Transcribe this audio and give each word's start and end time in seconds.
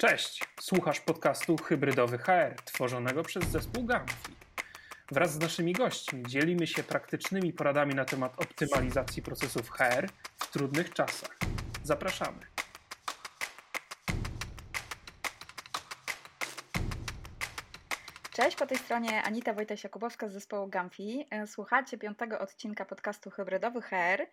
Cześć, 0.00 0.44
słuchasz 0.60 1.00
podcastu 1.00 1.56
Hybrydowy 1.56 2.18
HR, 2.18 2.54
tworzonego 2.64 3.22
przez 3.22 3.44
zespół 3.44 3.84
Gamfi. 3.84 4.32
Wraz 5.10 5.32
z 5.32 5.38
naszymi 5.38 5.72
gośćmi 5.72 6.22
dzielimy 6.26 6.66
się 6.66 6.82
praktycznymi 6.82 7.52
poradami 7.52 7.94
na 7.94 8.04
temat 8.04 8.42
optymalizacji 8.42 9.22
procesów 9.22 9.70
HR 9.70 10.08
w 10.36 10.52
trudnych 10.52 10.94
czasach. 10.94 11.38
Zapraszamy. 11.84 12.38
Cześć, 18.32 18.56
po 18.56 18.66
tej 18.66 18.78
stronie 18.78 19.22
Anita 19.22 19.54
Wojta-Jakubowska 19.54 20.28
z 20.28 20.32
zespołu 20.32 20.66
Gamfi. 20.66 21.26
Słuchacie 21.46 21.98
piątego 21.98 22.38
odcinka 22.38 22.84
podcastu 22.84 23.30
Hybrydowy 23.30 23.82
HR. 23.82 24.26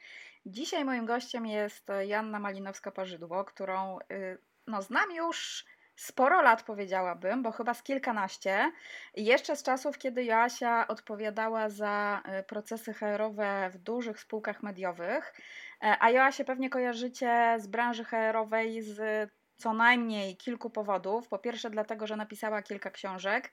Dzisiaj 0.46 0.86
moim 0.86 1.06
gościem 1.06 1.46
jest 1.46 1.88
Janna 2.08 2.40
Malinowska-Parzydło, 2.40 3.46
którą 3.46 4.00
y, 4.00 4.38
no, 4.68 4.82
znam 4.82 5.12
już 5.12 5.66
sporo 5.96 6.42
lat, 6.42 6.64
powiedziałabym, 6.64 7.44
bo 7.44 7.52
chyba 7.52 7.73
z 7.73 7.84
kilkanaście. 7.84 8.72
Jeszcze 9.16 9.56
z 9.56 9.64
czasów, 9.64 9.98
kiedy 9.98 10.23
Joasia 10.23 10.88
odpowiadała 10.88 11.70
za 11.70 12.23
y, 12.40 12.44
procesy 12.44 12.94
HR-owe 12.94 13.70
w 13.70 13.78
dużych 13.78 14.20
spółkach 14.20 14.64
mediowych. 14.64 15.34
E, 15.82 15.98
a 16.00 16.12
Joasię 16.12 16.46
pewnie 16.46 16.70
kojarzycie 16.70 17.56
z 17.59 17.68
branży 17.68 18.04
HR-owej 18.04 18.82
z 18.82 19.32
co 19.58 19.73
najmniej 19.73 20.38
kilku 20.38 20.70
powodów. 20.70 21.28
Po 21.28 21.40
pierwsze, 21.40 21.70
dlatego, 21.70 22.08
że 22.08 22.16
napisała 22.16 22.62
kilka 22.62 22.92
książek, 22.92 23.45
e, 23.45 23.52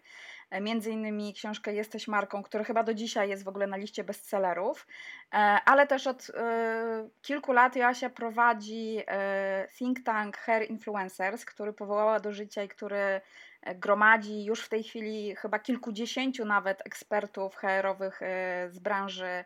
między 0.61 0.91
innymi 0.91 1.35
książkę 1.35 1.75
Jesteś 1.75 2.09
marką, 2.09 2.43
która 2.43 2.65
chyba 2.65 2.83
do 2.83 2.95
dzisiaj 2.95 3.29
jest 3.29 3.45
w 3.45 3.49
ogóle 3.49 3.67
na 3.67 3.77
liście 3.77 4.05
bestsellerów, 4.05 4.87
e, 5.33 5.37
ale 5.65 5.87
też 5.87 6.07
od 6.07 6.31
e, 6.35 7.09
kilku 7.23 7.53
lat 7.53 7.77
Joasia 7.77 8.11
prowadzi 8.11 9.01
think 9.79 10.05
tank 10.05 10.37
Hair 10.37 10.71
Influencers, 10.71 11.45
który 11.45 11.73
powołała 11.73 12.21
do 12.21 12.33
życia 12.33 12.63
i 12.63 12.69
który 12.69 13.21
gromadzi 13.75 14.45
już 14.45 14.61
w 14.61 14.69
tej 14.69 14.83
chwili 14.83 15.37
chyba 15.37 15.59
kilkudziesięciu 15.59 16.45
nawet 16.45 16.87
ekspertów 16.87 17.57
HR-owych 17.57 18.21
z 18.69 18.79
branży 18.79 19.27
E, 19.27 19.45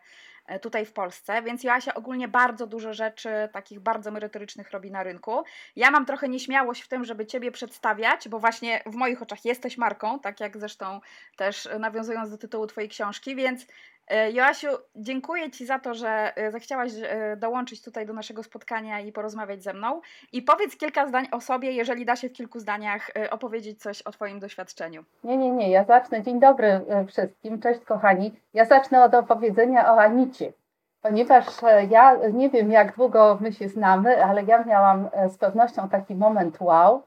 tutaj 0.61 0.85
w 0.85 0.93
Polsce, 0.93 1.41
więc 1.41 1.63
Joasia 1.63 1.93
ogólnie 1.93 2.27
bardzo 2.27 2.67
dużo 2.67 2.93
rzeczy 2.93 3.29
takich 3.51 3.79
bardzo 3.79 4.11
merytorycznych 4.11 4.71
robi 4.71 4.91
na 4.91 5.03
rynku. 5.03 5.43
Ja 5.75 5.91
mam 5.91 6.05
trochę 6.05 6.29
nieśmiałość 6.29 6.81
w 6.81 6.87
tym, 6.87 7.05
żeby 7.05 7.25
Ciebie 7.25 7.51
przedstawiać, 7.51 8.29
bo 8.29 8.39
właśnie 8.39 8.83
w 8.85 8.95
moich 8.95 9.21
oczach 9.21 9.45
jesteś 9.45 9.77
marką, 9.77 10.19
tak 10.19 10.39
jak 10.39 10.57
zresztą 10.57 11.01
też 11.35 11.69
nawiązując 11.79 12.31
do 12.31 12.37
tytułu 12.37 12.67
Twojej 12.67 12.89
książki, 12.89 13.35
więc 13.35 13.65
E, 13.65 13.96
Joasiu, 14.33 14.67
dziękuję 14.95 15.51
Ci 15.51 15.65
za 15.65 15.79
to, 15.79 15.93
że 15.93 16.37
e, 16.37 16.51
zechciałaś 16.51 16.91
e, 17.03 17.37
dołączyć 17.37 17.83
tutaj 17.83 18.05
do 18.05 18.13
naszego 18.13 18.43
spotkania 18.43 18.99
i 18.99 19.11
porozmawiać 19.11 19.63
ze 19.63 19.73
mną. 19.73 20.01
I 20.33 20.41
powiedz 20.41 20.77
kilka 20.77 21.07
zdań 21.07 21.27
o 21.31 21.41
sobie, 21.41 21.71
jeżeli 21.71 22.05
da 22.05 22.15
się 22.15 22.29
w 22.29 22.33
kilku 22.33 22.59
zdaniach 22.59 23.11
opowiedzieć 23.29 23.81
coś 23.81 24.01
o 24.01 24.11
Twoim 24.11 24.39
doświadczeniu. 24.39 25.03
Nie, 25.23 25.37
nie, 25.37 25.51
nie, 25.51 25.69
ja 25.71 25.83
zacznę. 25.83 26.21
Dzień 26.21 26.39
dobry 26.39 26.81
wszystkim, 27.07 27.61
cześć 27.61 27.79
kochani. 27.79 28.39
Ja 28.53 28.65
zacznę 28.65 29.03
od 29.03 29.13
opowiedzenia 29.13 29.93
o 29.93 30.01
Anicie, 30.01 30.53
ponieważ 31.01 31.45
ja 31.89 32.15
nie 32.33 32.49
wiem, 32.49 32.71
jak 32.71 32.95
długo 32.95 33.37
my 33.41 33.53
się 33.53 33.69
znamy, 33.69 34.23
ale 34.25 34.43
ja 34.43 34.63
miałam 34.63 35.09
z 35.27 35.37
pewnością 35.37 35.89
taki 35.89 36.15
moment 36.15 36.61
wow 36.61 37.03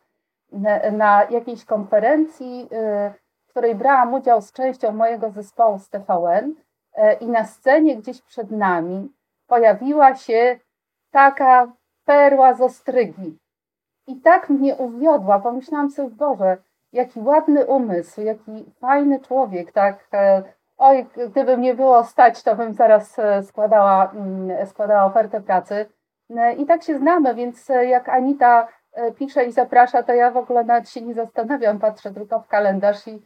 na, 0.53 0.91
na 0.91 1.25
jakiejś 1.31 1.65
konferencji, 1.65 2.69
w 3.47 3.51
której 3.51 3.75
brałam 3.75 4.15
udział 4.15 4.43
z 4.43 4.53
częścią 4.53 4.93
mojego 4.93 5.31
zespołu 5.31 5.79
z 5.79 5.89
TVN 5.89 6.55
E, 6.61 6.70
i 7.21 7.27
na 7.29 7.45
scenie 7.45 7.97
gdzieś 7.97 8.23
przed 8.23 8.51
nami 8.51 9.13
pojawiła 9.47 10.15
się 10.15 10.59
taka 11.11 11.73
perła 12.05 12.55
z 12.55 12.61
ostrygi. 12.61 13.39
I 14.07 14.21
tak 14.21 14.49
mnie 14.49 14.75
uwiodła, 14.75 15.39
pomyślałam 15.39 15.91
sobie, 15.91 16.11
Boże, 16.11 16.57
jaki 16.93 17.21
ładny 17.21 17.67
umysł, 17.67 18.21
jaki 18.21 18.65
fajny 18.81 19.21
człowiek, 19.21 19.73
tak, 19.73 20.09
e, 20.13 20.43
oj, 20.79 21.07
gdyby 21.31 21.57
mnie 21.57 21.75
było 21.75 22.05
stać, 22.05 22.43
to 22.43 22.57
bym 22.57 22.75
zaraz 22.75 23.19
e, 23.19 23.43
składała, 23.43 24.11
mm, 24.11 24.67
składała 24.67 25.05
ofertę 25.05 25.41
pracy. 25.41 25.87
I 26.59 26.67
tak 26.67 26.83
się 26.83 26.99
znamy, 26.99 27.35
więc 27.35 27.69
jak 27.69 28.09
Anita 28.09 28.69
pisze 29.17 29.45
i 29.45 29.53
zaprasza, 29.53 30.03
to 30.03 30.15
ja 30.15 30.31
w 30.31 30.37
ogóle 30.37 30.65
nawet 30.65 30.89
się 30.89 31.03
nie 31.03 31.15
zastanawiam, 31.15 31.79
patrzę 31.79 32.11
tylko 32.15 32.41
w 32.41 32.49
kalendarz 32.49 33.09
i 33.09 33.23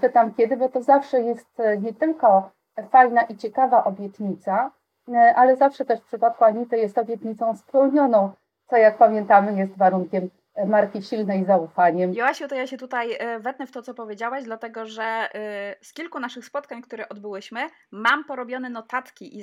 pytam 0.00 0.34
kiedy, 0.34 0.56
bo 0.56 0.68
to 0.68 0.82
zawsze 0.82 1.20
jest 1.20 1.58
nie 1.80 1.94
tylko 1.94 2.50
fajna 2.82 3.22
i 3.22 3.36
ciekawa 3.36 3.84
obietnica, 3.84 4.70
e, 5.08 5.34
ale 5.36 5.56
zawsze 5.56 5.84
też 5.84 6.00
w 6.00 6.06
przypadku 6.06 6.44
Anity 6.44 6.76
jest 6.78 6.98
obietnicą 6.98 7.56
spełnioną, 7.56 8.30
co 8.66 8.76
jak 8.76 8.98
pamiętamy 8.98 9.58
jest 9.58 9.76
warunkiem 9.76 10.30
e, 10.54 10.66
marki 10.66 11.02
silnej 11.02 11.44
zaufaniem. 11.44 12.14
Joasiu, 12.14 12.48
to 12.48 12.54
ja 12.54 12.66
się 12.66 12.76
tutaj 12.76 13.16
e, 13.18 13.40
wetnę 13.40 13.66
w 13.66 13.72
to, 13.72 13.82
co 13.82 13.94
powiedziałaś, 13.94 14.44
dlatego 14.44 14.86
że 14.86 15.28
z 15.82 15.92
kilku 15.92 16.20
naszych 16.20 16.44
spotkań, 16.44 16.82
które 16.82 17.08
odbyłyśmy, 17.08 17.60
mam 17.92 18.24
porobione 18.24 18.70
notatki 18.70 19.38
i 19.38 19.42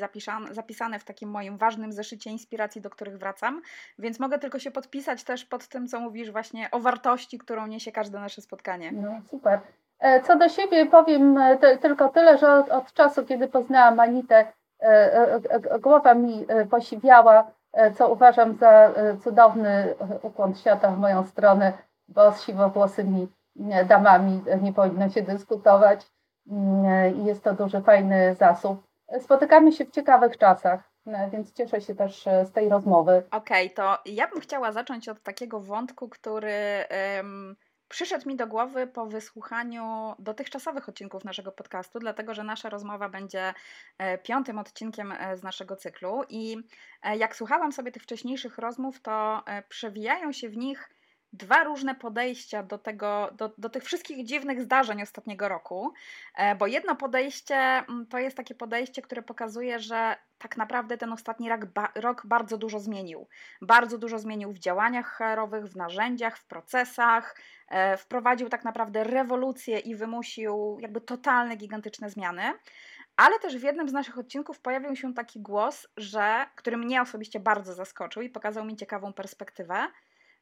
zapisane 0.52 1.00
w 1.00 1.04
takim 1.04 1.30
moim 1.30 1.58
ważnym 1.58 1.92
zeszycie 1.92 2.30
inspiracji, 2.30 2.82
do 2.82 2.90
których 2.90 3.18
wracam, 3.18 3.62
więc 4.00 4.20
mogę 4.20 4.40
tylko 4.40 4.60
się 4.60 4.72
podpisać 4.72 5.24
też 5.24 5.46
pod 5.46 5.68
tym, 5.68 5.88
co 5.88 6.00
mówisz 6.00 6.32
właśnie 6.32 6.72
o 6.72 6.80
wartości, 6.80 7.38
którą 7.38 7.68
niesie 7.68 7.92
każde 7.92 8.20
nasze 8.20 8.42
spotkanie. 8.42 8.92
No 8.92 9.22
super. 9.30 9.60
E, 10.02 10.22
co 10.22 10.36
do 10.36 10.50
siebie 10.50 10.86
powiem 10.86 11.38
e, 11.38 11.58
te, 11.58 11.78
tylko 11.78 12.10
tyle, 12.10 12.38
że 12.38 12.54
od, 12.54 12.70
od, 12.70 12.94
czasu, 12.94 13.26
kiedy 13.26 13.48
poznałam 13.48 14.00
Anitę, 14.00 14.46
e, 14.80 15.40
głowa 15.80 16.14
mi 16.14 16.46
posiwiała, 16.72 17.52
co 17.98 18.10
uważam 18.12 18.56
za 18.56 18.94
cudowny 19.24 19.96
ukłon 20.22 20.56
świata 20.56 20.92
w 20.92 21.00
moją 21.00 21.24
stronę, 21.24 21.74
bo 22.08 22.32
z 22.32 22.44
siwowłosymi 22.44 23.28
damami 23.86 24.44
nie 24.62 24.74
powinno 24.74 25.10
się 25.10 25.22
dyskutować 25.22 26.08
mm, 26.52 27.16
i 27.16 27.26
jest 27.26 27.44
to 27.44 27.54
duży, 27.54 27.82
fajny 27.82 28.36
zasób. 28.36 28.84
Spotykamy 29.20 29.72
się 29.72 29.86
w 29.86 29.92
ciekawych 29.92 30.38
czasach, 30.38 30.92
więc 31.32 31.54
cieszę 31.54 31.82
się 31.82 31.96
też 31.96 32.26
z 32.44 32.52
tej 32.52 32.70
rozmowy. 32.70 33.24
Okej, 33.32 33.74
okay, 33.74 33.76
to 33.76 34.12
ja 34.12 34.28
bym 34.28 34.42
chciała 34.42 34.72
zacząć 34.72 35.10
od 35.10 35.24
takiego 35.24 35.60
wątku, 35.60 36.10
który... 36.10 36.86
przyszedł 37.92 38.30
mi 38.30 38.36
do 38.36 38.48
głowy 38.48 38.88
po 38.88 39.06
wysłuchaniu 39.06 40.16
dotychczasowych 40.20 40.90
odcinków 40.90 41.26
naszego 41.26 41.52
podcastu, 41.52 42.00
dlatego 42.00 42.34
że 42.34 42.44
nasza 42.44 42.70
rozmowa 42.70 43.10
będzie 43.10 43.54
e, 43.98 44.18
piątym 44.18 44.60
odcinkiem 44.60 45.12
e, 45.12 45.38
z 45.38 45.44
naszego 45.44 45.76
cyklu. 45.76 46.22
I 46.30 46.58
e, 47.04 47.18
jak 47.18 47.36
słuchałam 47.36 47.72
sobie 47.72 47.92
tych 47.92 48.04
wcześniejszych 48.04 48.58
rozmów, 48.58 49.02
to 49.02 49.44
przewijają 49.70 50.32
się 50.32 50.50
w 50.50 50.58
nich 50.58 50.90
dwa 51.34 51.64
różne 51.64 51.96
podejścia 51.96 52.64
do, 52.64 52.78
tego, 52.78 53.30
do, 53.38 53.52
do 53.58 53.70
tych 53.70 53.84
wszystkich 53.84 54.26
dziwnych 54.26 54.62
zdarzeń 54.62 55.02
ostatniego 55.02 55.50
roku, 55.50 55.94
bo 56.60 56.68
jedno 56.68 56.96
podejście 56.96 57.56
mm, 57.56 58.08
to 58.10 58.20
jest 58.20 58.38
takie 58.38 58.56
podejście, 58.56 59.02
które 59.02 59.22
pokazuje, 59.22 59.80
że 59.80 60.16
tak 60.38 60.58
naprawdę 60.58 60.98
ten 60.98 61.14
ostatni 61.14 61.50
rok, 61.50 61.62
rok 61.96 62.22
bardzo 62.26 62.58
dużo 62.58 62.80
zmienił. 62.80 63.28
Bardzo 63.62 63.98
dużo 63.98 64.20
zmienił 64.20 64.52
w 64.52 64.60
działaniach 64.60 65.18
HR-owych, 65.18 65.66
w 65.66 65.76
narzędziach, 65.76 66.38
w 66.38 66.46
procesach, 66.46 67.36
E, 67.72 67.98
wprowadził 67.98 68.50
tak 68.50 68.64
naprawdę 68.64 69.04
rewolucję 69.04 69.80
i 69.80 69.96
wymusił 69.96 70.78
jakby 70.80 71.02
totalne, 71.02 71.56
gigantyczne 71.56 72.10
zmiany. 72.10 72.54
Ale 73.16 73.40
też 73.40 73.58
w 73.58 73.64
jednym 73.64 73.90
z 73.90 73.94
naszych 73.94 74.18
odcinków 74.18 74.60
pojawił 74.60 74.96
się 74.96 75.14
taki 75.14 75.42
głos, 75.42 75.88
że, 75.98 76.46
który 76.56 76.78
mnie 76.78 77.02
osobiście 77.02 77.40
bardzo 77.40 77.74
zaskoczył 77.74 78.22
i 78.24 78.30
pokazał 78.30 78.66
mi 78.66 78.76
ciekawą 78.76 79.14
perspektywę, 79.14 79.88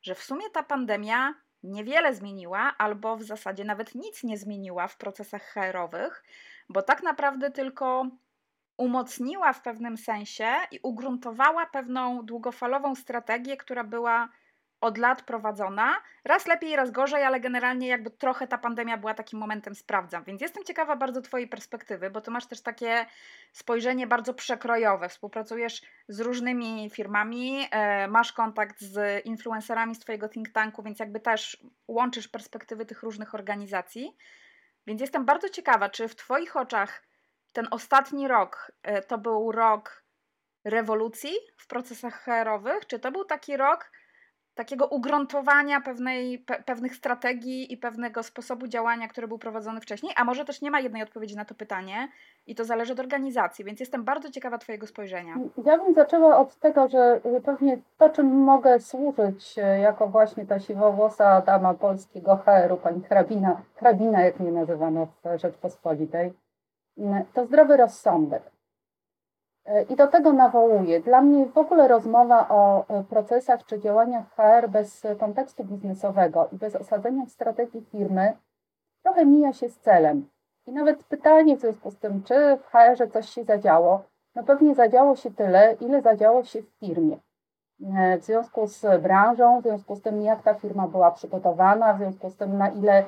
że 0.01 0.15
w 0.15 0.23
sumie 0.23 0.49
ta 0.49 0.63
pandemia 0.63 1.33
niewiele 1.63 2.15
zmieniła, 2.15 2.75
albo 2.77 3.17
w 3.17 3.23
zasadzie 3.23 3.63
nawet 3.63 3.95
nic 3.95 4.23
nie 4.23 4.37
zmieniła 4.37 4.87
w 4.87 4.97
procesach 4.97 5.43
HR-owych, 5.53 6.23
bo 6.69 6.81
tak 6.81 7.03
naprawdę 7.03 7.51
tylko 7.51 8.05
umocniła 8.77 9.53
w 9.53 9.61
pewnym 9.61 9.97
sensie 9.97 10.55
i 10.71 10.79
ugruntowała 10.83 11.65
pewną 11.65 12.25
długofalową 12.25 12.95
strategię, 12.95 13.57
która 13.57 13.83
była 13.83 14.29
od 14.81 14.97
lat 14.97 15.21
prowadzona. 15.21 15.95
Raz 16.23 16.47
lepiej, 16.47 16.75
raz 16.75 16.91
gorzej, 16.91 17.23
ale 17.23 17.39
generalnie 17.39 17.87
jakby 17.87 18.11
trochę 18.11 18.47
ta 18.47 18.57
pandemia 18.57 18.97
była 18.97 19.13
takim 19.13 19.39
momentem 19.39 19.75
sprawdzam. 19.75 20.23
Więc 20.23 20.41
jestem 20.41 20.63
ciekawa 20.63 20.95
bardzo 20.95 21.21
Twojej 21.21 21.47
perspektywy, 21.47 22.09
bo 22.09 22.21
Ty 22.21 22.31
masz 22.31 22.45
też 22.45 22.61
takie 22.61 23.05
spojrzenie 23.51 24.07
bardzo 24.07 24.33
przekrojowe. 24.33 25.09
Współpracujesz 25.09 25.81
z 26.07 26.19
różnymi 26.19 26.89
firmami, 26.89 27.67
e, 27.71 28.07
masz 28.07 28.33
kontakt 28.33 28.81
z 28.81 29.25
influencerami 29.25 29.95
z 29.95 29.99
Twojego 29.99 30.29
think 30.29 30.49
tanku, 30.49 30.83
więc 30.83 30.99
jakby 30.99 31.19
też 31.19 31.63
łączysz 31.87 32.27
perspektywy 32.27 32.85
tych 32.85 33.03
różnych 33.03 33.35
organizacji. 33.35 34.17
Więc 34.87 35.01
jestem 35.01 35.25
bardzo 35.25 35.49
ciekawa, 35.49 35.89
czy 35.89 36.07
w 36.07 36.15
Twoich 36.15 36.57
oczach 36.57 37.03
ten 37.53 37.67
ostatni 37.71 38.27
rok 38.27 38.71
e, 38.83 39.01
to 39.01 39.17
był 39.17 39.51
rok 39.51 40.03
rewolucji 40.63 41.33
w 41.57 41.67
procesach 41.67 42.23
HR-owych, 42.23 42.87
czy 42.87 42.99
to 42.99 43.11
był 43.11 43.25
taki 43.25 43.57
rok, 43.57 43.91
takiego 44.59 44.87
ugruntowania 44.87 45.81
pewnej, 45.81 46.39
pe, 46.39 46.63
pewnych 46.63 46.95
strategii 46.95 47.73
i 47.73 47.77
pewnego 47.77 48.23
sposobu 48.23 48.67
działania, 48.67 49.07
który 49.07 49.27
był 49.27 49.37
prowadzony 49.37 49.81
wcześniej, 49.81 50.13
a 50.17 50.23
może 50.23 50.45
też 50.45 50.61
nie 50.61 50.71
ma 50.71 50.79
jednej 50.79 51.03
odpowiedzi 51.03 51.35
na 51.35 51.45
to 51.45 51.55
pytanie 51.55 52.07
i 52.47 52.55
to 52.55 52.65
zależy 52.65 52.93
od 52.93 52.99
organizacji, 52.99 53.65
więc 53.65 53.79
jestem 53.79 54.03
bardzo 54.03 54.31
ciekawa 54.31 54.57
Twojego 54.57 54.87
spojrzenia. 54.87 55.35
Ja 55.65 55.77
bym 55.77 55.93
zaczęła 55.93 56.37
od 56.37 56.55
tego, 56.55 56.87
że 56.87 57.21
pewnie 57.45 57.77
to, 57.97 58.09
czym 58.09 58.27
mogę 58.27 58.79
służyć 58.79 59.59
e, 59.59 59.79
jako 59.79 60.07
właśnie 60.07 60.45
ta 60.45 60.59
siwowłosa 60.59 61.41
dama 61.41 61.73
polskiego 61.73 62.35
HR-u, 62.35 62.77
pani 62.77 63.03
hrabina, 63.03 63.61
hrabina 63.75 64.21
jak 64.21 64.39
mnie 64.39 64.51
nazywano 64.51 65.05
w 65.05 65.39
Rzeczpospolitej, 65.39 66.33
to 67.33 67.45
zdrowy 67.45 67.77
rozsądek. 67.77 68.43
E, 69.69 69.83
I 69.83 69.95
do 69.95 70.07
tego 70.07 70.33
nawołuję. 70.33 70.99
Dla 70.99 71.21
mnie 71.21 71.45
w 71.45 71.57
ogóle 71.57 71.87
rozmowa 71.87 72.49
o 72.49 72.85
e, 72.87 73.03
procesach 73.03 73.65
czy 73.65 73.79
działaniach 73.79 74.35
HR 74.35 74.69
bez 74.69 75.03
kontekstu 75.19 75.63
biznesowego 75.63 76.47
i 76.51 76.55
bez 76.55 76.75
osadzenia 76.75 77.25
w 77.25 77.29
strategii 77.29 77.81
firmy 77.81 78.33
trochę 79.03 79.25
mija 79.25 79.53
się 79.53 79.69
z 79.69 79.79
celem. 79.79 80.29
I 80.67 80.71
nawet 80.71 81.03
pytanie 81.03 81.57
w 81.57 81.61
związku 81.61 81.91
z 81.91 81.97
tym, 81.97 82.23
czy 82.23 82.57
w 82.57 82.65
HR-ze 82.65 83.07
coś 83.07 83.29
się 83.29 83.43
zadziało, 83.43 84.03
no 84.35 84.43
pewnie 84.43 84.75
zadziało 84.75 85.15
się 85.15 85.31
tyle, 85.31 85.75
ile 85.79 86.01
zadziało 86.01 86.43
się 86.43 86.61
w 86.61 86.69
firmie. 86.79 87.17
E, 87.97 88.17
w 88.17 88.23
związku 88.23 88.67
z 88.67 89.01
branżą, 89.01 89.59
w 89.59 89.63
związku 89.63 89.95
z 89.95 90.01
tym, 90.01 90.21
jak 90.21 90.43
ta 90.43 90.53
firma 90.53 90.87
była 90.87 91.11
przygotowana, 91.11 91.93
w 91.93 91.97
związku 91.97 92.29
z 92.29 92.35
tym, 92.35 92.57
na 92.57 92.69
ile 92.69 93.05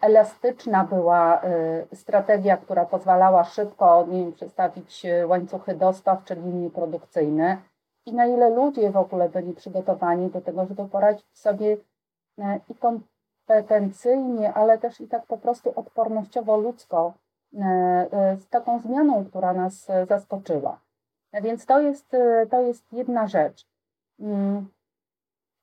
elastyczna 0.00 0.84
była 0.84 1.42
e, 1.42 1.96
strategia, 1.96 2.56
która 2.56 2.84
pozwalała 2.84 3.44
szybko 3.44 4.06
nie 4.08 4.20
wiem, 4.20 4.32
przestawić 4.32 5.06
e, 5.06 5.26
łańcuchy 5.26 5.74
dostaw 5.74 6.24
czy 6.24 6.34
linie 6.34 6.70
produkcyjne 6.70 7.58
i 8.06 8.12
na 8.12 8.26
ile 8.26 8.50
ludzie 8.50 8.90
w 8.90 8.96
ogóle 8.96 9.28
byli 9.28 9.54
przygotowani 9.54 10.30
do 10.30 10.40
tego, 10.40 10.66
żeby 10.66 10.88
poradzić 10.88 11.38
sobie 11.38 11.76
i 12.68 12.74
kompetencyjnie, 12.74 14.54
ale 14.54 14.78
też 14.78 15.00
i 15.00 15.08
tak 15.08 15.26
po 15.26 15.38
prostu 15.38 15.72
odpornościowo 15.76 16.56
ludzko 16.56 17.14
z 18.36 18.48
taką 18.48 18.78
zmianą, 18.78 19.24
która 19.24 19.52
nas 19.52 19.88
zaskoczyła. 20.08 20.80
Więc 21.42 21.66
to 21.66 21.80
jest, 21.80 22.16
to 22.50 22.60
jest 22.60 22.92
jedna 22.92 23.26
rzecz. 23.26 23.66
Mm. 24.20 24.68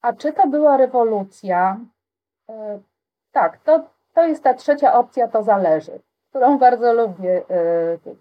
A 0.01 0.13
czy 0.13 0.33
to 0.33 0.47
była 0.47 0.77
rewolucja? 0.77 1.79
Tak, 3.37 3.57
to, 3.57 3.83
to 4.13 4.27
jest 4.27 4.43
ta 4.43 4.53
trzecia 4.53 4.93
opcja, 4.93 5.27
to 5.27 5.43
zależy, 5.43 5.99
którą 6.29 6.57
bardzo 6.67 6.93
lubię 6.93 7.41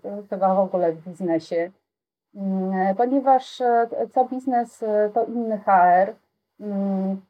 y, 0.05 0.27
chyba 0.31 0.55
w 0.55 0.59
ogóle 0.59 0.93
w 0.93 1.09
biznesie, 1.09 1.71
mm, 2.35 2.97
ponieważ 2.97 3.63
co 4.15 4.25
biznes 4.25 4.85
to 5.15 5.25
inny 5.25 5.59
HR. 5.59 6.15
Mm, 6.61 7.21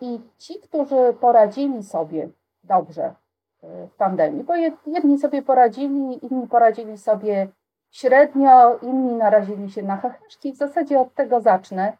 I 0.00 0.20
ci, 0.38 0.60
którzy 0.60 1.14
poradzili 1.20 1.82
sobie 1.82 2.28
dobrze 2.64 3.14
w 3.62 3.90
pandemii, 3.96 4.44
bo 4.44 4.54
jedni 4.86 5.18
sobie 5.18 5.42
poradzili, 5.42 6.26
inni 6.26 6.48
poradzili 6.48 6.98
sobie 6.98 7.48
średnio, 7.90 8.78
inni 8.82 9.14
narazili 9.14 9.70
się 9.70 9.82
na 9.82 9.96
heheszki. 9.96 10.52
W 10.52 10.56
zasadzie 10.56 11.00
od 11.00 11.14
tego 11.14 11.40
zacznę. 11.40 11.96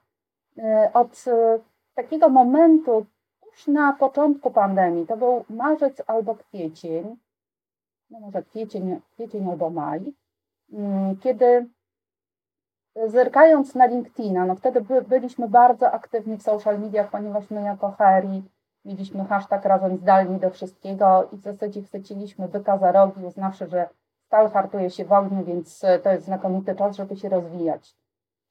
Od 0.95 1.25
takiego 1.95 2.29
momentu 2.29 3.07
już 3.55 3.67
na 3.67 3.93
początku 3.93 4.51
pandemii, 4.51 5.07
to 5.07 5.17
był 5.17 5.45
marzec 5.51 6.03
albo 6.07 6.35
kwiecień, 6.35 7.17
no 8.11 8.21
może 8.21 8.43
kwiecień, 8.43 9.01
kwiecień 9.15 9.51
albo 9.51 9.71
maj, 9.71 10.13
mm, 10.73 11.17
kiedy 11.17 11.69
zerkając 13.07 13.75
na 13.75 13.87
LinkedIna, 13.87 14.47
no 14.47 14.55
wtedy 14.55 14.81
by, 14.81 15.03
byliśmy 15.03 15.49
bardzo 15.49 15.91
aktywni 15.91 16.37
w 16.37 16.43
social 16.43 16.81
mediach, 16.81 17.11
ponieważ 17.11 17.51
my 17.51 17.63
jako 17.63 17.91
HRI 17.91 18.43
mieliśmy 18.85 19.25
hashtag 19.25 19.65
razem 19.65 19.97
zdalni 19.97 20.41
do 20.41 20.51
wszystkiego 20.51 21.29
i 21.33 21.37
w 21.37 21.41
zasadzie 21.41 21.83
chwyciliśmy 21.83 22.49
byka 22.49 22.79
za 22.79 22.93
rogi, 22.93 23.25
uznawszy, 23.27 23.67
że 23.67 23.89
stal 24.27 24.51
hartuje 24.51 24.91
się 24.91 25.05
w 25.05 25.13
ogniu, 25.13 25.45
więc 25.45 25.83
to 26.03 26.13
jest 26.13 26.25
znakomity 26.25 26.75
czas, 26.75 26.97
żeby 26.97 27.17
się 27.17 27.29
rozwijać. 27.29 27.97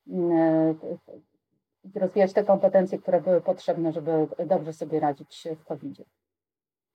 Mm, 0.07 0.75
rozwijać 1.95 2.33
te 2.33 2.43
kompetencje, 2.43 2.99
które 2.99 3.21
były 3.21 3.41
potrzebne, 3.41 3.91
żeby 3.91 4.27
dobrze 4.45 4.73
sobie 4.73 4.99
radzić 4.99 5.47
w 5.59 5.65
covid 5.65 5.93
-zie. 5.93 6.03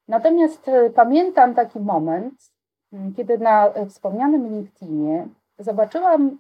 Natomiast 0.09 0.69
e, 0.69 0.91
pamiętam 0.91 1.55
taki 1.55 1.81
moment, 1.81 2.53
kiedy 3.17 3.39
na 3.39 3.73
wspomnianym 3.89 4.49
LinkedInie 4.49 5.29
zobaczyłam 5.59 6.39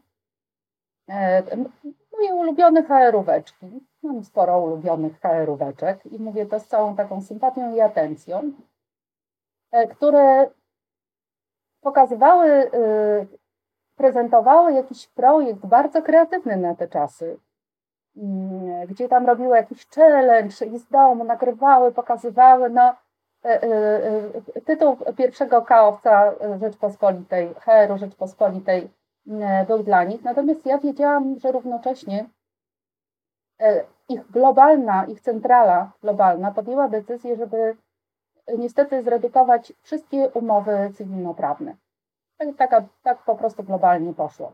e, 1.09 1.43
moje 2.13 2.35
ulubione 2.35 2.83
HR-óweczki. 2.83 3.81
Mam 4.03 4.25
sporo 4.25 4.61
ulubionych 4.61 5.21
HR-óweczek 5.21 6.07
i 6.07 6.19
mówię 6.19 6.47
to 6.47 6.61
z 6.61 6.67
całą 6.67 6.97
taką 6.97 7.23
sympatią 7.23 7.75
i 7.75 7.81
atencją, 7.81 8.53
e, 9.71 9.87
które 9.87 10.51
pokazywały, 11.81 12.71
prezentowały 13.97 14.73
jakiś 14.73 15.07
projekt 15.07 15.67
bardzo 15.67 16.03
kreatywny 16.03 16.57
na 16.57 16.75
te 16.75 16.89
czasy 16.89 17.39
gdzie 18.89 19.09
tam 19.09 19.27
robiły 19.27 19.57
jakiś 19.57 19.87
challenge 19.87 20.67
i 20.67 20.79
z 20.79 20.89
domu 20.89 21.25
nagrywały, 21.25 21.93
pokazywały. 21.93 22.71
No, 22.71 22.95
e, 23.45 23.63
e, 23.63 23.69
e, 24.55 24.61
tytuł 24.61 24.97
pierwszego 25.17 25.63
kaowca 25.63 26.33
Rzeczpospolitej, 26.61 27.55
HR-u 27.55 27.99
Rzeczpospolitej 27.99 28.91
był 29.67 29.83
dla 29.83 30.05
nich. 30.05 30.25
Natomiast 30.25 30.67
ja 30.67 30.79
wiedziałam, 30.79 31.39
że 31.39 31.53
równocześnie 31.53 32.27
ich 34.09 34.31
globalna, 34.31 35.05
ich 35.05 35.21
centrala 35.21 35.93
globalna 36.03 36.53
podjęła 36.53 36.89
decyzję, 36.89 37.37
żeby 37.37 37.77
niestety 38.59 39.03
zredukować 39.03 39.73
wszystkie 39.83 40.29
umowy 40.29 40.91
cywilnoprawne. 40.95 41.77
Tak, 42.59 42.85
tak 43.03 43.19
po 43.25 43.37
prostu 43.37 43.63
globalnie 43.63 44.15
poszło. 44.15 44.53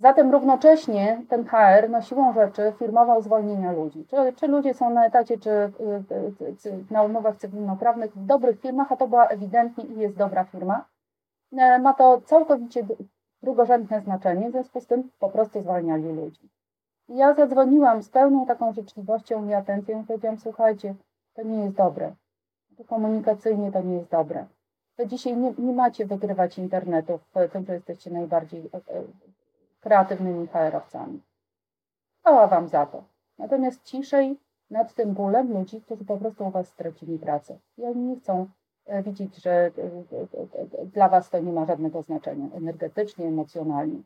Zatem 0.00 0.32
równocześnie 0.32 1.22
ten 1.28 1.44
HR 1.44 1.90
no 1.90 2.02
siłą 2.02 2.32
rzeczy 2.32 2.72
firmował 2.78 3.22
zwolnienia 3.22 3.72
ludzi. 3.72 4.06
Czy, 4.06 4.16
czy 4.36 4.46
ludzie 4.48 4.74
są 4.74 4.90
na 4.90 5.06
etacie, 5.06 5.38
czy, 5.38 5.50
y, 5.50 6.66
y, 6.66 6.84
na 6.90 7.02
umowach 7.02 7.36
cywilnoprawnych 7.36 8.12
w 8.16 8.26
dobrych 8.26 8.60
firmach, 8.60 8.92
a 8.92 8.96
to 8.96 9.08
była 9.08 9.26
ewidentnie 9.26 9.84
i 9.84 9.98
jest 9.98 10.16
dobra 10.16 10.44
firma, 10.44 10.84
e, 11.52 11.78
ma 11.78 11.94
to 11.94 12.20
całkowicie 12.20 12.86
drugorzędne 13.42 14.00
znaczenie, 14.00 14.48
w 14.48 14.52
związku 14.52 14.80
z 14.80 14.86
tym 14.86 15.10
po 15.18 15.28
prostu 15.28 15.62
zwalniali 15.62 16.12
ludzi. 16.12 16.48
ja 17.08 17.34
zadzwoniłam 17.34 18.02
z 18.02 18.08
pełną 18.08 18.46
taką 18.46 18.72
życzliwością 18.72 19.48
i 19.48 19.54
atencją 19.54 20.02
i 20.02 20.04
powiedziałam, 20.04 20.38
słuchajcie, 20.38 20.94
to 21.34 21.42
nie 21.42 21.64
jest 21.64 21.76
dobre. 21.76 22.14
To 22.76 22.84
komunikacyjnie 22.84 23.72
to 23.72 23.82
nie 23.82 23.96
jest 23.96 24.10
dobre. 24.10 24.46
To 24.96 25.06
dzisiaj 25.06 25.36
nie, 25.36 25.54
nie 25.58 25.72
macie 25.72 26.06
wygrywać 26.06 26.58
internetu 26.58 27.18
w 27.18 27.52
tym, 27.52 27.64
że 27.64 27.74
jesteście 27.74 28.10
najbardziej 28.10 28.60
e, 28.60 28.76
e, 28.76 29.02
kreatywnymi 29.80 30.46
HR-owcami. 30.46 31.20
Chwała 32.20 32.46
Wam 32.46 32.68
za 32.68 32.86
to. 32.86 33.04
Natomiast 33.38 33.82
ciszej 33.82 34.38
nad 34.70 34.94
tym 34.94 35.14
bólem 35.14 35.52
ludzi, 35.52 35.80
którzy 35.80 36.04
po 36.04 36.16
prostu 36.16 36.46
u 36.46 36.50
Was 36.50 36.68
stracili 36.68 37.18
pracę. 37.18 37.58
I 37.78 37.84
oni 37.84 38.02
nie 38.02 38.16
chcą 38.16 38.46
e, 38.86 39.02
widzieć, 39.02 39.36
że 39.42 39.50
e, 39.50 39.70
e, 40.82 40.86
dla 40.86 41.08
Was 41.08 41.30
to 41.30 41.38
nie 41.38 41.52
ma 41.52 41.66
żadnego 41.66 42.02
znaczenia 42.02 42.46
energetycznie, 42.54 43.26
emocjonalnie. 43.26 44.02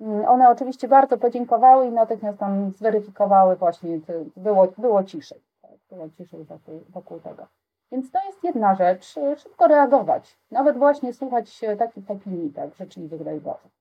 Mm, 0.00 0.24
one 0.24 0.48
oczywiście 0.48 0.88
bardzo 0.88 1.18
podziękowały 1.18 1.86
i 1.86 1.92
natychmiast 1.92 2.38
tam 2.38 2.70
zweryfikowały 2.70 3.56
właśnie, 3.56 4.00
było, 4.36 4.68
było 4.78 5.04
ciszej. 5.04 5.40
Tak? 5.62 5.70
Było 5.90 6.08
ciszej 6.08 6.44
wokół, 6.44 6.80
wokół 6.88 7.20
tego. 7.20 7.46
Więc 7.92 8.10
to 8.10 8.18
jest 8.26 8.44
jedna 8.44 8.74
rzecz, 8.74 9.14
szybko 9.36 9.66
reagować. 9.66 10.38
Nawet 10.50 10.78
właśnie 10.78 11.12
słuchać 11.12 11.60
takich 11.78 12.10
opinii, 12.10 12.52
tak, 12.52 12.74
życzliwych 12.74 13.24
daj 13.24 13.40
Boże. 13.40 13.68
E, 13.68 13.79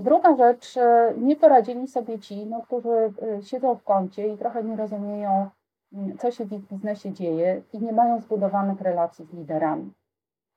druga 0.00 0.36
rzecz, 0.36 0.76
e, 0.76 1.14
nie 1.16 1.36
poradzili 1.36 1.88
sobie 1.88 2.18
ci, 2.18 2.46
no, 2.46 2.62
którzy 2.62 3.12
e, 3.38 3.42
siedzą 3.42 3.74
w 3.74 3.82
kącie 3.82 4.28
i 4.28 4.38
trochę 4.38 4.64
nie 4.64 4.76
rozumieją, 4.76 5.50
mm, 5.92 6.18
co 6.18 6.30
się 6.30 6.44
w 6.44 6.52
ich 6.52 6.68
biznesie 6.68 7.12
dzieje 7.12 7.62
i 7.72 7.78
nie 7.78 7.92
mają 7.92 8.20
zbudowanych 8.20 8.80
relacji 8.80 9.24
z 9.24 9.32
liderami. 9.32 9.92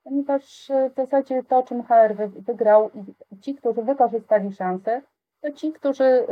Ponieważ 0.04 0.70
w 0.92 0.94
zasadzie 0.94 1.42
to, 1.42 1.62
czym 1.62 1.82
HR 1.82 2.14
wygrał 2.38 2.90
i 3.30 3.38
ci, 3.38 3.54
którzy 3.54 3.82
wykorzystali 3.82 4.52
szansę, 4.52 5.02
to 5.40 5.52
ci, 5.52 5.72
którzy 5.72 6.26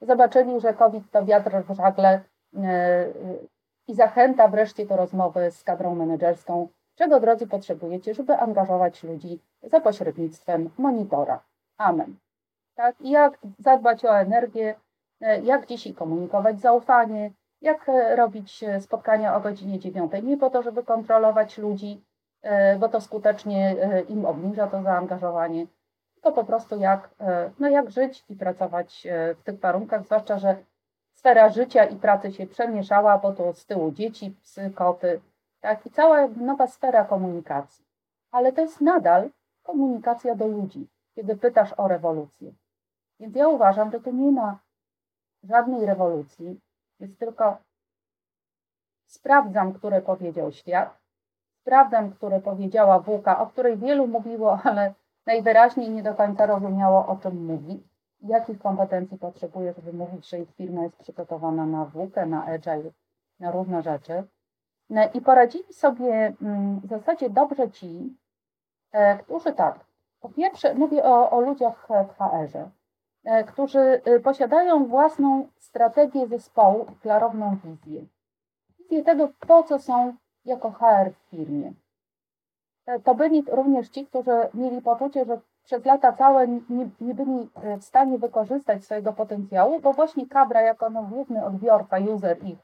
zobaczyli, 0.00 0.60
że 0.60 0.74
COVID 0.74 1.10
to 1.10 1.24
wiatr 1.24 1.50
w 1.68 1.74
żagle 1.74 2.20
i 3.88 3.94
zachęta 3.94 4.48
wreszcie 4.48 4.86
do 4.86 4.96
rozmowy 4.96 5.50
z 5.50 5.64
kadrą 5.64 5.94
menedżerską, 5.94 6.68
czego 6.94 7.20
drodzy 7.20 7.46
potrzebujecie, 7.46 8.14
żeby 8.14 8.36
angażować 8.36 9.02
ludzi 9.02 9.40
za 9.62 9.80
pośrednictwem 9.80 10.70
monitora. 10.78 11.42
Amen. 11.78 12.16
Tak? 12.74 12.96
Jak 13.00 13.38
zadbać 13.58 14.04
o 14.04 14.18
energię, 14.18 14.74
e, 15.20 15.40
jak 15.40 15.66
dzisiaj 15.66 15.94
komunikować 15.94 16.60
zaufanie, 16.60 17.30
jak 17.60 17.88
e, 17.88 18.16
robić 18.16 18.64
e, 18.64 18.80
spotkania 18.80 19.36
o 19.36 19.40
godzinie 19.40 19.78
9. 19.78 20.12
Nie 20.22 20.36
po 20.36 20.50
to, 20.50 20.62
żeby 20.62 20.84
kontrolować 20.84 21.58
ludzi, 21.58 22.04
bo 22.78 22.88
to 22.88 23.00
skutecznie 23.00 23.76
im 24.08 24.26
obniża 24.26 24.66
to 24.66 24.82
zaangażowanie, 24.82 25.66
tylko 26.14 26.32
po 26.32 26.44
prostu 26.44 26.78
jak, 26.78 27.10
no 27.58 27.68
jak 27.68 27.90
żyć 27.90 28.24
i 28.28 28.36
pracować 28.36 29.06
w 29.36 29.42
tych 29.44 29.60
warunkach, 29.60 30.04
zwłaszcza, 30.04 30.38
że 30.38 30.56
sfera 31.14 31.48
życia 31.48 31.84
i 31.84 31.96
pracy 31.96 32.32
się 32.32 32.46
przemieszała, 32.46 33.18
bo 33.18 33.32
to 33.32 33.52
z 33.52 33.66
tyłu 33.66 33.92
dzieci, 33.92 34.36
psy, 34.42 34.70
koty, 34.74 35.20
tak, 35.60 35.86
i 35.86 35.90
cała 35.90 36.28
nowa 36.28 36.66
sfera 36.66 37.04
komunikacji. 37.04 37.84
Ale 38.30 38.52
to 38.52 38.60
jest 38.60 38.80
nadal 38.80 39.30
komunikacja 39.62 40.34
do 40.34 40.46
ludzi, 40.46 40.88
kiedy 41.14 41.36
pytasz 41.36 41.74
o 41.76 41.88
rewolucję. 41.88 42.52
Więc 43.20 43.36
ja 43.36 43.48
uważam, 43.48 43.90
że 43.90 44.00
tu 44.00 44.12
nie 44.12 44.32
ma 44.32 44.58
żadnej 45.42 45.86
rewolucji, 45.86 46.60
jest 47.00 47.18
tylko 47.18 47.56
sprawdzam, 49.06 49.72
które 49.72 50.02
powiedział 50.02 50.52
świat, 50.52 50.98
sprawdzam, 51.60 52.12
które 52.12 52.40
powiedziała 52.40 52.98
Włóka, 52.98 53.40
o 53.40 53.46
której 53.46 53.76
wielu 53.76 54.06
mówiło, 54.06 54.58
ale 54.64 54.94
najwyraźniej 55.26 55.90
nie 55.90 56.02
do 56.02 56.14
końca 56.14 56.46
rozumiało, 56.46 57.06
o 57.06 57.16
czym 57.16 57.46
mówi, 57.46 57.82
jakich 58.20 58.58
kompetencji 58.58 59.18
potrzebuje, 59.18 59.72
żeby 59.72 59.92
mówić, 59.92 60.28
że 60.28 60.38
ich 60.38 60.54
firma 60.54 60.82
jest 60.82 60.96
przygotowana 60.96 61.66
na 61.66 61.84
Włókę, 61.84 62.26
na 62.26 62.44
agile, 62.44 62.90
na 63.40 63.50
różne 63.50 63.82
rzeczy. 63.82 64.24
No 64.90 65.10
I 65.14 65.20
poradzili 65.20 65.72
sobie 65.72 66.32
mm, 66.42 66.80
w 66.80 66.86
zasadzie 66.86 67.30
dobrze 67.30 67.70
ci, 67.70 68.16
e, 68.92 69.18
którzy 69.18 69.52
tak, 69.52 69.84
po 70.22 70.28
pierwsze 70.28 70.74
mówię 70.74 71.04
o, 71.04 71.30
o 71.30 71.40
ludziach 71.40 71.88
w 71.88 72.14
HR-ze, 72.18 72.70
e, 73.24 73.44
którzy 73.44 73.80
e, 73.80 74.20
posiadają 74.20 74.86
własną 74.86 75.48
strategię 75.58 76.26
zespołu 76.26 76.86
klarowną 77.02 77.56
wizję. 77.64 78.02
Wizję 78.78 79.04
tego, 79.04 79.28
po 79.48 79.62
co 79.62 79.78
są 79.78 80.14
jako 80.44 80.70
HR 80.70 81.10
w 81.12 81.30
firmie. 81.30 81.72
To 83.04 83.14
byli 83.14 83.44
również 83.50 83.88
ci, 83.88 84.06
którzy 84.06 84.30
mieli 84.54 84.82
poczucie, 84.82 85.24
że 85.24 85.40
przez 85.64 85.84
lata 85.84 86.12
całe 86.12 86.48
nie, 86.48 86.88
nie 87.00 87.14
byli 87.14 87.50
w 87.80 87.84
stanie 87.84 88.18
wykorzystać 88.18 88.84
swojego 88.84 89.12
potencjału, 89.12 89.80
bo 89.80 89.92
właśnie 89.92 90.28
kadra 90.28 90.60
jako 90.60 90.90
no, 90.90 91.02
główny 91.02 91.44
odbiorca, 91.44 91.98
user 91.98 92.46
ich 92.46 92.58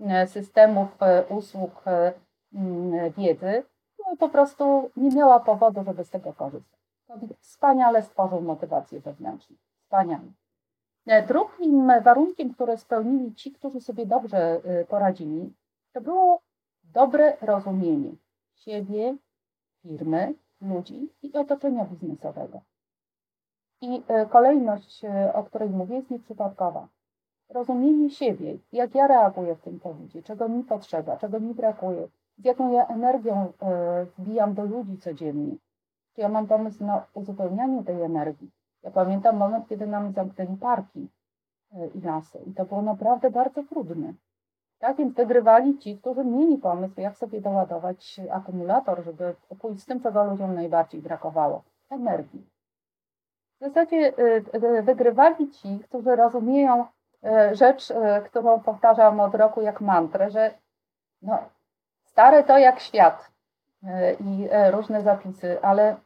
E, 0.00 0.26
systemów, 0.26 1.02
e, 1.02 1.24
usług, 1.28 1.82
e, 1.86 2.12
mm, 2.54 3.10
wiedzy, 3.10 3.62
po 4.18 4.28
prostu 4.28 4.90
nie 4.96 5.10
miała 5.10 5.40
powodu, 5.40 5.84
żeby 5.84 6.04
z 6.04 6.10
tego 6.10 6.32
korzystać. 6.32 6.80
Wspaniale 7.40 8.02
stworzył 8.02 8.40
motywację 8.40 9.00
wewnętrzną. 9.00 9.56
Wspaniale. 9.82 10.32
Drugim 11.28 11.92
warunkiem, 12.02 12.54
które 12.54 12.76
spełnili 12.76 13.34
ci, 13.34 13.52
którzy 13.52 13.80
sobie 13.80 14.06
dobrze 14.06 14.60
poradzili, 14.88 15.54
to 15.92 16.00
było 16.00 16.40
dobre 16.84 17.36
rozumienie 17.40 18.10
siebie, 18.54 19.16
firmy, 19.82 20.34
ludzi 20.60 21.12
i 21.22 21.32
otoczenia 21.32 21.84
biznesowego. 21.84 22.60
I 23.80 24.02
kolejność, 24.30 25.02
o 25.34 25.44
której 25.44 25.70
mówię, 25.70 25.96
jest 25.96 26.10
nieprzypadkowa 26.10 26.88
rozumienie 27.48 28.10
siebie, 28.10 28.58
jak 28.72 28.94
ja 28.94 29.06
reaguję 29.06 29.54
w 29.54 29.60
tym 29.60 29.80
covid 29.80 30.26
czego 30.26 30.48
mi 30.48 30.64
potrzeba, 30.64 31.16
czego 31.16 31.40
mi 31.40 31.54
brakuje, 31.54 32.08
z 32.38 32.44
jaką 32.44 32.72
ja 32.72 32.86
energią 32.86 33.52
e, 33.62 34.06
wbijam 34.18 34.54
do 34.54 34.64
ludzi 34.64 34.98
codziennie. 34.98 35.56
Czy 36.14 36.20
ja 36.20 36.28
mam 36.28 36.46
pomysł 36.46 36.84
na 36.84 37.06
uzupełnianie 37.14 37.84
tej 37.84 38.02
energii. 38.02 38.50
Ja 38.82 38.90
pamiętam 38.90 39.36
moment, 39.36 39.68
kiedy 39.68 39.86
nam 39.86 40.12
zamknęli 40.12 40.56
parki 40.56 41.08
e, 41.72 41.86
i 41.86 42.00
lasy 42.00 42.38
i 42.46 42.54
to 42.54 42.64
było 42.64 42.82
naprawdę 42.82 43.30
bardzo 43.30 43.62
trudne. 43.64 44.14
Tak 44.78 44.96
więc 44.96 45.14
wygrywali 45.14 45.78
ci, 45.78 45.98
którzy 45.98 46.24
mieli 46.24 46.58
pomysł, 46.58 47.00
jak 47.00 47.16
sobie 47.16 47.40
doładować 47.40 48.20
akumulator, 48.30 49.04
żeby 49.04 49.34
pójść 49.60 49.82
z 49.82 49.86
tym, 49.86 50.00
czego 50.00 50.24
ludziom 50.24 50.54
najbardziej 50.54 51.02
brakowało 51.02 51.62
energii. 51.90 52.46
W 53.60 53.64
zasadzie 53.64 54.12
e, 54.52 54.82
wygrywali 54.82 55.50
ci, 55.50 55.78
którzy 55.78 56.16
rozumieją 56.16 56.86
rzecz, 57.52 57.92
którą 58.24 58.60
powtarzam 58.60 59.20
od 59.20 59.34
roku 59.34 59.60
jak 59.60 59.80
mantrę, 59.80 60.30
że 60.30 60.54
no, 61.22 61.38
stare 62.16 62.44
to 62.44 62.58
jak 62.58 62.80
świat 62.80 63.30
e, 63.82 64.14
i 64.14 64.48
różne 64.70 65.02
zapisy, 65.02 65.62
ale 65.62 65.96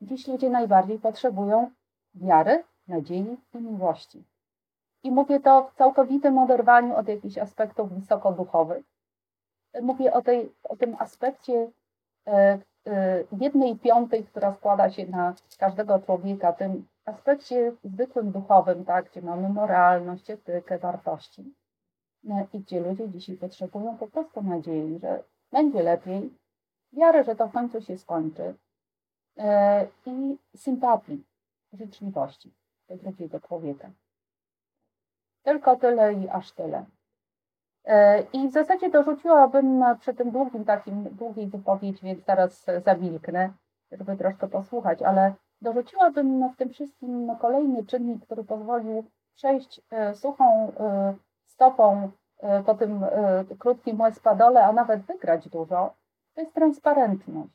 dziś 0.00 0.28
ludzie 0.28 0.50
najbardziej 0.50 0.98
potrzebują 0.98 1.70
wiary, 2.14 2.64
nadziei 2.88 3.36
i 3.54 3.58
miłości. 3.58 4.24
I 5.02 5.10
mówię 5.10 5.40
to 5.40 5.70
w 5.70 5.74
całkowitym 5.74 6.38
oderwaniu 6.38 6.96
od 6.96 7.08
jakichś 7.08 7.38
aspektów 7.38 7.92
wysokoduchowych. 7.92 8.84
Mówię 9.82 10.12
o, 10.12 10.22
tej, 10.22 10.52
o 10.64 10.76
tym 10.76 10.96
aspekcie 10.98 11.70
jednej 13.40 13.78
piątej, 13.78 14.24
która 14.24 14.54
składa 14.54 14.90
się 14.90 15.06
na 15.06 15.34
każdego 15.58 15.98
człowieka, 15.98 16.52
tym 16.52 16.86
aspekcie 17.04 17.72
zwykłym 17.84 18.32
duchowym, 18.32 18.84
tak, 18.84 19.10
gdzie 19.10 19.22
mamy 19.22 19.48
moralność, 19.48 20.30
etykę, 20.30 20.78
wartości 20.78 21.54
i 22.52 22.60
gdzie 22.60 22.80
ludzie 22.80 23.08
dzisiaj 23.08 23.36
potrzebują 23.36 23.98
po 23.98 24.06
prostu 24.06 24.42
nadziei, 24.42 24.98
że 24.98 25.24
będzie 25.52 25.82
lepiej, 25.82 26.38
wiary, 26.92 27.24
że 27.24 27.36
to 27.36 27.48
w 27.48 27.52
końcu 27.52 27.80
się 27.80 27.98
skończy 27.98 28.54
e, 29.38 29.86
i 30.06 30.38
sympatii, 30.56 31.24
życzliwości 31.72 32.54
do 32.88 32.96
drugiego 32.96 33.40
człowieka. 33.40 33.90
Tylko 35.42 35.76
tyle 35.76 36.14
i 36.14 36.28
aż 36.28 36.52
tyle. 36.52 36.84
E, 37.84 38.22
I 38.22 38.48
w 38.48 38.52
zasadzie 38.52 38.90
dorzuciłabym 38.90 39.84
przy 40.00 40.14
tym 40.14 40.30
długim 40.30 40.64
takim, 40.64 41.04
długiej 41.04 41.46
wypowiedzi, 41.46 42.00
więc 42.02 42.24
teraz 42.24 42.66
zamilknę, 42.84 43.52
żeby 43.92 44.16
troszkę 44.16 44.48
posłuchać, 44.48 45.02
ale 45.02 45.34
Dorzuciłabym 45.62 46.48
w 46.48 46.56
tym 46.56 46.70
wszystkim 46.70 47.36
kolejny 47.40 47.86
czynnik, 47.86 48.24
który 48.24 48.44
pozwolił 48.44 49.04
przejść 49.34 49.80
e, 49.90 50.14
suchą 50.14 50.72
stopą 51.44 52.10
po 52.66 52.74
tym 52.74 53.04
krótkim 53.58 54.00
łespadole, 54.00 54.64
a 54.64 54.72
nawet 54.72 55.02
wygrać 55.02 55.48
dużo, 55.48 55.94
to 56.34 56.40
jest 56.40 56.54
transparentność. 56.54 57.52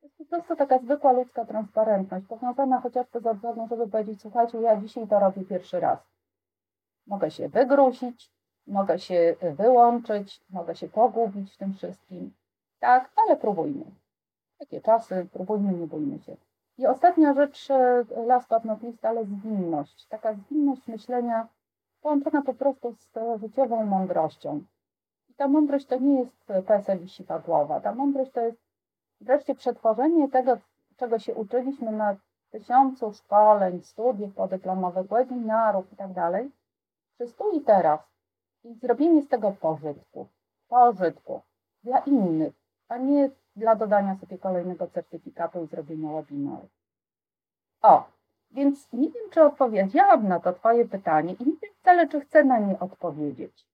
To 0.00 0.06
jest 0.06 0.18
po 0.18 0.24
prostu 0.24 0.56
taka 0.56 0.78
zwykła 0.78 1.12
ludzka 1.12 1.44
transparentność, 1.44 2.26
powiązana 2.26 2.80
chociażby 2.80 3.20
z 3.20 3.26
odwagą, 3.26 3.68
żeby 3.68 3.88
powiedzieć, 3.88 4.20
słuchajcie, 4.20 4.60
ja 4.60 4.76
dzisiaj 4.76 5.08
to 5.08 5.20
robię 5.20 5.44
pierwszy 5.44 5.80
raz. 5.80 5.98
Mogę 7.06 7.30
się 7.30 7.48
wygruzić, 7.48 8.30
mogę 8.66 8.98
się 8.98 9.36
wyłączyć, 9.56 10.40
mogę 10.50 10.76
się 10.76 10.88
pogubić 10.88 11.54
w 11.54 11.56
tym 11.56 11.74
wszystkim. 11.74 12.34
Tak, 12.80 13.10
ale 13.16 13.36
próbujmy. 13.36 13.84
Takie 14.58 14.80
czasy, 14.80 15.26
próbujmy, 15.32 15.72
nie 15.72 15.86
bójmy 15.86 16.18
się. 16.18 16.36
I 16.78 16.86
ostatnia 16.86 17.34
rzecz, 17.34 17.70
e, 17.70 18.04
last 18.26 18.48
but 18.48 18.64
not 18.64 18.82
least, 18.82 19.04
ale 19.04 19.24
zwinność. 19.24 20.06
Taka 20.06 20.34
zwinność 20.34 20.86
myślenia 20.86 21.48
połączona 22.06 22.42
po 22.42 22.54
prostu 22.54 22.92
z 22.92 23.40
życiową 23.40 23.86
mądrością. 23.86 24.64
I 25.28 25.34
ta 25.34 25.48
mądrość 25.48 25.86
to 25.86 25.98
nie 25.98 26.20
jest 26.20 26.66
PESEL 26.66 27.04
i 27.04 27.08
siwa 27.08 27.38
głowa. 27.38 27.80
Ta 27.80 27.94
mądrość 27.94 28.32
to 28.32 28.40
jest 28.40 28.58
wreszcie 29.20 29.54
przetworzenie 29.54 30.28
tego, 30.28 30.58
czego 30.96 31.18
się 31.18 31.34
uczyliśmy 31.34 31.92
na 31.92 32.16
tysiącu 32.50 33.12
szkoleń, 33.12 33.80
studiów 33.80 34.34
podyplomowych, 34.34 35.06
webinarów 35.06 35.90
itd. 35.90 36.14
Tak 36.14 36.44
przez 37.14 37.34
tu 37.34 37.50
i 37.50 37.60
teraz. 37.60 38.00
I 38.64 38.74
zrobienie 38.74 39.22
z 39.22 39.28
tego 39.28 39.52
pożytku. 39.52 40.28
Pożytku 40.68 41.40
dla 41.82 41.98
innych, 41.98 42.54
a 42.88 42.98
nie 42.98 43.30
dla 43.56 43.76
dodania 43.76 44.16
sobie 44.16 44.38
kolejnego 44.38 44.86
certyfikatu 44.86 45.64
i 45.64 45.66
zrobienia 45.66 46.12
webinaru. 46.12 46.68
O, 47.82 48.04
więc 48.56 48.92
nie 48.92 49.10
wiem, 49.10 49.30
czy 49.30 49.42
odpowiedziałam 49.42 50.28
na 50.28 50.40
to 50.40 50.52
Twoje 50.52 50.84
pytanie 50.88 51.32
i 51.32 51.46
nie 51.46 51.56
wiem 51.62 51.74
wcale, 51.80 52.08
czy 52.08 52.20
chcę 52.20 52.44
na 52.44 52.58
nie 52.58 52.78
odpowiedzieć. 52.78 53.66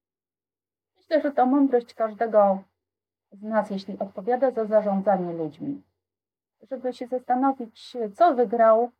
Myślę, 0.96 1.20
że 1.22 1.32
to 1.32 1.46
mądrość 1.46 1.94
każdego 1.94 2.62
z 3.32 3.42
nas, 3.42 3.70
jeśli 3.70 3.98
odpowiada 3.98 4.50
za 4.50 4.64
zarządzanie 4.64 5.32
ludźmi, 5.32 5.82
żeby 6.70 6.92
się 6.92 7.06
zastanowić, 7.06 7.96
co 8.14 8.34
wygrał, 8.34 8.90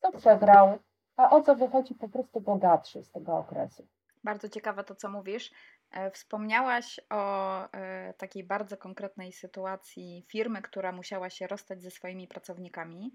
co 0.00 0.12
przegrał, 0.12 0.78
a 1.16 1.30
o 1.30 1.42
co 1.42 1.56
wychodzi 1.56 1.94
po 1.94 2.08
prostu 2.08 2.40
bogatszy 2.40 3.02
z 3.02 3.10
tego 3.10 3.36
okresu. 3.38 3.86
Bardzo 4.24 4.48
ciekawe 4.48 4.84
to, 4.84 4.94
co 4.94 5.08
mówisz. 5.08 5.50
E, 5.90 6.10
wspomniałaś 6.10 7.00
o 7.10 7.62
e, 7.72 8.14
takiej 8.14 8.44
bardzo 8.44 8.76
konkretnej 8.76 9.32
sytuacji 9.32 10.24
firmy, 10.28 10.62
która 10.62 10.92
musiała 10.92 11.30
się 11.30 11.46
rozstać 11.46 11.82
ze 11.82 11.90
swoimi 11.90 12.28
pracownikami. 12.28 13.12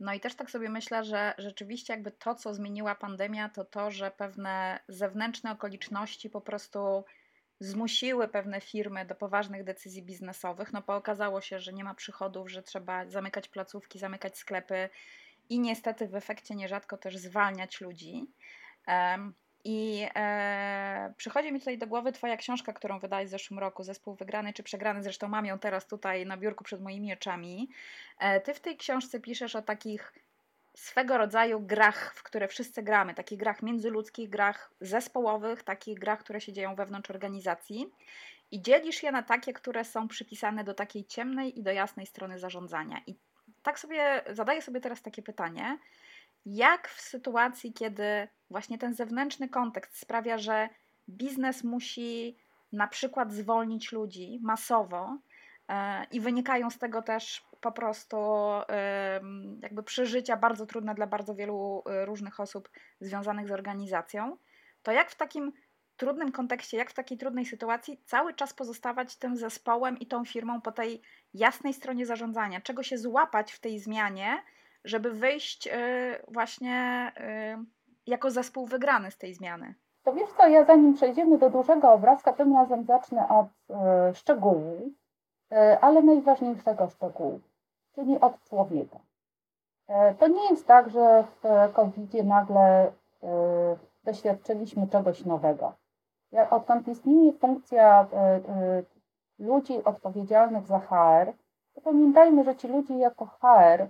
No 0.00 0.14
i 0.14 0.20
też 0.20 0.34
tak 0.34 0.50
sobie 0.50 0.68
myślę, 0.68 1.04
że 1.04 1.34
rzeczywiście 1.38 1.92
jakby 1.92 2.10
to, 2.10 2.34
co 2.34 2.54
zmieniła 2.54 2.94
pandemia, 2.94 3.48
to 3.48 3.64
to, 3.64 3.90
że 3.90 4.10
pewne 4.10 4.80
zewnętrzne 4.88 5.52
okoliczności 5.52 6.30
po 6.30 6.40
prostu 6.40 7.04
zmusiły 7.60 8.28
pewne 8.28 8.60
firmy 8.60 9.04
do 9.04 9.14
poważnych 9.14 9.64
decyzji 9.64 10.02
biznesowych. 10.02 10.72
No 10.72 10.82
bo 10.86 10.96
okazało 10.96 11.40
się, 11.40 11.60
że 11.60 11.72
nie 11.72 11.84
ma 11.84 11.94
przychodów, 11.94 12.50
że 12.50 12.62
trzeba 12.62 13.06
zamykać 13.06 13.48
placówki, 13.48 13.98
zamykać 13.98 14.38
sklepy 14.38 14.88
i 15.48 15.60
niestety 15.60 16.08
w 16.08 16.14
efekcie 16.14 16.54
nierzadko 16.54 16.96
też 16.96 17.16
zwalniać 17.16 17.80
ludzi. 17.80 18.26
I 19.70 20.06
e, 20.14 21.12
przychodzi 21.16 21.52
mi 21.52 21.58
tutaj 21.58 21.78
do 21.78 21.86
głowy 21.86 22.12
Twoja 22.12 22.36
książka, 22.36 22.72
którą 22.72 22.98
wydałeś 22.98 23.28
w 23.28 23.30
zeszłym 23.30 23.58
roku, 23.58 23.82
Zespół 23.82 24.14
Wygrany 24.14 24.52
czy 24.52 24.62
Przegrany, 24.62 25.02
zresztą 25.02 25.28
mam 25.28 25.46
ją 25.46 25.58
teraz 25.58 25.86
tutaj 25.86 26.26
na 26.26 26.36
biurku 26.36 26.64
przed 26.64 26.80
moimi 26.80 27.12
oczami. 27.12 27.68
E, 28.18 28.40
ty 28.40 28.54
w 28.54 28.60
tej 28.60 28.76
książce 28.76 29.20
piszesz 29.20 29.56
o 29.56 29.62
takich 29.62 30.12
swego 30.74 31.18
rodzaju 31.18 31.60
grach, 31.60 32.14
w 32.14 32.22
które 32.22 32.48
wszyscy 32.48 32.82
gramy, 32.82 33.14
takich 33.14 33.38
grach 33.38 33.62
międzyludzkich, 33.62 34.30
grach 34.30 34.70
zespołowych, 34.80 35.62
takich 35.62 35.98
grach, 35.98 36.18
które 36.18 36.40
się 36.40 36.52
dzieją 36.52 36.74
wewnątrz 36.74 37.10
organizacji. 37.10 37.90
I 38.50 38.62
dzielisz 38.62 39.02
je 39.02 39.12
na 39.12 39.22
takie, 39.22 39.52
które 39.52 39.84
są 39.84 40.08
przypisane 40.08 40.64
do 40.64 40.74
takiej 40.74 41.04
ciemnej 41.04 41.58
i 41.58 41.62
do 41.62 41.72
jasnej 41.72 42.06
strony 42.06 42.38
zarządzania. 42.38 43.00
I 43.06 43.14
tak 43.62 43.78
sobie 43.78 44.22
zadaję 44.30 44.62
sobie 44.62 44.80
teraz 44.80 45.02
takie 45.02 45.22
pytanie: 45.22 45.78
jak 46.46 46.88
w 46.88 47.00
sytuacji, 47.00 47.72
kiedy 47.72 48.28
właśnie 48.50 48.78
ten 48.78 48.94
zewnętrzny 48.94 49.48
kontekst 49.48 49.98
sprawia, 49.98 50.38
że 50.38 50.68
biznes 51.08 51.64
musi 51.64 52.36
na 52.72 52.86
przykład 52.86 53.32
zwolnić 53.32 53.92
ludzi 53.92 54.38
masowo 54.42 55.18
e, 55.68 56.04
i 56.10 56.20
wynikają 56.20 56.70
z 56.70 56.78
tego 56.78 57.02
też 57.02 57.48
po 57.60 57.72
prostu 57.72 58.16
jakby 59.62 59.82
przeżycia 59.82 60.36
bardzo 60.36 60.66
trudne 60.66 60.94
dla 60.94 61.06
bardzo 61.06 61.34
wielu 61.34 61.82
e, 61.86 62.04
różnych 62.04 62.40
osób 62.40 62.70
związanych 63.00 63.48
z 63.48 63.50
organizacją, 63.50 64.36
to 64.82 64.92
jak 64.92 65.10
w 65.10 65.16
takim 65.16 65.52
trudnym 65.96 66.32
kontekście, 66.32 66.76
jak 66.76 66.90
w 66.90 66.94
takiej 66.94 67.18
trudnej 67.18 67.44
sytuacji 67.44 68.00
cały 68.04 68.34
czas 68.34 68.54
pozostawać 68.54 69.16
tym 69.16 69.36
zespołem 69.36 69.98
i 69.98 70.06
tą 70.06 70.24
firmą 70.24 70.60
po 70.60 70.72
tej 70.72 71.02
jasnej 71.34 71.74
stronie 71.74 72.06
zarządzania, 72.06 72.60
czego 72.60 72.82
się 72.82 72.98
złapać 72.98 73.52
w 73.52 73.60
tej 73.60 73.78
zmianie, 73.78 74.42
żeby 74.88 75.10
wyjść 75.10 75.66
e, 75.66 75.70
właśnie 76.28 77.12
jako 78.06 78.30
zespół 78.30 78.66
wygrany 78.66 79.10
z 79.10 79.18
tej 79.18 79.34
zmiany. 79.34 79.74
To 80.02 80.12
wiesz 80.12 80.30
co, 80.36 80.48
ja 80.48 80.64
zanim 80.64 80.94
przejdziemy 80.94 81.38
do 81.38 81.50
dużego 81.50 81.92
obrazka, 81.92 82.32
tym 82.32 82.56
razem 82.56 82.84
zacznę 82.84 83.28
od 83.28 83.46
e, 83.70 84.14
szczegółu, 84.14 84.92
ale 85.80 86.02
najważniejszego 86.02 86.88
szczegółu, 86.88 87.40
czyli 87.94 88.20
od 88.20 88.44
człowieka. 88.44 88.98
To 90.18 90.28
nie 90.28 90.50
jest 90.50 90.66
tak, 90.66 90.90
że 90.90 91.24
w 91.42 91.72
covid 91.72 92.14
nagle 92.24 92.92
doświadczyliśmy 94.04 94.88
czegoś 94.88 95.24
nowego. 95.24 95.72
Odkąd 96.50 96.88
istnieje 96.88 97.32
funkcja 97.32 98.06
ludzi 99.38 99.84
odpowiedzialnych 99.84 100.66
za 100.66 100.78
HR, 100.78 101.32
to 101.74 101.80
pamiętajmy, 101.80 102.44
że 102.44 102.56
ci 102.56 102.68
ludzie 102.68 102.98
jako 102.98 103.26
HR 103.26 103.88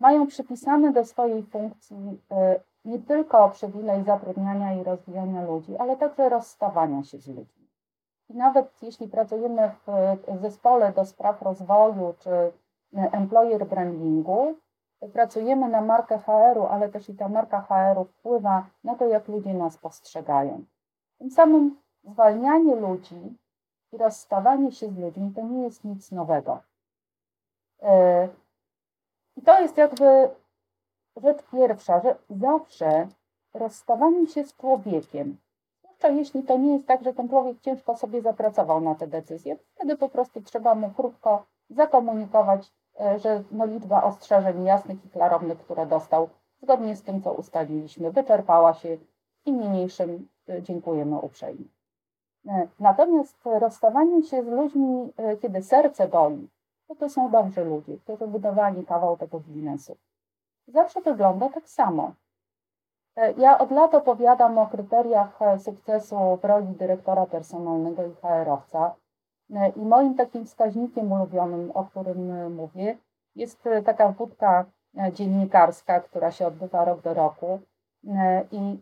mają 0.00 0.26
przypisane 0.26 0.92
do 0.92 1.04
swojej 1.04 1.42
funkcji 1.42 2.20
nie 2.84 2.98
tylko 2.98 3.50
przywilej 3.50 4.04
zatrudniania 4.04 4.74
i 4.74 4.84
rozwijania 4.84 5.42
ludzi, 5.42 5.76
ale 5.76 5.96
także 5.96 6.28
rozstawania 6.28 7.02
się 7.02 7.18
z 7.18 7.28
ludźmi. 7.28 7.68
I 8.28 8.34
nawet 8.34 8.82
jeśli 8.82 9.08
pracujemy 9.08 9.70
w 9.86 10.40
zespole 10.40 10.92
do 10.92 11.04
spraw 11.04 11.42
rozwoju 11.42 12.14
czy 12.18 12.52
employer 12.92 13.66
brandingu, 13.66 14.54
pracujemy 15.12 15.68
na 15.68 15.80
markę 15.80 16.18
HR-u, 16.18 16.66
ale 16.66 16.88
też 16.88 17.08
i 17.08 17.14
ta 17.14 17.28
marka 17.28 17.60
HR-u 17.60 18.04
wpływa 18.04 18.66
na 18.84 18.94
to, 18.94 19.06
jak 19.06 19.28
ludzie 19.28 19.54
nas 19.54 19.78
postrzegają. 19.78 20.64
Tym 21.18 21.30
samym 21.30 21.76
zwalnianie 22.04 22.76
ludzi 22.76 23.38
i 23.92 23.96
rozstawanie 23.96 24.72
się 24.72 24.88
z 24.88 24.98
ludźmi 24.98 25.32
to 25.36 25.42
nie 25.42 25.62
jest 25.62 25.84
nic 25.84 26.12
nowego. 26.12 26.58
I 29.36 29.42
to 29.42 29.60
jest 29.60 29.76
jakby 29.76 30.30
rzecz 31.16 31.42
pierwsza, 31.52 32.00
że 32.00 32.16
zawsze 32.30 33.08
rozstawanie 33.54 34.26
się 34.26 34.44
z 34.44 34.56
człowiekiem, 34.56 35.36
zwłaszcza 36.04 36.08
jeśli 36.08 36.42
to 36.42 36.58
nie 36.58 36.72
jest 36.72 36.86
tak, 36.86 37.04
że 37.04 37.14
ten 37.14 37.28
człowiek 37.28 37.60
ciężko 37.60 37.96
sobie 37.96 38.22
zapracował 38.22 38.80
na 38.80 38.94
te 38.94 39.06
decyzje, 39.06 39.56
wtedy 39.74 39.96
po 39.96 40.08
prostu 40.08 40.40
trzeba 40.40 40.74
mu 40.74 40.90
krótko 40.90 41.46
zakomunikować, 41.70 42.72
e, 43.00 43.18
że 43.18 43.42
no 43.50 43.66
liczba 43.66 44.02
ostrzeżeń 44.02 44.64
jasnych 44.64 45.04
i 45.04 45.10
klarownych, 45.10 45.58
które 45.58 45.86
dostał, 45.86 46.28
zgodnie 46.62 46.96
z 46.96 47.02
tym, 47.02 47.22
co 47.22 47.32
ustaliliśmy, 47.32 48.10
wyczerpała 48.10 48.74
się 48.74 48.98
i 49.46 49.52
niniejszym 49.52 50.28
e, 50.48 50.62
dziękujemy 50.62 51.18
uprzejmie. 51.18 51.64
E, 52.48 52.68
natomiast 52.80 53.36
rozstawanie 53.44 54.22
się 54.22 54.42
z 54.42 54.46
ludźmi, 54.46 55.12
kiedy 55.42 55.62
serce 55.62 56.08
boli, 56.08 56.48
to 56.88 56.94
to 56.94 57.08
są 57.08 57.30
dobrzy 57.30 57.64
ludzie, 57.64 57.98
którzy 57.98 58.26
budowali 58.26 58.86
kawał 58.86 59.16
tego 59.16 59.40
biznesu 59.40 59.96
zawsze 60.68 61.00
wygląda 61.00 61.48
tak 61.48 61.68
samo. 61.68 62.12
E, 63.16 63.32
ja 63.32 63.58
od 63.58 63.70
lat 63.70 63.94
opowiadam 63.94 64.58
o 64.58 64.66
kryteriach 64.66 65.42
e, 65.42 65.58
sukcesu 65.58 66.38
w 66.42 66.44
roli 66.44 66.66
dyrektora 66.66 67.26
personalnego 67.26 68.06
i 68.06 68.14
HR-owca. 68.14 68.94
E, 69.54 69.68
I 69.68 69.80
moim 69.80 70.14
takim 70.14 70.44
wskaźnikiem 70.46 71.12
ulubionym, 71.12 71.70
o 71.74 71.84
którym 71.84 72.54
mówię, 72.54 72.98
jest 73.36 73.68
taka 73.84 74.08
wódka 74.08 74.64
dziennikarska, 75.12 76.00
która 76.00 76.30
się 76.30 76.46
odbywa 76.46 76.84
rok 76.84 77.00
do 77.00 77.14
roku. 77.14 77.60
I 78.52 78.78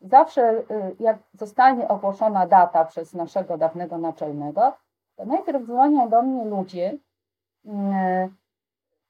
zawsze, 0.00 0.62
jak 1.00 1.18
zostanie 1.32 1.88
ogłoszona 1.88 2.46
data 2.46 2.84
przez 2.84 3.14
naszego 3.14 3.58
dawnego 3.58 3.98
naczelnego, 3.98 4.72
to 5.16 5.24
najpierw 5.24 5.66
dzwonią 5.66 6.08
do 6.08 6.22
mnie 6.22 6.44
ludzie, 6.44 6.98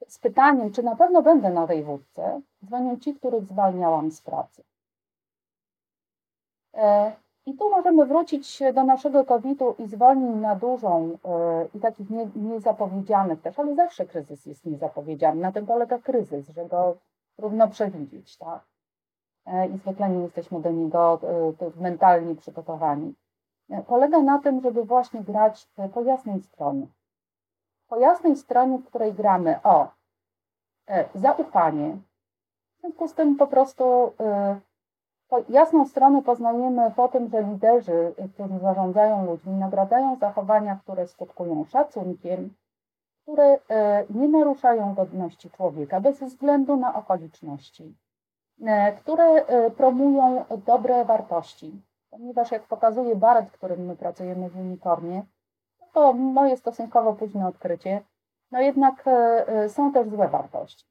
z 0.09 0.19
pytaniem, 0.19 0.73
czy 0.73 0.83
na 0.83 0.97
pewno 0.97 1.23
będę 1.23 1.51
na 1.51 1.67
tej 1.67 1.85
wódce, 1.85 2.41
dzwonią 2.65 2.99
ci, 2.99 3.15
których 3.15 3.45
zwalniałam 3.45 4.11
z 4.11 4.23
pracy. 4.23 4.63
E, 6.75 7.13
I 7.47 7.55
tu 7.55 7.71
możemy 7.71 8.07
wrócić 8.07 8.63
do 8.75 8.85
naszego 8.85 9.25
COVID-u 9.25 9.75
i 9.79 9.87
zwolnień 9.87 10.37
na 10.37 10.57
dużą 10.57 11.19
e, 11.25 11.69
i 11.75 11.81
takich 11.81 12.11
nie, 12.11 12.29
niezapowiedzianych 12.37 13.43
też, 13.43 13.59
ale 13.59 13.75
zawsze 13.75 14.07
kryzys 14.07 14.47
jest 14.47 14.65
niezapowiedziany. 14.65 15.41
Na 15.41 15.53
tym 15.53 15.67
polega 15.67 15.99
kryzys, 15.99 16.49
że 16.49 16.67
go 16.67 16.97
trudno 17.37 17.69
przewidzieć, 17.69 18.37
tak? 18.37 18.65
E, 19.47 19.69
I 19.69 19.79
zwykle 19.79 20.09
nie 20.09 20.23
jesteśmy 20.23 20.61
do 20.61 20.71
niego 20.71 21.21
mentalnie 21.77 22.35
przygotowani. 22.35 23.15
Polega 23.87 24.23
na 24.23 24.39
tym, 24.39 24.61
żeby 24.61 24.85
właśnie 24.85 25.23
grać 25.23 25.69
po 25.95 26.03
jasnej 26.03 26.43
stronie. 26.43 26.87
Po 27.89 27.97
jasnej 27.97 28.37
stronie, 28.37 28.79
w 28.79 28.87
której 28.87 29.15
gramy 29.15 29.61
o 29.63 29.99
E, 30.89 31.05
zaufanie. 31.15 31.97
W 32.77 32.81
związku 32.81 33.09
z 33.09 33.15
tym 33.15 33.37
po 33.37 33.47
prostu 33.47 34.13
e, 34.21 34.61
jasną 35.49 35.87
stronę 35.87 36.23
poznajemy 36.23 36.91
po 36.97 37.09
tym, 37.09 37.29
że 37.29 37.43
liderzy, 37.43 38.15
którzy 38.35 38.59
zarządzają 38.59 39.27
ludźmi, 39.27 39.53
nagradzają 39.53 40.17
zachowania, 40.17 40.79
które 40.83 41.07
skutkują 41.07 41.65
szacunkiem, 41.65 42.55
które 43.23 43.59
e, 43.69 44.05
nie 44.11 44.29
naruszają 44.29 44.95
godności 44.95 45.51
człowieka 45.51 46.01
bez 46.01 46.21
względu 46.21 46.77
na 46.77 46.95
okoliczności, 46.95 47.97
które 48.97 49.45
promują 49.77 50.45
dobre 50.67 51.05
wartości. 51.05 51.83
Ponieważ 52.11 52.51
jak 52.51 52.63
pokazuje 52.63 53.17
Barrett, 53.17 53.51
którym 53.51 53.87
my 53.87 53.97
pracujemy 53.97 54.51
w 54.51 54.57
Unicornie, 54.57 55.23
to 55.99 56.13
moje 56.13 56.57
stosunkowo 56.57 57.13
późne 57.13 57.47
odkrycie, 57.47 58.03
no 58.51 58.61
jednak 58.61 59.07
e, 59.07 59.11
e, 59.49 59.69
są 59.69 59.93
też 59.93 60.09
złe 60.09 60.29
wartości. 60.29 60.87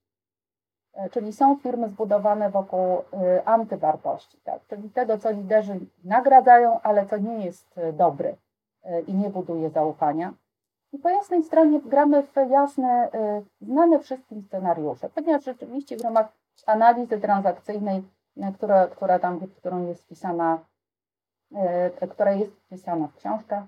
E, 0.94 1.10
czyli 1.10 1.34
są 1.34 1.58
firmy 1.58 1.90
zbudowane 1.90 2.50
wokół 2.50 2.98
antywartości, 3.46 4.38
tak? 4.44 4.68
czyli 4.68 4.90
tego, 4.90 5.18
co 5.18 5.32
liderzy 5.32 5.80
nagradzają, 6.04 6.82
ale 6.82 7.06
co 7.06 7.18
nie 7.18 7.46
jest 7.46 7.76
dobre 7.94 8.36
i 9.08 9.14
nie 9.14 9.30
buduje 9.30 9.70
zaufania. 9.70 10.34
I 10.94 10.98
po 11.00 11.10
jasnej 11.10 11.44
stronie 11.44 11.82
gramy 11.82 12.24
w 12.24 12.36
jasne, 12.50 13.10
znane 13.62 14.00
wszystkim 14.00 14.42
scenariusze, 14.42 15.10
ponieważ 15.10 15.44
rzeczywiście 15.44 15.98
w 15.98 16.02
ramach 16.02 16.28
analizy 16.66 17.20
transakcyjnej, 17.22 18.04
która, 18.56 18.88
która 18.88 19.20
tam, 19.20 19.40
którą 19.58 19.88
jest 19.88 20.04
wpisana, 20.04 20.60
która 22.12 22.32
jest 22.32 22.52
wpisana 22.52 23.08
w 23.08 23.16
książkach, 23.16 23.64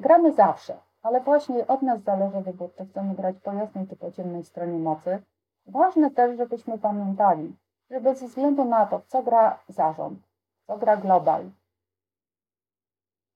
gramy 0.00 0.32
zawsze 0.32 0.76
ale 1.06 1.20
właśnie 1.20 1.66
od 1.66 1.82
nas 1.82 2.02
zależy 2.02 2.40
wybór, 2.40 2.70
czy 2.74 2.86
chcemy 2.86 3.14
grać 3.14 3.36
po 3.42 3.52
jasnej 3.52 3.86
czy 3.88 3.96
po 3.96 4.10
ciemnej 4.10 4.44
stronie 4.44 4.78
mocy. 4.78 5.22
Ważne 5.66 6.10
też, 6.10 6.36
żebyśmy 6.36 6.78
pamiętali, 6.78 7.56
że 7.90 8.00
bez 8.00 8.22
względu 8.22 8.64
na 8.64 8.86
to, 8.86 9.02
co 9.06 9.22
gra 9.22 9.58
zarząd, 9.68 10.18
co 10.66 10.78
gra 10.78 10.96
global, 10.96 11.50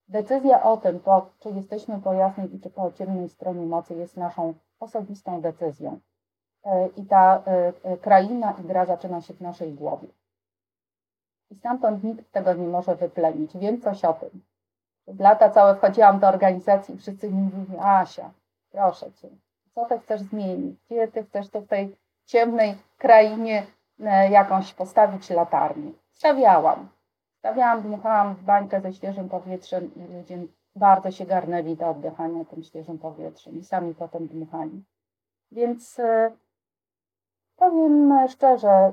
decyzja 0.08 0.62
o 0.62 0.76
tym, 0.76 1.00
po, 1.00 1.30
czy 1.38 1.50
jesteśmy 1.50 2.00
po 2.00 2.12
jasnej 2.12 2.60
czy 2.62 2.70
po 2.70 2.92
ciemnej 2.92 3.28
stronie 3.28 3.66
mocy, 3.66 3.94
jest 3.94 4.16
naszą 4.16 4.54
osobistą 4.80 5.40
decyzją. 5.40 6.00
E, 6.64 6.88
I 6.88 7.06
ta 7.06 7.42
e, 7.46 7.72
e, 7.82 7.96
kraina 7.96 8.52
i 8.52 8.62
gra 8.62 8.86
zaczyna 8.86 9.20
się 9.20 9.34
w 9.34 9.40
naszej 9.40 9.74
głowie. 9.74 10.08
I 11.50 11.54
stamtąd 11.54 12.04
nikt 12.04 12.32
tego 12.32 12.54
nie 12.54 12.68
może 12.68 12.96
wyplenić. 12.96 13.56
Wiem 13.56 13.80
coś 13.80 14.04
o 14.04 14.12
tym 14.12 14.49
lata 15.18 15.50
całe 15.50 15.76
wchodziłam 15.76 16.20
do 16.20 16.28
organizacji 16.28 16.94
i 16.94 16.98
wszyscy 16.98 17.30
mi 17.30 17.42
mówili, 17.42 17.78
Asia, 17.80 18.30
proszę 18.72 19.12
Cię, 19.12 19.28
co 19.74 19.84
Ty 19.84 19.98
chcesz 19.98 20.20
zmienić? 20.20 20.80
Gdzie 20.86 21.08
Ty 21.08 21.24
chcesz 21.24 21.50
tu 21.50 21.60
w 21.60 21.66
tej 21.66 21.96
ciemnej 22.24 22.74
krainie 22.98 23.66
e, 24.00 24.30
jakąś 24.30 24.74
postawić 24.74 25.30
latarnię? 25.30 25.92
Stawiałam. 26.10 26.88
Stawiałam, 27.38 27.82
dmuchałam 27.82 28.34
w 28.34 28.42
bańkę 28.42 28.80
ze 28.80 28.92
świeżym 28.92 29.28
powietrzem 29.28 29.90
i 29.96 30.16
ludzie 30.16 30.38
bardzo 30.76 31.10
się 31.10 31.26
garnęli 31.26 31.76
do 31.76 31.88
oddychania 31.88 32.44
tym 32.44 32.62
świeżym 32.62 32.98
powietrzem 32.98 33.58
i 33.58 33.64
sami 33.64 33.94
potem 33.94 34.26
dmuchali. 34.26 34.84
Więc 35.52 35.98
e, 35.98 36.30
Powiem 37.60 38.28
szczerze, 38.28 38.92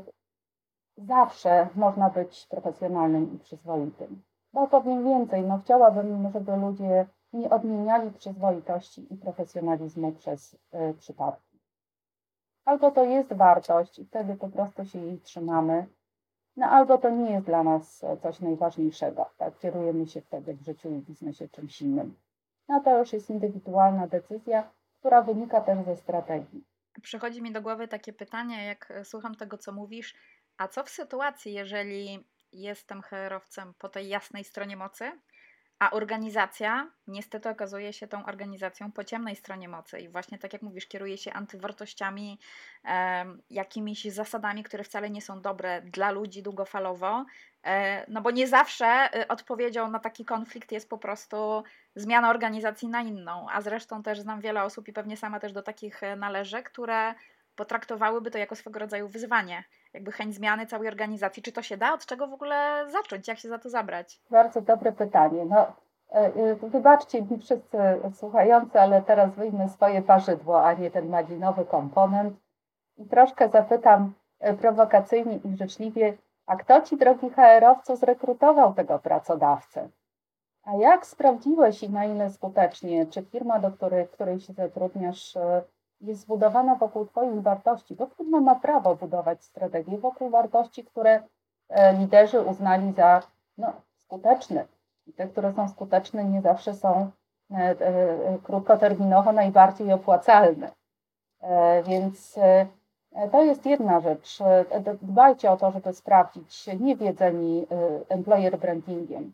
zawsze 0.98 1.68
można 1.76 2.10
być 2.10 2.48
profesjonalnym 2.48 3.36
i 3.36 3.40
przyzwoitym. 3.40 4.22
Bo 4.58 4.68
powiem 4.68 5.04
więcej, 5.04 5.42
no 5.42 5.62
chciałabym, 5.64 6.32
żeby 6.32 6.58
ludzie 6.58 7.06
nie 7.34 7.50
odmieniali 7.50 8.12
przyzwoitości 8.12 9.14
i 9.14 9.18
profesjonalizmu 9.18 10.12
przez 10.12 10.54
y, 10.54 10.58
przypadki. 11.00 11.60
Albo 12.66 12.92
to 12.92 13.04
jest 13.04 13.34
wartość 13.34 14.00
i 14.00 14.06
wtedy 14.06 14.36
po 14.36 14.50
prostu 14.50 14.86
się 14.86 15.00
jej 15.00 15.20
trzymamy, 15.20 15.88
no 16.56 16.66
albo 16.66 16.98
to 16.98 17.10
nie 17.10 17.32
jest 17.32 17.46
dla 17.46 17.64
nas 17.64 18.06
coś 18.22 18.40
najważniejszego. 18.40 19.30
Tak, 19.38 19.58
kierujemy 19.58 20.08
się 20.08 20.22
wtedy 20.22 20.54
w 20.54 20.62
życiu 20.62 20.90
i 20.92 21.00
biznesie 21.00 21.50
czymś 21.50 21.82
innym. 21.82 22.16
No 22.68 22.80
to 22.80 23.00
już 23.00 23.14
jest 23.14 23.30
indywidualna 23.30 24.08
decyzja, 24.08 24.70
która 25.00 25.22
wynika 25.22 25.62
też 25.62 25.86
ze 25.86 25.96
strategii. 25.96 26.64
Przychodzi 27.02 27.42
mi 27.42 27.52
do 27.52 27.62
głowy 27.62 27.88
takie 27.88 28.14
pytanie, 28.14 28.66
jak 28.66 28.94
słucham 29.04 29.36
tego, 29.36 29.58
co 29.58 29.72
mówisz, 29.72 30.16
a 30.58 30.68
co 30.68 30.84
w 30.84 30.90
sytuacji, 30.90 31.54
jeżeli 31.54 32.28
jestem 32.52 33.02
HR-owcem 33.02 33.74
po 33.74 33.90
tej 33.90 34.08
jasnej 34.08 34.44
stronie 34.44 34.78
mocy, 34.78 35.12
a 35.80 35.92
organizacja 35.92 36.92
niestety 37.08 37.50
okazuje 37.50 37.94
się 37.94 38.08
tą 38.08 38.26
organizacją 38.26 38.92
po 38.92 39.04
ciemnej 39.04 39.36
stronie 39.36 39.70
mocy. 39.70 40.00
I 40.00 40.10
właśnie 40.10 40.38
tak 40.38 40.54
jak 40.54 40.62
mówisz, 40.62 40.88
kieruje 40.88 41.18
się 41.18 41.34
antywartościami, 41.34 42.40
jakimiś 43.50 44.06
zasadami, 44.06 44.64
które 44.64 44.84
wcale 44.84 45.10
nie 45.10 45.22
są 45.22 45.42
dobre 45.42 45.82
dla 45.82 46.12
ludzi 46.12 46.44
długofalowo, 46.44 47.26
e, 47.64 48.06
no 48.12 48.22
bo 48.22 48.32
nie 48.32 48.48
zawsze 48.48 48.86
e, 48.86 49.28
odpowiedzią 49.28 49.92
na 49.92 50.00
taki 50.00 50.26
konflikt 50.26 50.72
jest 50.72 50.90
po 50.90 50.98
prostu 50.98 51.64
zmiana 51.96 52.30
organizacji 52.30 52.88
na 52.88 53.02
inną, 53.02 53.48
a 53.52 53.62
zresztą 53.62 54.04
też 54.04 54.20
znam 54.20 54.42
wiele 54.42 54.64
osób 54.64 54.88
i 54.88 54.94
pewnie 54.94 55.18
sama 55.18 55.40
też 55.40 55.54
do 55.54 55.62
takich 55.62 56.04
e, 56.04 56.16
należę, 56.16 56.64
które 56.64 57.14
potraktowałyby 57.56 58.32
to 58.32 58.38
jako 58.38 58.56
swego 58.56 58.80
rodzaju 58.80 59.08
wyzwanie, 59.08 59.64
jakby 59.98 60.12
chęć 60.12 60.36
zmiany 60.36 60.66
całej 60.66 60.88
organizacji. 60.88 61.44
Czy 61.44 61.52
to 61.52 61.62
się 61.62 61.78
da? 61.78 61.94
Od 61.94 62.06
czego 62.06 62.28
w 62.28 62.34
ogóle 62.34 62.86
zacząć? 62.92 63.28
Jak 63.28 63.38
się 63.38 63.50
za 63.50 63.60
to 63.60 63.70
zabrać? 63.70 64.22
Bardzo 64.32 64.62
dobre 64.62 64.92
pytanie. 64.92 65.46
No, 65.46 65.68
e, 66.12 66.16
e, 66.16 66.56
wybaczcie 66.56 67.22
mi 67.22 67.38
wszyscy 67.38 67.78
słuchający, 68.14 68.82
ale 68.82 69.02
teraz 69.02 69.36
wyjmę 69.36 69.70
swoje 69.70 70.02
parzydło, 70.02 70.66
a 70.66 70.74
nie 70.74 70.92
ten 70.92 71.10
malinowy 71.10 71.66
komponent 71.66 72.38
i 72.98 73.06
troszkę 73.06 73.50
zapytam 73.50 74.14
e, 74.40 74.54
prowokacyjnie 74.54 75.40
i 75.44 75.58
życzliwie, 75.58 76.18
a 76.46 76.56
kto 76.56 76.82
ci, 76.82 76.98
drogi 76.98 77.30
HR-owcu, 77.30 77.96
zrekrutował 77.96 78.74
tego 78.74 79.00
pracodawcę? 79.00 79.90
A 80.64 80.76
jak 80.76 81.06
sprawdziłeś 81.06 81.84
i 81.84 81.90
na 81.90 82.06
ile 82.06 82.30
skutecznie, 82.30 83.06
czy 83.06 83.24
firma, 83.24 83.60
do 83.60 83.72
której, 83.72 84.08
której 84.08 84.40
się 84.40 84.54
zatrudniasz, 84.54 85.38
jest 86.02 86.22
zbudowana 86.22 86.76
wokół 86.76 87.06
Twoich 87.06 87.42
wartości, 87.42 87.96
bo 87.96 88.08
firma 88.08 88.42
ma 88.42 88.56
prawo 88.56 88.96
budować 88.96 89.44
strategię 89.44 89.98
wokół 89.98 90.30
wartości, 90.30 90.84
które 90.84 91.22
e, 91.70 91.94
liderzy 91.94 92.42
uznali 92.42 92.94
za 92.94 93.22
no, 93.58 93.74
skuteczne. 94.06 94.66
I 95.08 95.14
te, 95.14 95.28
które 95.28 95.54
są 95.54 95.70
skuteczne, 95.70 96.24
nie 96.24 96.42
zawsze 96.42 96.74
są 96.74 97.12
e, 97.52 97.56
e, 97.56 98.38
krótkoterminowo 98.44 99.32
najbardziej 99.32 99.94
opłacalne. 99.94 100.72
Więc 101.88 102.40
to 103.32 103.44
jest 103.44 103.66
jedna 103.66 104.00
rzecz. 104.00 104.40
Dbajcie 105.02 105.52
o 105.52 105.58
to, 105.58 105.72
żeby 105.72 105.94
sprawdzić 105.94 106.70
niewiedzeni 106.80 107.68
employer 108.10 108.60
brandingiem, 108.60 109.34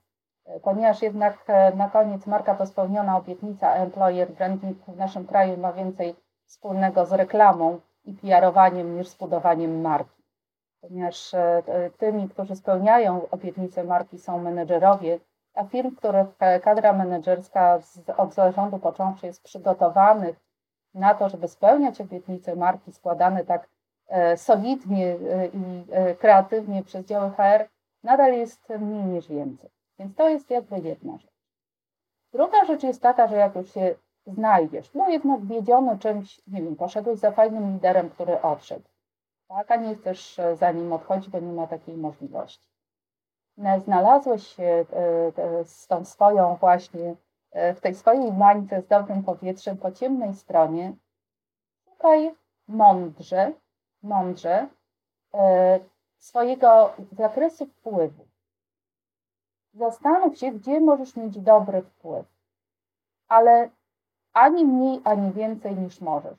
ponieważ 0.63 1.01
jednak 1.01 1.45
na 1.75 1.89
koniec 1.89 2.27
marka 2.27 2.55
to 2.55 2.65
spełniona 2.65 3.17
obietnica, 3.17 3.73
employer 3.73 4.31
branding 4.31 4.77
w 4.87 4.97
naszym 4.97 5.27
kraju 5.27 5.57
ma 5.57 5.73
więcej 5.73 6.15
wspólnego 6.53 7.05
z 7.05 7.11
reklamą 7.11 7.79
i 8.05 8.13
PR-owaniem 8.13 8.97
niż 8.97 9.07
z 9.07 9.15
budowaniem 9.15 9.81
marki. 9.81 10.23
Ponieważ 10.81 11.33
e, 11.33 11.63
tymi, 11.97 12.29
którzy 12.29 12.55
spełniają 12.55 13.29
obietnice 13.29 13.83
marki 13.83 14.19
są 14.19 14.39
menedżerowie, 14.39 15.19
a 15.53 15.63
firm, 15.63 15.95
których 15.95 16.27
kadra 16.63 16.93
menedżerska 16.93 17.79
od 18.17 18.33
zarządu 18.33 18.79
począwszy 18.79 19.25
jest 19.25 19.43
przygotowanych 19.43 20.35
na 20.93 21.13
to, 21.13 21.29
żeby 21.29 21.47
spełniać 21.47 22.01
obietnice 22.01 22.55
marki 22.55 22.91
składane 22.91 23.45
tak 23.45 23.67
e, 24.07 24.37
solidnie 24.37 25.07
e, 25.07 25.47
i 25.47 25.85
kreatywnie 26.19 26.83
przez 26.83 27.05
działy 27.05 27.29
HR, 27.29 27.67
nadal 28.03 28.33
jest 28.33 28.69
mniej 28.69 29.03
niż 29.03 29.27
więcej. 29.27 29.69
Więc 29.99 30.15
to 30.15 30.29
jest 30.29 30.49
jakby 30.49 30.79
jedna 30.79 31.17
rzecz. 31.17 31.33
Druga 32.33 32.65
rzecz 32.65 32.83
jest 32.83 33.01
taka, 33.01 33.27
że 33.27 33.35
jak 33.35 33.55
już 33.55 33.73
się 33.73 33.95
znajdziesz. 34.27 34.93
No 34.93 35.09
jednak 35.09 35.45
wiedziony 35.45 35.99
czymś, 35.99 36.41
nie 36.47 36.61
wiem, 36.61 36.75
poszedłeś 36.75 37.19
za 37.19 37.31
fajnym 37.31 37.73
liderem, 37.73 38.09
który 38.09 38.41
odszedł, 38.41 38.89
tak, 39.47 39.71
a 39.71 39.75
nie 39.75 39.95
chcesz 39.95 40.39
e, 40.39 40.55
za 40.55 40.71
nim 40.71 40.93
odchodzić, 40.93 41.29
bo 41.29 41.39
nie 41.39 41.53
ma 41.53 41.67
takiej 41.67 41.97
możliwości. 41.97 42.69
No, 43.57 43.79
znalazłeś 43.79 44.47
się 44.47 44.63
e, 44.63 44.85
e, 45.37 45.65
z 45.65 45.87
tą 45.87 46.05
swoją 46.05 46.55
właśnie, 46.55 47.15
w 47.75 47.81
tej 47.81 47.95
swojej 47.95 48.33
mańce 48.33 48.81
z 48.81 48.87
dobrym 48.87 49.23
powietrzem 49.23 49.77
po 49.77 49.91
ciemnej 49.91 50.33
stronie, 50.33 50.93
szukaj 51.85 52.35
mądrze, 52.67 53.53
mądrze 54.03 54.67
swojego 56.17 56.93
zakresu 57.11 57.65
wpływu. 57.65 58.25
Zastanów 59.73 60.37
się, 60.37 60.51
gdzie 60.51 60.79
możesz 60.79 61.15
mieć 61.15 61.39
dobry 61.39 61.81
wpływ, 61.81 62.25
ale 63.27 63.69
ani 64.33 64.65
mniej, 64.65 65.01
ani 65.03 65.31
więcej 65.31 65.75
niż 65.75 66.01
możesz. 66.01 66.37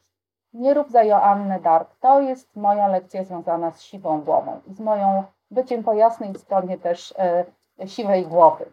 Nie 0.53 0.75
rób 0.75 0.91
za 0.91 1.03
Joannę 1.03 1.61
Dark. 1.61 1.97
To 2.01 2.21
jest 2.21 2.57
moja 2.57 2.89
lekcja 2.89 3.25
związana 3.25 3.71
z 3.71 3.83
siwą 3.83 4.21
głową 4.21 4.61
i 4.67 4.75
z 4.75 4.81
moją 4.81 5.25
byciem 5.51 5.83
po 5.85 5.95
jasnej 5.95 6.35
stronie 6.35 6.79
też 6.79 7.15
e, 7.19 7.45
siwej 7.87 8.27
głowy. 8.27 8.73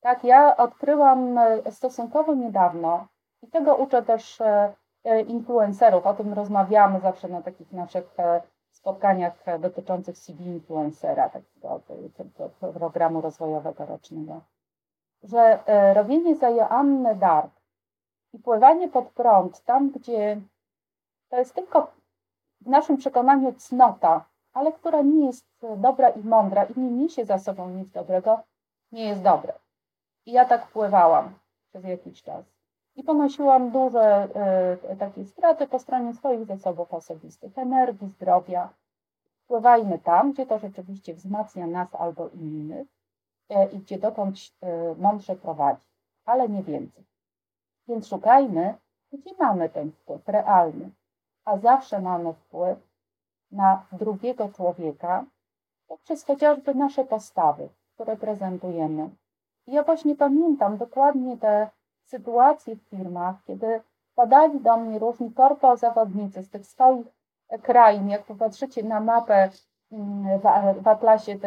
Tak, 0.00 0.24
ja 0.24 0.56
odkryłam 0.56 1.38
e, 1.38 1.72
stosunkowo 1.72 2.34
niedawno 2.34 3.06
i 3.42 3.48
tego 3.48 3.76
uczę 3.76 4.02
też 4.02 4.40
e, 4.40 4.74
e 5.04 5.20
influencerów. 5.20 6.06
O 6.06 6.14
tym 6.14 6.32
rozmawiamy 6.32 7.00
zawsze 7.00 7.28
na 7.28 7.42
takich 7.42 7.72
naszych 7.72 8.20
e, 8.20 8.42
spotkaniach 8.70 9.44
dotyczących 9.58 10.18
CV 10.18 10.46
influencera, 10.46 11.28
takiego 11.28 11.80
programu 12.78 13.20
rozwojowego 13.20 13.86
rocznego. 13.86 14.40
Że 15.22 15.66
e, 15.66 15.94
robienie 15.94 16.36
za 16.36 16.50
Joannę 16.50 17.14
Dark 17.14 17.59
i 18.32 18.38
pływanie 18.38 18.88
pod 18.88 19.08
prąd, 19.08 19.64
tam 19.64 19.90
gdzie 19.90 20.40
to 21.28 21.36
jest 21.36 21.54
tylko 21.54 21.92
w 22.60 22.66
naszym 22.66 22.96
przekonaniu 22.96 23.52
cnota, 23.52 24.24
ale 24.52 24.72
która 24.72 25.02
nie 25.02 25.26
jest 25.26 25.46
dobra 25.76 26.08
i 26.08 26.24
mądra 26.24 26.64
i 26.64 26.80
nie 26.80 26.90
niesie 26.90 27.24
za 27.24 27.38
sobą 27.38 27.70
nic 27.70 27.90
dobrego, 27.90 28.40
nie 28.92 29.08
jest 29.08 29.22
dobre. 29.22 29.52
I 30.26 30.32
ja 30.32 30.44
tak 30.44 30.66
pływałam 30.66 31.34
przez 31.68 31.84
jakiś 31.84 32.22
czas. 32.22 32.44
I 32.96 33.04
ponosiłam 33.04 33.70
duże 33.70 34.28
y, 34.92 34.96
takie 34.96 35.24
straty 35.24 35.66
po 35.66 35.78
stronie 35.78 36.14
swoich 36.14 36.44
zasobów 36.44 36.94
osobistych, 36.94 37.58
energii, 37.58 38.08
zdrowia. 38.08 38.68
Pływajmy 39.46 39.98
tam, 39.98 40.32
gdzie 40.32 40.46
to 40.46 40.58
rzeczywiście 40.58 41.14
wzmacnia 41.14 41.66
nas 41.66 41.94
albo 41.94 42.28
innych 42.28 42.88
y, 43.50 43.54
i 43.72 43.78
gdzie 43.78 43.98
dokąd 43.98 44.36
y, 44.36 44.96
mądrze 44.98 45.36
prowadzi, 45.36 45.86
ale 46.24 46.48
nie 46.48 46.62
więcej. 46.62 47.09
Więc 47.88 48.08
szukajmy, 48.08 48.74
gdzie 49.12 49.30
mamy 49.38 49.68
ten 49.68 49.92
wpływ 49.92 50.28
realny, 50.28 50.90
a 51.44 51.58
zawsze 51.58 52.00
mamy 52.00 52.34
wpływ 52.34 52.78
na 53.52 53.86
drugiego 53.92 54.48
człowieka 54.48 55.24
poprzez 55.88 56.24
chociażby 56.24 56.74
nasze 56.74 57.04
postawy, 57.04 57.68
które 57.94 58.16
prezentujemy. 58.16 59.10
I 59.66 59.72
ja 59.72 59.82
właśnie 59.82 60.16
pamiętam 60.16 60.76
dokładnie 60.76 61.36
te 61.36 61.70
sytuacje 62.04 62.76
w 62.76 62.82
firmach, 62.82 63.36
kiedy 63.46 63.80
padali 64.14 64.60
do 64.60 64.76
mnie 64.76 64.98
różni 64.98 65.32
korpo 65.32 65.76
zawodnicy 65.76 66.42
z 66.42 66.50
tych 66.50 66.66
swoich 66.66 67.06
krain. 67.62 68.08
Jak 68.08 68.24
popatrzycie 68.24 68.82
na 68.82 69.00
mapę 69.00 69.50
mm, 69.92 70.38
w, 70.38 70.42
w 70.82 70.88
atlasie 70.88 71.38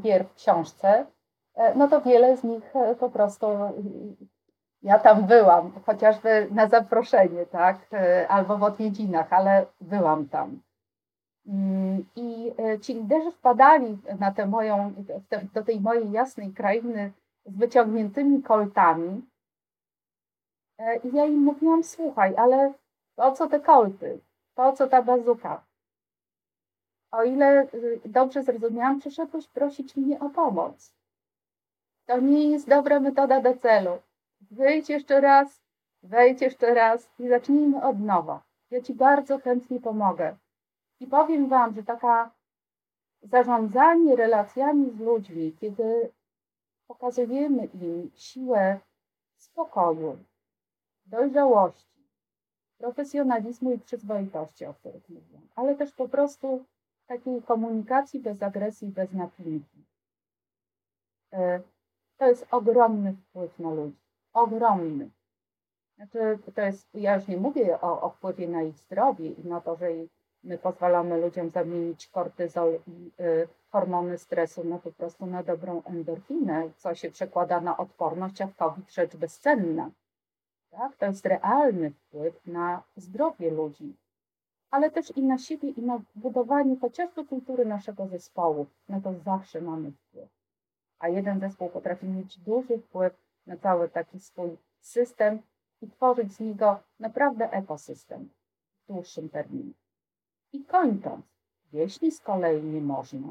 gier 0.00 0.26
w 0.26 0.34
książce, 0.34 1.06
e, 1.54 1.74
no 1.74 1.88
to 1.88 2.00
wiele 2.00 2.36
z 2.36 2.44
nich 2.44 2.76
e, 2.76 2.94
po 2.94 3.10
prostu 3.10 3.46
ja 4.82 4.98
tam 4.98 5.26
byłam, 5.26 5.72
chociażby 5.86 6.48
na 6.50 6.68
zaproszenie, 6.68 7.46
tak, 7.46 7.78
e, 7.92 8.28
albo 8.28 8.58
w 8.58 8.62
odwiedzinach, 8.62 9.32
ale 9.32 9.66
byłam 9.80 10.28
tam. 10.28 10.60
Mm, 11.46 12.04
I 12.16 12.52
e, 12.58 12.80
ci 12.80 12.94
liderzy 12.94 13.32
wpadali 13.32 13.98
na 14.20 14.32
tę 14.32 14.46
moją, 14.46 14.94
do 15.54 15.62
tej 15.62 15.80
mojej 15.80 16.10
jasnej 16.12 16.52
krainy 16.52 17.12
z 17.46 17.56
wyciągniętymi 17.56 18.42
koltami. 18.42 19.22
E, 20.78 20.96
I 20.96 21.16
ja 21.16 21.24
im 21.24 21.42
mówiłam, 21.42 21.84
słuchaj, 21.84 22.34
ale 22.36 22.72
po 23.16 23.32
co 23.32 23.48
te 23.48 23.60
kolty? 23.60 24.20
Po 24.54 24.72
co 24.72 24.86
ta 24.86 25.02
bazuka? 25.02 25.64
O 27.10 27.24
ile 27.24 27.66
dobrze 28.04 28.42
zrozumiałam, 28.42 29.00
przyszedłeś 29.00 29.48
prosić 29.48 29.96
mnie 29.96 30.20
o 30.20 30.30
pomoc. 30.30 30.94
To 32.06 32.20
nie 32.20 32.50
jest 32.50 32.68
dobra 32.68 33.00
metoda 33.00 33.40
do 33.40 33.56
celu. 33.56 33.98
Wyjdź 34.40 34.88
jeszcze 34.88 35.20
raz, 35.20 35.62
wejdź 36.02 36.40
jeszcze 36.40 36.74
raz 36.74 37.10
i 37.18 37.28
zacznijmy 37.28 37.82
od 37.82 38.00
nowa. 38.00 38.42
Ja 38.70 38.80
Ci 38.82 38.94
bardzo 38.94 39.38
chętnie 39.38 39.80
pomogę. 39.80 40.36
I 41.00 41.06
powiem 41.06 41.48
Wam, 41.48 41.74
że 41.74 41.82
taka 41.82 42.30
zarządzanie 43.22 44.16
relacjami 44.16 44.90
z 44.90 45.00
ludźmi, 45.00 45.56
kiedy 45.60 46.12
pokazujemy 46.86 47.64
im 47.64 48.10
siłę 48.14 48.80
spokoju, 49.36 50.18
dojrzałości, 51.06 52.08
profesjonalizmu 52.78 53.72
i 53.72 53.78
przyzwoitości, 53.78 54.66
o 54.66 54.74
których 54.74 55.08
mówiłam, 55.08 55.48
ale 55.54 55.74
też 55.74 55.92
po 55.92 56.08
prostu 56.08 56.64
takiej 57.06 57.42
komunikacji 57.42 58.20
bez 58.20 58.42
agresji, 58.42 58.88
bez 58.88 59.12
napinki. 59.12 59.84
E, 61.32 61.60
to 62.16 62.26
jest 62.26 62.46
ogromny 62.50 63.12
wpływ 63.12 63.58
na 63.58 63.70
ludzi. 63.70 64.05
Ogromny. 64.36 65.10
Znaczy, 65.96 66.38
to 66.54 66.60
jest, 66.60 66.88
ja 66.94 67.14
już 67.14 67.28
nie 67.28 67.36
mówię 67.36 67.80
o, 67.80 68.02
o 68.02 68.10
wpływie 68.10 68.48
na 68.48 68.62
ich 68.62 68.78
zdrowie 68.78 69.30
i 69.30 69.48
na 69.48 69.60
to, 69.60 69.76
że 69.76 69.86
my 70.44 70.58
pozwalamy 70.58 71.20
ludziom 71.20 71.50
zamienić 71.50 72.08
kortyzol 72.08 72.78
i 72.86 73.10
y, 73.20 73.48
hormony 73.70 74.18
stresu 74.18 74.64
no 74.64 74.78
po 74.78 74.92
prostu 74.92 75.26
na 75.26 75.42
dobrą 75.42 75.82
endorfinę, 75.82 76.70
co 76.76 76.94
się 76.94 77.10
przekłada 77.10 77.60
na 77.60 77.76
odporność, 77.76 78.40
a 78.40 78.46
w 78.46 78.56
COVID 78.56 78.92
rzecz 78.92 79.16
bezcenna. 79.16 79.90
Tak? 80.70 80.96
To 80.96 81.06
jest 81.06 81.26
realny 81.26 81.90
wpływ 81.90 82.46
na 82.46 82.82
zdrowie 82.96 83.50
ludzi, 83.50 83.96
ale 84.70 84.90
też 84.90 85.16
i 85.16 85.22
na 85.22 85.38
siebie, 85.38 85.68
i 85.68 85.82
na 85.82 86.00
budowanie 86.14 86.76
chociażby 86.80 87.24
kultury 87.24 87.64
naszego 87.64 88.06
zespołu. 88.06 88.66
Na 88.88 89.00
to 89.00 89.14
zawsze 89.14 89.60
mamy 89.60 89.92
wpływ. 89.92 90.28
A 90.98 91.08
jeden 91.08 91.40
zespół 91.40 91.68
potrafi 91.68 92.06
mieć 92.06 92.38
duży 92.38 92.78
wpływ 92.78 93.25
na 93.46 93.56
cały 93.56 93.88
taki 93.88 94.20
swój 94.20 94.56
system 94.80 95.42
i 95.82 95.90
tworzyć 95.90 96.32
z 96.32 96.40
niego 96.40 96.80
naprawdę 96.98 97.50
ekosystem 97.52 98.28
w 98.84 98.86
dłuższym 98.92 99.28
terminie. 99.28 99.72
I 100.52 100.64
kończąc, 100.64 101.26
jeśli 101.72 102.12
z 102.12 102.20
kolei 102.20 102.62
nie 102.62 102.80
można 102.80 103.28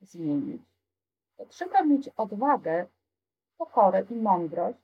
zmienić, 0.00 0.62
to 1.36 1.46
trzeba 1.46 1.82
mieć 1.82 2.08
odwagę, 2.08 2.86
pokorę 3.58 4.04
i 4.10 4.14
mądrość, 4.14 4.78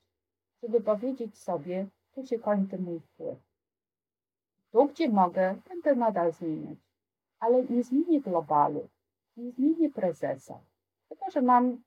żeby 0.62 0.80
powiedzieć 0.80 1.38
sobie, 1.38 1.86
tu 2.12 2.26
się 2.26 2.38
kończy 2.38 2.78
mój 2.78 3.00
wpływ. 3.00 3.38
Tu, 4.72 4.86
gdzie 4.86 5.08
mogę, 5.08 5.56
będę 5.68 5.94
nadal 5.94 6.32
zmieniać, 6.32 6.78
ale 7.38 7.64
nie 7.64 7.82
zmienię 7.84 8.20
globalu, 8.20 8.88
nie 9.36 9.52
zmienię 9.52 9.90
prezesa, 9.90 10.60
tylko 11.08 11.30
że 11.30 11.42
mam 11.42 11.82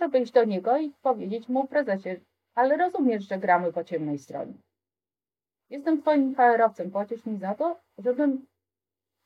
żeby 0.00 0.18
iść 0.18 0.32
do 0.32 0.44
niego 0.44 0.78
i 0.78 0.92
powiedzieć 1.02 1.48
mu 1.48 1.66
prezesie, 1.66 2.20
ale 2.54 2.76
rozumiesz, 2.76 3.28
że 3.28 3.38
gramy 3.38 3.72
po 3.72 3.84
ciemnej 3.84 4.18
stronie. 4.18 4.54
Jestem 5.70 6.02
twoim 6.02 6.34
HR-owcem, 6.34 6.90
płacisz 6.90 7.26
mi 7.26 7.38
za 7.38 7.54
to, 7.54 7.80
żebym 7.98 8.46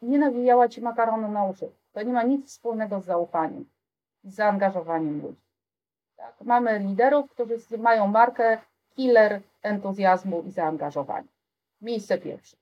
nie 0.02 0.18
nawijała 0.18 0.68
ci 0.68 0.80
makaronu 0.80 1.28
na 1.28 1.44
uszy. 1.44 1.70
To 1.92 2.02
nie 2.02 2.12
ma 2.12 2.22
nic 2.22 2.46
wspólnego 2.46 3.00
z 3.00 3.04
zaufaniem, 3.04 3.64
z 4.24 4.34
zaangażowaniem 4.34 5.22
ludzi. 5.22 5.42
Tak? 6.16 6.40
Mamy 6.40 6.78
liderów, 6.78 7.30
którzy 7.30 7.78
mają 7.78 8.06
markę 8.06 8.58
killer 8.96 9.40
entuzjazmu 9.62 10.42
i 10.42 10.50
zaangażowania. 10.50 11.28
Miejsce 11.80 12.18
pierwsze. 12.18 12.56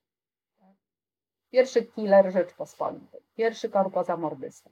Pierwszy 1.50 1.82
killer 1.82 2.32
Rzeczpospolitej. 2.32 3.20
Pierwszy 3.36 3.68
korpozamordysta. 3.68 4.70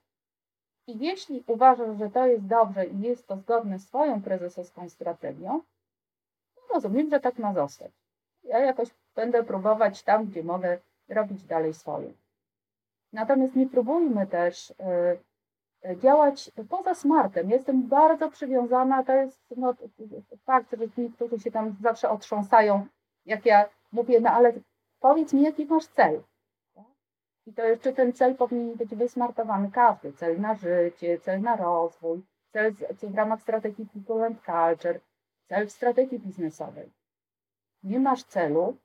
I 0.92 0.98
jeśli 0.98 1.44
uważasz, 1.46 1.98
że 1.98 2.11
to 2.11 2.26
jest 2.26 2.46
dobrze 2.46 2.87
i 2.87 3.00
jest 3.00 3.26
to 3.26 3.37
zgodne 3.37 3.78
z 3.78 3.87
Twoją 3.87 4.22
prezesowską 4.22 4.88
strategią, 4.88 5.61
to 6.55 6.74
rozumiem, 6.74 7.11
że 7.11 7.20
tak 7.20 7.38
ma 7.38 7.55
zostać. 7.55 7.92
Ja 8.44 8.59
jakoś 8.59 8.88
będę 9.14 9.44
próbować 9.44 10.02
tam, 10.02 10.26
gdzie 10.26 10.42
mogę, 10.42 10.78
robić 11.09 11.44
dalej 11.44 11.74
swoje. 11.74 12.12
Natomiast 13.12 13.57
nie 13.57 13.66
próbujmy 13.66 14.26
też 14.26 14.70
y, 14.70 14.74
y, 15.90 15.96
działać 15.96 16.50
poza 16.68 16.94
smartem. 16.94 17.50
Jestem 17.50 17.88
bardzo 17.88 18.31
przywiązana, 18.31 19.05
to 19.05 19.12
jest 19.12 19.55
no, 19.57 19.74
fakt, 20.44 20.70
że 20.70 21.02
niektórzy 21.02 21.38
się 21.38 21.50
tam 21.50 21.76
zawsze 21.83 22.11
otrząsają, 22.11 22.87
jak 23.26 23.46
ja 23.46 23.68
mówię, 23.92 24.20
no 24.20 24.31
ale 24.31 24.52
powiedz 25.00 25.33
mi, 25.33 25.42
jaki 25.42 25.66
masz 25.66 25.87
cel. 25.87 26.22
I 27.46 27.52
to 27.52 27.64
jeszcze 27.64 27.92
ten 27.92 28.12
cel 28.12 28.37
powinien 28.37 28.76
być 28.76 28.94
wysmartowany 28.94 29.70
każdy. 29.70 30.12
Cel 30.12 30.40
na 30.40 30.55
życie, 30.55 31.18
cel 31.20 31.40
na 31.40 31.57
rozwój, 31.57 32.22
cel 32.52 32.74
w 33.02 33.14
ramach 33.14 33.42
strategii 33.42 33.87
People 33.87 34.26
and 34.26 34.38
Culture, 34.38 35.00
cel 35.48 35.66
w 35.66 35.72
strategii 35.72 36.18
biznesowej. 36.18 36.90
Nie 37.83 38.00
masz 38.00 38.24
celu, 38.24 38.76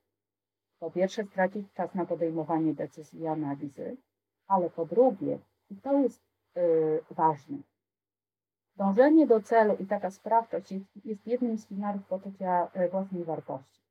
po 0.79 0.91
pierwsze 0.91 1.23
stracić 1.23 1.73
czas 1.73 1.95
na 1.95 2.05
podejmowanie 2.05 2.73
decyzji 2.73 3.19
i 3.19 3.27
analizy, 3.27 3.97
ale 4.47 4.69
po 4.69 4.85
drugie, 4.85 5.39
i 5.69 5.75
to 5.75 5.99
jest 5.99 6.21
yy, 6.55 7.03
ważne, 7.11 7.57
dążenie 8.75 9.27
do 9.27 9.41
celu 9.41 9.75
i 9.79 9.85
taka 9.85 10.11
sprawczość 10.11 10.71
jest, 10.71 11.05
jest 11.05 11.27
jednym 11.27 11.57
z 11.57 11.67
filarów 11.67 12.05
poczucia 12.07 12.71
y, 12.75 12.89
własnej 12.89 13.23
wartości. 13.23 13.81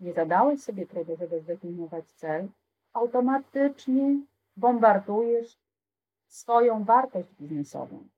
Nie 0.00 0.12
zadałeś 0.12 0.62
sobie 0.62 0.86
trudu, 0.86 1.16
żeby 1.16 1.40
zdefiniować 1.40 2.12
cel, 2.12 2.48
automatycznie 2.96 4.20
bombardujesz 4.56 5.58
swoją 6.26 6.84
wartość 6.84 7.28
biznesową 7.40 8.08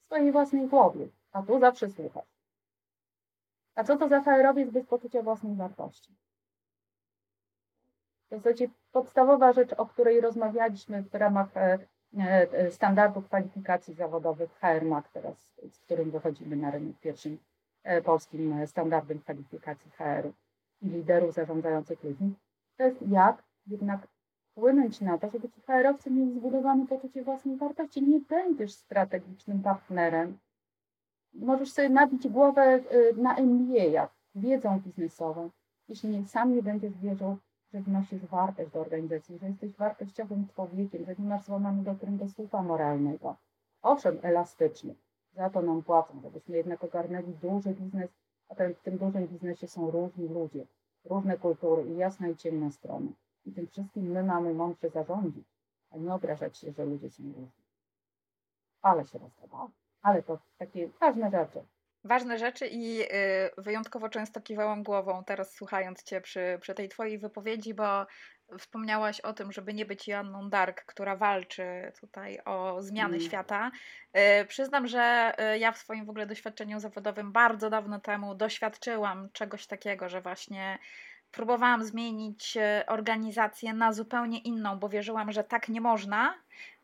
w 0.00 0.04
swojej 0.04 0.32
własnej 0.32 0.68
głowie, 0.68 1.08
a 1.32 1.42
tu 1.42 1.60
zawsze 1.60 1.90
słuchasz. 1.90 2.30
A 3.74 3.84
co 3.84 3.96
to 3.96 4.08
za 4.08 4.20
HR-owiec 4.20 4.70
bez 4.70 4.86
poczucia 4.86 5.22
własnej 5.22 5.56
wartości? 5.56 6.16
W 8.26 8.30
zasadzie 8.30 8.68
podstawowa 8.92 9.52
rzecz, 9.52 9.72
o 9.72 9.86
której 9.86 10.20
rozmawialiśmy 10.20 11.02
w 11.02 11.14
ramach 11.14 11.56
e, 11.56 11.78
e, 12.18 12.70
standardu 12.70 13.22
kwalifikacji 13.22 13.94
zawodowych 13.94 14.50
HRMAC 14.52 15.04
teraz, 15.12 15.50
z 15.70 15.78
którym 15.78 16.10
wychodzimy 16.10 16.56
na 16.56 16.70
rynek 16.70 16.98
pierwszym 17.00 17.38
e, 17.82 18.02
polskim 18.02 18.66
standardem 18.66 19.20
kwalifikacji 19.20 19.90
HR 19.90 20.30
i 20.82 20.88
liderów 20.88 21.34
zarządzających 21.34 22.04
ludźmi, 22.04 22.34
to 22.76 22.84
jest 22.84 23.02
jak 23.02 23.49
jednak 23.70 24.08
wpłynąć 24.50 25.00
na 25.00 25.18
to, 25.18 25.30
żeby 25.30 25.48
ci 25.48 25.60
HR-owcy 25.60 26.10
mieli 26.10 26.34
zbudowane 26.34 26.86
poczucie 26.86 27.24
własnej 27.24 27.56
wartości. 27.56 28.02
Nie 28.02 28.20
będziesz 28.20 28.72
strategicznym 28.72 29.62
partnerem. 29.62 30.38
Możesz 31.34 31.72
sobie 31.72 31.88
nabić 31.88 32.28
głowę 32.28 32.80
na 33.16 33.36
MBA-ach, 33.36 34.14
wiedzą 34.34 34.80
biznesową, 34.80 35.50
jeśli 35.88 36.28
sam 36.28 36.54
nie 36.54 36.62
będziesz 36.62 36.98
wierzył 36.98 37.36
że 37.72 37.80
wnosisz 37.80 38.26
wartość 38.26 38.70
do 38.70 38.80
organizacji, 38.80 39.38
że 39.38 39.48
jesteś 39.48 39.72
wartościowym 39.72 40.46
człowiekiem, 40.54 41.04
że 41.04 41.14
nie 41.18 41.28
masz 41.28 41.44
złamanego 41.44 41.94
kręgosłupa 41.94 42.62
moralnego. 42.62 43.36
Owszem, 43.82 44.18
elastyczny. 44.22 44.94
Za 45.32 45.50
to 45.50 45.62
nam 45.62 45.82
płacą, 45.82 46.20
żebyśmy 46.22 46.56
jednak 46.56 46.84
ogarnęli 46.84 47.34
duży 47.42 47.74
biznes, 47.74 48.10
a 48.48 48.54
ten, 48.54 48.74
w 48.74 48.80
tym 48.80 48.98
dużym 48.98 49.26
biznesie 49.26 49.68
są 49.68 49.90
różni 49.90 50.28
ludzie, 50.28 50.66
różne 51.04 51.38
kultury 51.38 51.84
i 51.84 51.96
jasna 51.96 52.28
i 52.28 52.36
ciemna 52.36 52.70
strona. 52.70 53.10
I 53.46 53.52
tym 53.52 53.66
wszystkim 53.66 54.04
my 54.04 54.22
mamy 54.22 54.54
mądrze 54.54 54.90
zarządzić, 54.90 55.46
a 55.90 55.96
nie 55.96 56.14
obrażać 56.14 56.58
się, 56.58 56.72
że 56.72 56.84
ludzie 56.84 57.10
są 57.10 57.22
różni. 57.22 57.50
Ale 58.82 59.06
się 59.06 59.18
rozgadałam. 59.18 59.70
Ale 60.02 60.22
to 60.22 60.38
takie 60.58 60.88
ważne 61.00 61.30
rzeczy. 61.30 61.64
Ważne 62.04 62.38
rzeczy 62.38 62.66
i 62.66 63.02
y, 63.02 63.06
wyjątkowo 63.58 64.08
często 64.08 64.40
kiwałam 64.40 64.82
głową 64.82 65.24
teraz 65.24 65.54
słuchając 65.54 66.02
Cię 66.02 66.20
przy, 66.20 66.58
przy 66.60 66.74
tej 66.74 66.88
Twojej 66.88 67.18
wypowiedzi, 67.18 67.74
bo 67.74 68.06
wspomniałaś 68.58 69.20
o 69.20 69.32
tym, 69.32 69.52
żeby 69.52 69.74
nie 69.74 69.86
być 69.86 70.08
Joanną 70.08 70.50
Dark, 70.50 70.84
która 70.84 71.16
walczy 71.16 71.92
tutaj 72.00 72.38
o 72.44 72.82
zmiany 72.82 73.16
mm. 73.16 73.20
świata. 73.20 73.70
Y, 74.42 74.44
przyznam, 74.44 74.86
że 74.86 75.32
y, 75.54 75.58
ja 75.58 75.72
w 75.72 75.78
swoim 75.78 76.06
w 76.06 76.10
ogóle 76.10 76.26
doświadczeniu 76.26 76.80
zawodowym 76.80 77.32
bardzo 77.32 77.70
dawno 77.70 78.00
temu 78.00 78.34
doświadczyłam 78.34 79.28
czegoś 79.32 79.66
takiego, 79.66 80.08
że 80.08 80.20
właśnie 80.20 80.78
próbowałam 81.32 81.84
zmienić 81.84 82.56
e, 82.56 82.84
organizację 82.86 83.74
na 83.74 83.92
zupełnie 83.92 84.38
inną, 84.38 84.78
bo 84.78 84.88
wierzyłam, 84.88 85.32
że 85.32 85.44
tak 85.44 85.68
nie 85.68 85.80
można, 85.80 86.34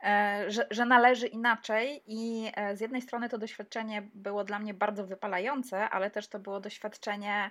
e, 0.02 0.44
że, 0.48 0.66
że 0.70 0.86
należy 0.86 1.26
inaczej. 1.26 2.02
I 2.06 2.50
e, 2.54 2.76
z 2.76 2.80
jednej 2.80 3.02
strony 3.02 3.28
to 3.28 3.38
doświadczenie 3.38 4.02
było 4.14 4.44
dla 4.44 4.58
mnie 4.58 4.74
bardzo 4.74 5.06
wypalające, 5.06 5.90
ale 5.90 6.10
też 6.10 6.28
to 6.28 6.38
było 6.38 6.60
doświadczenie 6.60 7.50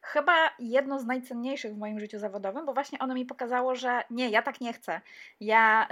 chyba 0.00 0.32
jedno 0.58 1.00
z 1.00 1.06
najcenniejszych 1.06 1.74
w 1.74 1.78
moim 1.78 2.00
życiu 2.00 2.18
zawodowym, 2.18 2.66
bo 2.66 2.74
właśnie 2.74 2.98
ono 2.98 3.14
mi 3.14 3.26
pokazało, 3.26 3.74
że 3.74 4.02
nie, 4.10 4.30
ja 4.30 4.42
tak 4.42 4.60
nie 4.60 4.72
chcę. 4.72 5.00
Ja, 5.40 5.88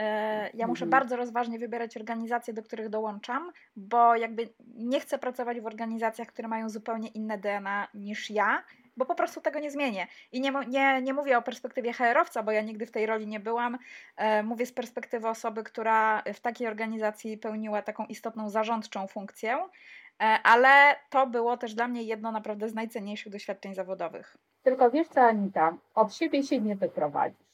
ja 0.55 0.67
muszę 0.67 0.85
mhm. 0.85 0.91
bardzo 0.91 1.17
rozważnie 1.17 1.59
wybierać 1.59 1.97
organizacje, 1.97 2.55
do 2.55 2.63
których 2.63 2.89
dołączam, 2.89 3.53
bo 3.77 4.17
jakby 4.17 4.49
nie 4.75 5.01
chcę 5.01 5.19
pracować 5.19 5.61
w 5.61 5.67
organizacjach, 5.67 6.29
które 6.29 6.49
mają 6.49 6.69
zupełnie 6.69 7.09
inne 7.09 7.39
DNA 7.39 7.89
niż 7.95 8.31
ja 8.31 8.63
bo 8.97 9.05
po 9.07 9.15
prostu 9.15 9.41
tego 9.41 9.59
nie 9.59 9.71
zmienię. 9.71 10.07
I 10.33 10.41
nie, 10.41 10.53
nie, 10.69 11.03
nie 11.03 11.15
mówię 11.15 11.39
o 11.39 11.43
perspektywie 11.43 11.93
HR-owca, 11.93 12.43
bo 12.43 12.53
ja 12.53 12.63
nigdy 12.63 12.87
w 12.87 12.91
tej 12.91 13.07
roli 13.07 13.27
nie 13.27 13.41
byłam. 13.41 13.79
E, 14.17 14.43
mówię 14.43 14.67
z 14.67 14.73
perspektywy 14.73 15.29
osoby, 15.29 15.65
która 15.65 16.23
w 16.35 16.41
takiej 16.41 16.67
organizacji 16.67 17.39
pełniła 17.39 17.83
taką 17.83 18.07
istotną 18.07 18.51
zarządczą 18.51 19.07
funkcję, 19.07 19.57
e, 19.57 20.25
ale 20.43 20.97
to 21.11 21.27
było 21.27 21.57
też 21.57 21.75
dla 21.75 21.89
mnie 21.89 22.03
jedno 22.03 22.33
naprawdę 22.33 22.69
z 22.69 22.75
najcenniejszych 22.75 23.33
doświadczeń 23.33 23.75
zawodowych. 23.75 24.37
Tylko 24.63 24.91
wiesz 24.91 25.09
co, 25.09 25.21
Anita, 25.21 25.77
od 25.95 26.15
siebie 26.15 26.43
się 26.43 26.61
nie 26.61 26.77
wyprowadzisz. 26.77 27.45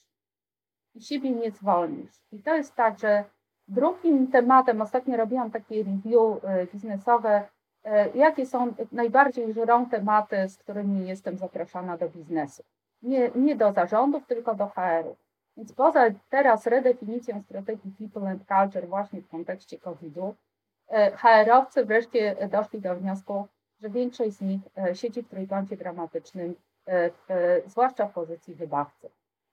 i 0.95 1.01
siebie 1.03 1.31
nie 1.31 1.51
zwolnisz. 1.51 2.13
I 2.33 2.43
to 2.43 2.55
jest 2.55 2.75
tak, 2.75 2.99
że 2.99 3.25
drugim 3.69 4.31
tematem, 4.31 4.83
ostatnio 4.83 5.17
robiłam 5.17 5.51
takie 5.51 5.85
review 5.85 6.45
e, 6.45 6.67
biznesowe, 6.67 7.49
jakie 8.15 8.47
są 8.47 8.75
najbardziej 8.93 9.53
żerą 9.53 9.87
tematy, 9.87 10.49
z 10.49 10.57
którymi 10.57 11.09
jestem 11.09 11.39
zapraszana 11.39 11.97
do 11.97 12.09
biznesu. 12.09 12.63
Nie, 13.03 13.31
nie 13.35 13.57
do 13.57 13.73
zarządów, 13.73 14.27
tylko 14.27 14.55
do 14.55 14.67
HR-u. 14.67 15.17
Więc 15.57 15.73
poza 15.73 16.01
teraz 16.31 16.67
redefinicją 16.67 17.43
strategii 17.43 17.93
People 17.99 18.31
and 18.31 18.43
Culture 18.47 18.89
właśnie 18.89 19.23
w 19.23 19.29
kontekście 19.29 19.79
COVID-u, 19.79 20.35
e, 20.89 21.11
HR-owcy 21.11 21.85
wreszcie 21.85 22.49
doszli 22.49 22.81
do 22.81 22.97
wniosku, 22.97 23.47
że 23.81 23.91
większość 23.91 24.33
z 24.33 24.41
nich 24.41 24.61
siedzi 24.95 25.23
w 25.23 25.29
trójkącie 25.29 25.77
dramatycznym, 25.77 26.55
zwłaszcza 27.67 28.07
w 28.07 28.13
pozycji 28.13 28.55
wybawcy. 28.55 29.11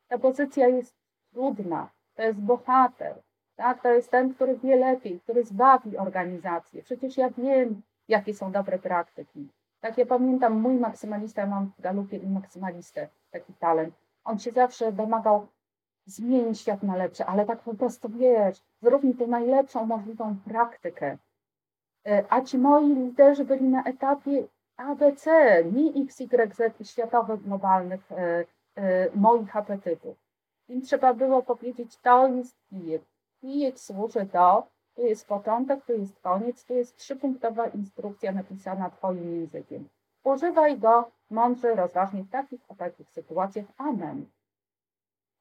Ta 0.08 0.18
pozycja 0.18 0.68
jest 0.68 0.96
trudna, 1.34 1.90
to 2.16 2.24
jest 2.24 2.40
bohater, 2.40 3.16
tak? 3.56 3.82
to 3.82 3.90
jest 3.90 4.12
ten, 4.12 4.34
który 4.34 4.58
wie 4.58 4.76
lepiej, 4.76 5.20
który 5.20 5.44
zbawi 5.44 5.98
organizację. 5.98 6.84
Przecież 6.84 7.18
ja 7.18 7.30
wiem, 7.30 7.82
jakie 8.08 8.34
są 8.34 8.52
dobre 8.52 8.80
praktyki. 8.80 9.48
Tak, 9.80 9.98
ja 9.98 10.06
pamiętam 10.06 10.62
mój 10.62 10.76
maksymalista, 10.76 11.42
ja 11.42 11.48
mam 11.48 11.72
w 11.78 11.82
galupie 11.82 12.20
maksymalistę, 12.20 13.10
taki 13.32 13.54
talent. 13.54 13.96
On 14.24 14.40
się 14.40 14.52
zawsze 14.52 14.92
domagał 14.92 15.48
zmienić 16.06 16.60
świat 16.60 16.84
na 16.84 16.96
lepsze, 16.96 17.26
ale 17.26 17.46
tak 17.46 17.60
po 17.60 17.74
prostu 17.74 18.10
wiesz, 18.10 18.62
zrób 18.82 19.04
mi 19.04 19.16
tę 19.16 19.28
najlepszą 19.28 19.86
możliwą 19.86 20.36
praktykę. 20.46 21.18
E, 22.08 22.24
a 22.30 22.42
ci 22.42 22.58
moi 22.58 22.96
liderzy 22.96 23.46
byli 23.46 23.70
na 23.70 23.84
etapie 23.84 24.48
ABC, 24.78 25.32
nie 25.74 26.04
XYZ 26.04 26.90
światowych, 26.90 27.42
globalnych 27.42 28.12
e, 28.12 28.46
e, 28.76 29.10
moich 29.16 29.56
apetytów. 29.56 30.18
Im 30.68 30.82
trzeba 30.82 31.14
było 31.14 31.44
powiedzieć, 31.44 31.98
to 31.98 32.28
jest 32.28 32.56
kijek. 32.70 33.02
Kijek 33.42 33.80
służy 33.80 34.26
do, 34.26 34.68
tu 34.98 35.04
jest 35.06 35.28
początek, 35.28 35.86
tu 35.86 35.94
jest 35.94 36.20
koniec, 36.20 36.66
tu 36.66 36.74
jest 36.74 36.98
trzypunktowa 36.98 37.68
instrukcja 37.68 38.32
napisana 38.32 38.90
Twoim 38.90 39.40
językiem. 39.40 39.90
Używaj 40.24 40.80
go 40.80 41.12
mądrze, 41.30 41.76
rozważnie 41.76 42.24
w 42.24 42.30
takich 42.30 42.62
a 42.70 42.76
takich 42.76 43.10
sytuacjach. 43.10 43.66
Amen. 43.78 44.26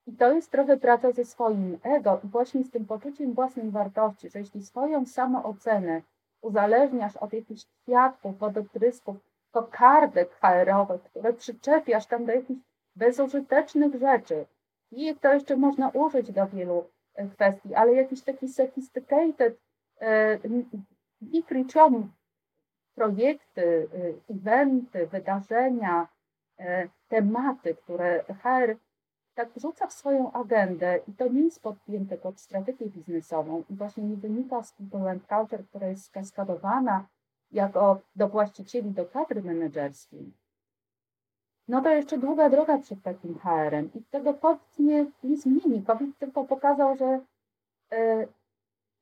I 0.07 0.13
to 0.13 0.33
jest 0.33 0.51
trochę 0.51 0.77
praca 0.77 1.13
ze 1.13 1.25
swoim 1.25 1.79
ego 1.83 2.21
i 2.25 2.27
właśnie 2.29 2.65
z 2.65 2.71
tym 2.71 2.87
poczuciem 2.87 3.33
własnej 3.33 3.71
wartości, 3.71 4.31
że 4.31 4.39
jeśli 4.39 4.63
swoją 4.63 5.07
samoocenę 5.07 6.03
uzależniasz 6.41 7.17
od 7.17 7.33
jakichś 7.33 7.65
kwiatków, 7.83 8.39
wodotrysków, 8.39 9.17
kokardek 9.51 10.31
HR-owych, 10.41 11.03
które 11.03 11.33
przyczepiasz 11.33 12.07
tam 12.07 12.25
do 12.25 12.33
jakichś 12.33 12.61
bezużytecznych 12.97 13.95
rzeczy, 13.95 14.47
i 14.91 15.15
to 15.15 15.35
jeszcze 15.35 15.57
można 15.57 15.89
użyć 15.89 16.33
do 16.33 16.47
wielu 16.47 16.85
kwestii, 17.35 17.75
ale 17.75 17.95
jakiś 17.95 18.23
taki 18.23 18.49
sophisticated, 18.49 19.59
e, 20.01 20.39
wykryciom 21.21 22.13
projekty, 22.95 23.89
e, 24.29 24.35
eventy, 24.35 25.07
wydarzenia, 25.07 26.09
tematy, 27.09 27.75
które 27.75 28.25
HR 28.43 28.77
tak 29.35 29.53
wrzuca 29.53 29.87
w 29.87 29.93
swoją 29.93 30.33
agendę 30.33 31.01
i 31.09 31.13
to 31.13 31.29
nie 31.29 31.41
jest 31.41 31.63
podpięte 31.63 32.19
pod 32.19 32.41
strategię 32.41 32.87
biznesową 32.87 33.65
i 33.71 33.75
właśnie 33.75 34.05
nie 34.05 34.17
wynika 34.17 34.63
z 34.63 34.73
people 34.73 35.11
and 35.11 35.27
culture, 35.27 35.65
która 35.69 35.87
jest 35.87 36.05
skaskadowana 36.05 37.09
jako 37.53 38.01
do 38.17 38.29
właścicieli, 38.29 38.91
do 38.91 39.07
kadry 39.07 39.43
menedżerskiej, 39.43 40.33
no 41.69 41.83
to 41.83 41.91
jeszcze 41.91 42.19
długa 42.19 42.51
droga 42.51 42.79
przed 42.79 43.03
takim 43.03 43.39
HR-em 43.39 43.91
i 43.95 44.03
tego 44.03 44.35
COVID 44.35 44.79
nie, 44.79 45.07
nie 45.23 45.37
zmieni. 45.37 45.83
COVID 45.83 46.19
tylko 46.19 46.45
pokazał, 46.45 46.97
że, 46.97 47.21
yy, 47.91 48.29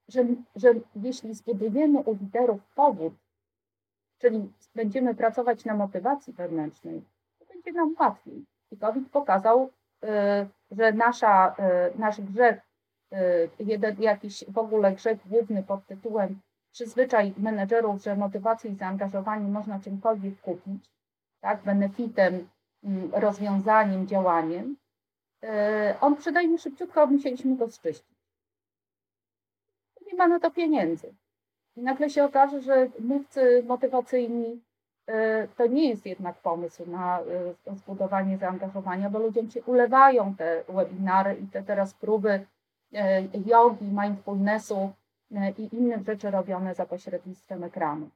że, 0.08 0.24
że 0.56 0.68
jeśli 0.96 1.34
zbudujemy 1.34 1.98
u 1.98 2.14
liderów 2.14 2.66
powód, 2.74 3.14
czyli 4.18 4.52
będziemy 4.74 5.14
pracować 5.14 5.64
na 5.64 5.74
motywacji 5.74 6.32
wewnętrznej, 6.32 7.02
to 7.38 7.44
będzie 7.44 7.72
nam 7.72 7.94
łatwiej. 8.00 8.44
I 8.70 8.76
COVID 8.76 9.10
pokazał, 9.10 9.70
yy, 10.02 10.08
że 10.70 10.92
nasza, 10.92 11.54
yy, 11.58 11.98
nasz 11.98 12.20
grzech, 12.20 12.60
jeden, 13.58 14.02
jakiś 14.02 14.44
w 14.48 14.58
ogóle 14.58 14.92
grzech 14.92 15.28
główny 15.28 15.62
pod 15.62 15.86
tytułem 15.86 16.40
przyzwyczaj 16.72 17.34
menedżerów, 17.38 18.02
że 18.02 18.16
motywację 18.16 18.70
i 18.70 18.76
zaangażowanie 18.76 19.48
można 19.48 19.80
czymkolwiek 19.80 20.40
kupić, 20.40 20.90
tak, 21.40 21.62
benefitem 21.62 22.48
rozwiązaniem, 23.12 24.06
działaniem, 24.06 24.76
e, 25.42 25.96
on 26.00 26.16
przynajmniej 26.16 26.58
szybciutko 26.58 27.06
musieliśmy 27.06 27.56
go 27.56 27.70
zczyścić. 27.70 28.14
Nie 30.06 30.14
ma 30.14 30.28
na 30.28 30.40
to 30.40 30.50
pieniędzy. 30.50 31.14
I 31.76 31.82
nagle 31.82 32.10
się 32.10 32.24
okaże, 32.24 32.60
że 32.60 32.88
mówcy 32.98 33.62
motywacyjni 33.66 34.62
e, 35.06 35.48
to 35.48 35.66
nie 35.66 35.88
jest 35.88 36.06
jednak 36.06 36.38
pomysł 36.38 36.90
na 36.90 37.20
e, 37.20 37.24
zbudowanie 37.76 38.38
zaangażowania, 38.38 39.10
bo 39.10 39.18
ludziom 39.18 39.50
się 39.50 39.62
ulewają 39.62 40.34
te 40.34 40.64
webinary 40.68 41.36
i 41.36 41.46
te 41.46 41.62
teraz 41.62 41.94
próby 41.94 42.46
jogi, 43.46 43.84
mindfulnessu 43.84 44.92
i 45.58 45.76
innych 45.76 46.04
rzeczy 46.04 46.30
robione 46.30 46.74
za 46.74 46.86
pośrednictwem 46.86 47.64
ekranu. 47.64 48.10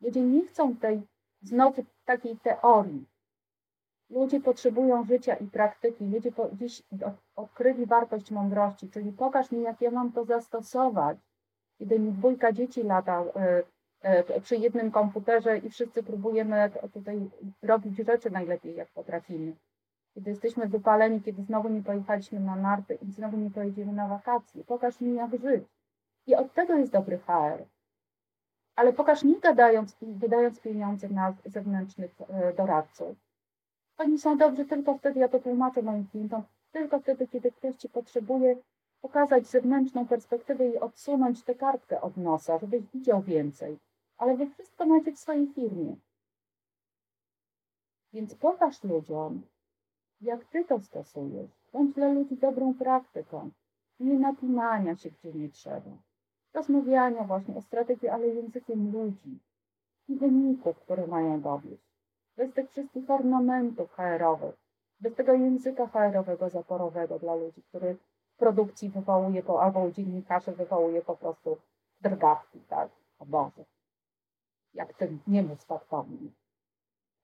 Ludzie 0.00 0.20
nie 0.20 0.46
chcą 0.46 0.76
tej 0.76 1.02
znowu 1.42 1.84
takiej 2.04 2.36
teorii, 2.36 3.06
Ludzie 4.10 4.40
potrzebują 4.40 5.04
życia 5.04 5.34
i 5.34 5.46
praktyki. 5.46 6.04
Ludzie 6.04 6.32
po, 6.32 6.50
dziś 6.52 6.82
odkryli 7.36 7.86
wartość 7.86 8.30
mądrości, 8.30 8.90
czyli 8.90 9.12
pokaż 9.12 9.52
mi, 9.52 9.62
jak 9.62 9.80
ja 9.80 9.90
mam 9.90 10.12
to 10.12 10.24
zastosować. 10.24 11.18
Kiedy 11.78 11.98
mi 11.98 12.12
dwójka 12.12 12.52
dzieci 12.52 12.82
lata 12.82 13.24
e, 13.36 13.62
e, 14.02 14.40
przy 14.40 14.56
jednym 14.56 14.90
komputerze 14.90 15.58
i 15.58 15.70
wszyscy 15.70 16.02
próbujemy 16.02 16.70
tutaj 16.92 17.30
robić 17.62 17.96
rzeczy 17.96 18.30
najlepiej, 18.30 18.76
jak 18.76 18.88
potrafimy. 18.88 19.52
Kiedy 20.14 20.30
jesteśmy 20.30 20.68
wypaleni, 20.68 21.22
kiedy 21.22 21.42
znowu 21.42 21.68
nie 21.68 21.82
pojechaliśmy 21.82 22.40
na 22.40 22.56
narty 22.56 22.98
i 23.02 23.12
znowu 23.12 23.36
nie 23.36 23.50
pojedziemy 23.50 23.92
na 23.92 24.08
wakacje. 24.08 24.64
Pokaż 24.64 25.00
mi, 25.00 25.14
jak 25.14 25.30
żyć. 25.30 25.64
I 26.26 26.34
od 26.34 26.54
tego 26.54 26.74
jest 26.74 26.92
dobry 26.92 27.18
HR. 27.18 27.64
Ale 28.76 28.92
pokaż 28.92 29.22
nie 29.24 29.40
gadając 29.40 30.02
i 30.02 30.06
wydając 30.06 30.60
pieniądze 30.60 31.08
na 31.08 31.34
zewnętrznych 31.44 32.14
e, 32.28 32.52
doradców 32.52 33.23
oni 33.98 34.18
są 34.18 34.36
dobrzy 34.36 34.64
tylko 34.64 34.98
wtedy, 34.98 35.20
ja 35.20 35.28
to 35.28 35.40
tłumaczę 35.40 35.82
moim 35.82 36.06
klientom, 36.06 36.42
tylko 36.72 37.00
wtedy, 37.00 37.28
kiedy 37.28 37.52
ktoś 37.52 37.76
ci 37.76 37.88
potrzebuje 37.88 38.56
pokazać 39.00 39.46
zewnętrzną 39.46 40.06
perspektywę 40.06 40.68
i 40.68 40.78
odsunąć 40.78 41.42
tę 41.42 41.54
kartkę 41.54 42.00
od 42.00 42.16
nosa, 42.16 42.58
żebyś 42.58 42.82
widział 42.94 43.22
więcej. 43.22 43.78
Ale 44.16 44.36
wy 44.36 44.50
wszystko 44.50 44.86
macie 44.86 45.12
w 45.12 45.18
swojej 45.18 45.46
firmie. 45.46 45.96
Więc 48.12 48.34
pokaż 48.34 48.84
ludziom, 48.84 49.42
jak 50.20 50.44
ty 50.44 50.64
to 50.64 50.80
stosujesz. 50.80 51.50
Bądź 51.72 51.94
dla 51.94 52.12
ludzi 52.12 52.36
dobrą 52.36 52.74
praktyką. 52.74 53.50
Nie 54.00 54.18
napinania 54.18 54.96
się, 54.96 55.10
gdzie 55.10 55.32
nie 55.32 55.48
trzeba. 55.48 55.90
Rozmawiania 56.54 57.24
właśnie 57.24 57.56
o 57.56 57.62
strategii, 57.62 58.08
ale 58.08 58.26
językiem 58.26 58.92
ludzi 58.92 59.38
i 60.08 60.16
wyników, 60.16 60.78
które 60.78 61.06
mają 61.06 61.40
dowieść 61.40 61.93
bez 62.36 62.52
tych 62.52 62.70
wszystkich 62.70 63.10
ornamentów 63.10 63.92
HR-owych, 63.92 64.54
bez 65.00 65.14
tego 65.14 65.32
języka 65.32 65.86
HR-owego 65.86 66.50
zaporowego 66.50 67.18
dla 67.18 67.34
ludzi, 67.34 67.62
który 67.62 67.94
w 68.34 68.36
produkcji 68.36 68.90
wywołuje, 68.90 69.42
po, 69.42 69.62
albo 69.62 69.80
u 69.80 69.90
dziennikarzy 69.90 70.52
wywołuje 70.52 71.02
po 71.02 71.16
prostu 71.16 71.56
drgawki, 72.00 72.60
tak? 72.60 72.88
O 73.18 73.26
Boże. 73.26 73.64
Jak 74.74 74.94
ten 74.94 75.18
niemu 75.26 75.56
spadkownik. 75.56 76.32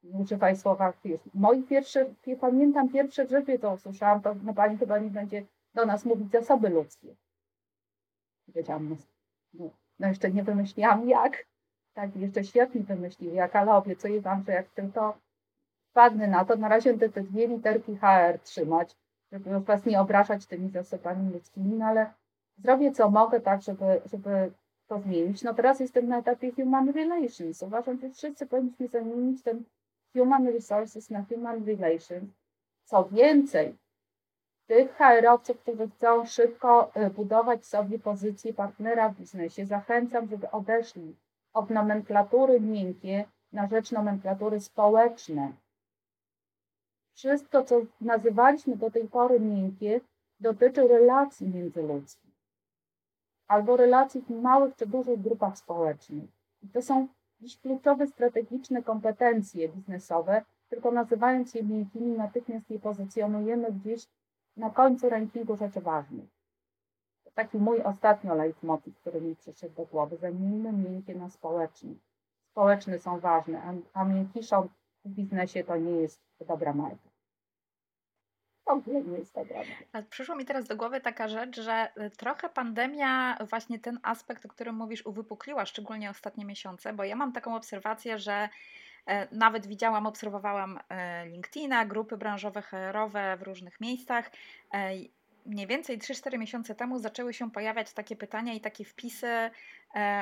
Używaj 0.03 0.57
słowa, 0.57 0.93
wiesz, 1.05 1.21
moi 1.35 1.63
pierwsze, 1.63 2.15
pamiętam 2.41 2.89
pierwsze 2.89 3.27
grzybie, 3.27 3.59
to 3.59 3.73
usłyszałam, 3.73 4.23
to 4.23 4.35
no 4.43 4.55
pani 4.55 4.79
chyba 4.79 4.99
nie 4.99 5.11
będzie 5.11 5.47
do 5.75 5.87
nas 5.87 6.05
mówić 6.05 6.31
zasoby 6.31 6.69
ludzkie. 6.69 7.15
Wiedziałam, 8.49 8.97
no, 9.55 9.71
no 9.99 10.09
jeszcze 10.09 10.31
nie 10.31 10.43
wymyśliłam 10.43 11.09
jak, 11.09 11.47
tak, 11.95 12.17
jeszcze 12.17 12.45
świetnie 12.45 12.81
wymyślił, 12.81 13.35
jak 13.35 13.57
ale 13.57 13.75
obiecuję 13.75 14.21
Wam, 14.21 14.45
że 14.45 14.53
jak 14.53 14.69
tylko 14.69 15.19
wpadnę 15.91 16.27
na 16.27 16.45
to, 16.45 16.57
na 16.57 16.69
razie 16.69 16.99
te, 16.99 17.09
te 17.09 17.23
dwie 17.23 17.47
literki 17.47 17.97
HR 17.97 18.39
trzymać, 18.45 18.97
żeby 19.33 19.61
Was 19.61 19.87
nie 19.87 20.01
obrażać 20.01 20.47
tymi 20.47 20.71
zasobami 20.71 21.33
ludzkimi, 21.33 21.75
no 21.75 21.87
ale 21.87 22.13
zrobię 22.59 22.93
co 22.93 23.11
mogę, 23.11 23.41
tak, 23.41 23.63
żeby, 23.63 24.01
żeby 24.05 24.53
to 24.87 25.01
zmienić. 25.01 25.43
No 25.43 25.55
teraz 25.55 25.81
jestem 25.81 26.09
na 26.09 26.19
etapie 26.19 26.53
Human 26.53 26.91
Relations. 26.91 27.63
Uważam, 27.63 27.99
że 28.01 28.11
wszyscy 28.11 28.47
powinniśmy 28.47 28.89
zamienić 28.89 29.43
ten 29.43 29.65
Human 30.17 30.47
Resources 30.47 31.11
na 31.11 31.25
Human 31.25 31.65
Relations. 31.65 32.31
Co 32.85 33.05
więcej, 33.05 33.77
tych 34.67 34.97
HR-owców, 34.97 35.61
którzy 35.61 35.89
chcą 35.89 36.27
szybko 36.27 36.93
y, 36.97 37.11
budować 37.11 37.67
sobie 37.67 37.99
pozycję 37.99 38.55
partnera 38.55 39.09
w 39.09 39.17
biznesie, 39.17 39.67
zachęcam, 39.67 40.29
żeby 40.29 40.51
odeszli 40.51 41.17
od 41.53 41.71
nomenklatury 41.71 42.61
miękkie 42.61 43.25
na 43.53 43.67
rzecz 43.67 43.93
nomenklatury 43.93 44.61
społeczne. 44.61 45.53
Wszystko, 47.15 47.65
co 47.65 47.81
nazywaliśmy 48.01 48.77
do 48.77 48.91
tej 48.91 49.09
pory 49.09 49.41
miękkie, 49.41 50.01
dotyczy 50.41 50.89
relacji 50.89 51.49
międzyludzkich 51.49 52.31
albo 53.51 53.77
relacji 53.77 54.21
w 54.21 54.31
małych 54.31 54.77
czy 54.77 54.87
dużych 54.87 55.21
grupach 55.21 55.59
społecznych. 55.59 56.31
I 56.63 56.69
to 56.69 56.83
są 56.83 57.09
dziś 57.41 57.61
kluczowe 57.61 58.07
strategiczne 58.07 58.83
kompetencje 58.83 59.69
biznesowe, 59.69 60.45
tylko 60.69 60.91
nazywając 60.91 61.55
je 61.55 61.63
miękkimi, 61.63 62.13
natychmiast 62.13 62.71
je 62.71 62.79
pozycjonujemy 62.79 63.73
gdzieś 63.73 64.07
na 64.57 64.71
końcu 64.71 65.09
rankingu 65.09 65.57
rzeczy 65.57 65.81
ważnych. 65.81 66.40
Taki 67.41 67.59
mój 67.59 67.83
ostatnio 67.83 68.35
leitmotiv, 68.35 68.97
który 68.97 69.21
mi 69.21 69.37
przyszedł 69.37 69.75
do 69.75 69.87
głowy. 69.87 70.17
Zamienimy 70.17 70.73
miękkie 70.73 71.15
na 71.15 71.31
społeczne. 71.31 71.91
Społeczne 72.51 72.99
są 72.99 73.21
ważne, 73.21 73.63
a, 73.63 74.01
a 74.01 74.05
w 75.05 75.09
biznesie 75.09 75.65
to 75.65 75.77
nie 75.77 75.91
jest 75.91 76.21
dobra 76.49 76.73
marka. 76.73 77.09
Marka. 79.57 80.09
Przyszło 80.11 80.37
mi 80.37 80.45
teraz 80.45 80.65
do 80.69 80.77
głowy 80.77 81.01
taka 81.01 81.29
rzecz, 81.29 81.61
że 81.61 81.89
y, 82.01 82.11
trochę 82.11 82.49
pandemia 82.49 83.39
właśnie 83.51 83.79
ten 83.79 83.99
aspekt, 84.03 84.47
o 84.47 84.49
którym 84.49 84.75
mówisz, 84.75 85.07
uwypukliła, 85.07 85.67
szczególnie 85.67 86.11
ostatnie 86.11 86.45
miesiące, 86.45 86.93
bo 86.93 87.05
ja 87.05 87.17
mam 87.17 87.33
taką 87.33 87.57
obserwację, 87.57 88.19
że 88.19 88.49
e, 89.07 89.37
nawet 89.37 89.67
widziałam, 89.67 90.07
obserwowałam 90.07 90.79
e, 90.89 91.27
LinkedIna, 91.27 91.87
grupy 91.87 92.17
branżowe, 92.17 92.63
HR-owe 92.63 93.37
w 93.37 93.43
różnych 93.43 93.81
miejscach. 93.81 94.31
E, 95.51 95.53
mniej 95.53 95.67
więcej 95.67 95.99
3-4 95.99 96.39
miesiące 96.39 96.75
temu 96.75 96.99
zaczęły 96.99 97.35
się 97.35 97.51
pojawiać 97.51 97.93
takie 97.93 98.17
pytania 98.17 98.55
i 98.55 98.61
takie 98.61 98.85
wpisy 98.85 99.51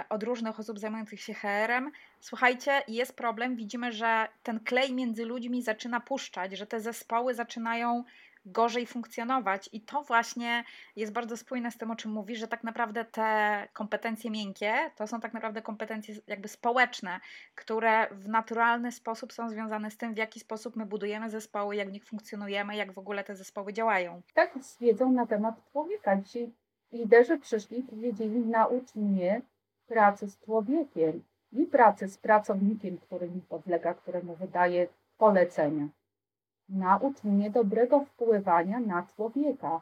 od 0.09 0.22
różnych 0.22 0.61
osób 0.61 0.79
zajmujących 0.79 1.20
się 1.20 1.35
HR-em. 1.35 1.91
Słuchajcie, 2.20 2.83
jest 2.89 3.16
problem, 3.16 3.57
widzimy, 3.57 3.93
że 3.93 4.29
ten 4.43 4.61
klej 4.61 4.95
między 4.95 5.24
ludźmi 5.24 5.62
zaczyna 5.62 6.01
puszczać, 6.01 6.53
że 6.53 6.66
te 6.66 6.81
zespoły 6.81 7.35
zaczynają 7.35 8.05
gorzej 8.53 8.87
funkcjonować. 8.87 9.69
I 9.73 9.81
to 9.81 10.03
właśnie 10.03 10.65
jest 10.97 11.13
bardzo 11.13 11.37
spójne 11.37 11.71
z 11.71 11.79
tym, 11.79 11.91
o 11.91 11.97
czym 11.97 12.11
mówisz, 12.11 12.39
że 12.39 12.49
tak 12.49 12.65
naprawdę 12.65 13.05
te 13.05 13.69
kompetencje 13.73 14.31
miękkie 14.31 14.91
to 14.97 15.07
są 15.07 15.21
tak 15.21 15.35
naprawdę 15.35 15.63
kompetencje 15.63 16.15
jakby 16.27 16.49
społeczne, 16.49 17.21
które 17.55 18.09
w 18.11 18.29
naturalny 18.29 18.93
sposób 18.93 19.33
są 19.33 19.51
związane 19.51 19.91
z 19.91 19.97
tym, 19.97 20.15
w 20.15 20.17
jaki 20.17 20.41
sposób 20.41 20.77
my 20.77 20.87
budujemy 20.87 21.31
zespoły, 21.31 21.77
jak 21.77 21.89
w 21.89 21.93
nich 21.93 22.05
funkcjonujemy, 22.05 22.77
jak 22.77 22.93
w 22.93 22.99
ogóle 22.99 23.25
te 23.25 23.37
zespoły 23.37 23.73
działają. 23.73 24.23
Tak, 24.35 24.59
z 24.63 24.79
wiedzą 24.79 25.13
na 25.13 25.27
temat 25.27 25.55
człowieka. 25.73 26.17
Dzisiaj 26.17 26.51
liderzy 26.93 27.39
przyszli 27.39 27.79
i 27.79 27.83
powiedzieli, 27.83 28.41
naucz 28.41 28.95
mnie 28.95 29.43
pracy 29.87 30.29
z 30.29 30.39
człowiekiem 30.39 31.23
i 31.53 31.67
pracy 31.67 32.09
z 32.09 32.19
pracownikiem, 32.19 32.99
który 32.99 33.31
mi 33.31 33.41
podlega, 33.41 33.95
któremu 33.95 34.37
wydaje 34.37 34.87
polecenia. 35.19 35.89
Naucz 36.69 37.25
mnie 37.25 37.51
dobrego 37.51 38.01
wpływania 38.01 38.81
na 38.81 39.07
człowieka. 39.16 39.81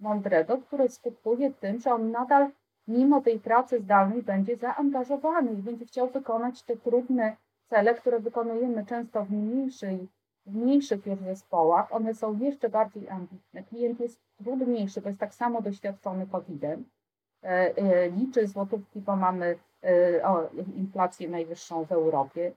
Mądrego, 0.00 0.58
które 0.58 0.88
skutkuje 0.88 1.50
tym, 1.50 1.80
że 1.80 1.94
on 1.94 2.10
nadal, 2.10 2.50
mimo 2.88 3.20
tej 3.20 3.40
pracy 3.40 3.80
zdalnej, 3.80 4.22
będzie 4.22 4.56
zaangażowany 4.56 5.52
i 5.52 5.62
będzie 5.62 5.86
chciał 5.86 6.10
wykonać 6.10 6.62
te 6.62 6.76
trudne 6.76 7.36
cele, 7.70 7.94
które 7.94 8.20
wykonujemy 8.20 8.86
często 8.86 9.24
w, 9.24 9.30
mniejszej, 9.30 10.08
w 10.46 10.56
mniejszych 10.56 11.06
już 11.06 11.18
zespołach. 11.18 11.92
One 11.92 12.14
są 12.14 12.38
jeszcze 12.38 12.68
bardziej 12.68 13.08
ambitne. 13.08 13.62
Klient 13.62 14.00
jest 14.00 14.20
trudniejszy, 14.38 15.00
bo 15.00 15.08
jest 15.08 15.20
tak 15.20 15.34
samo 15.34 15.62
doświadczony 15.62 16.26
COVID-em. 16.26 16.84
E, 17.42 17.76
e, 17.76 18.10
liczy 18.10 18.46
złotówki, 18.46 19.00
bo 19.00 19.16
mamy 19.16 19.58
e, 19.82 20.48
inflację 20.76 21.28
najwyższą 21.28 21.84
w 21.84 21.92
Europie 21.92 22.52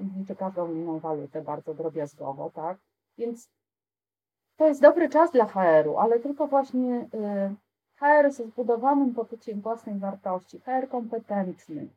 i 0.00 0.18
liczy 0.18 0.36
każdą 0.36 0.72
inną 0.72 0.98
walutę 0.98 1.42
bardzo 1.42 1.74
drobiazgowo, 1.74 2.50
tak? 2.50 2.78
Więc 3.18 3.50
to 4.56 4.66
jest 4.66 4.82
dobry 4.82 5.08
czas 5.08 5.30
dla 5.30 5.46
HR-u, 5.46 5.98
ale 5.98 6.20
tylko 6.20 6.46
właśnie 6.46 7.08
e, 7.14 7.54
HR 7.96 8.30
ze 8.30 8.44
zbudowanym 8.44 9.14
poczuciem 9.14 9.60
własnej 9.60 9.98
wartości, 9.98 10.60
HR 10.60 10.88
kompetentny. 10.88 11.88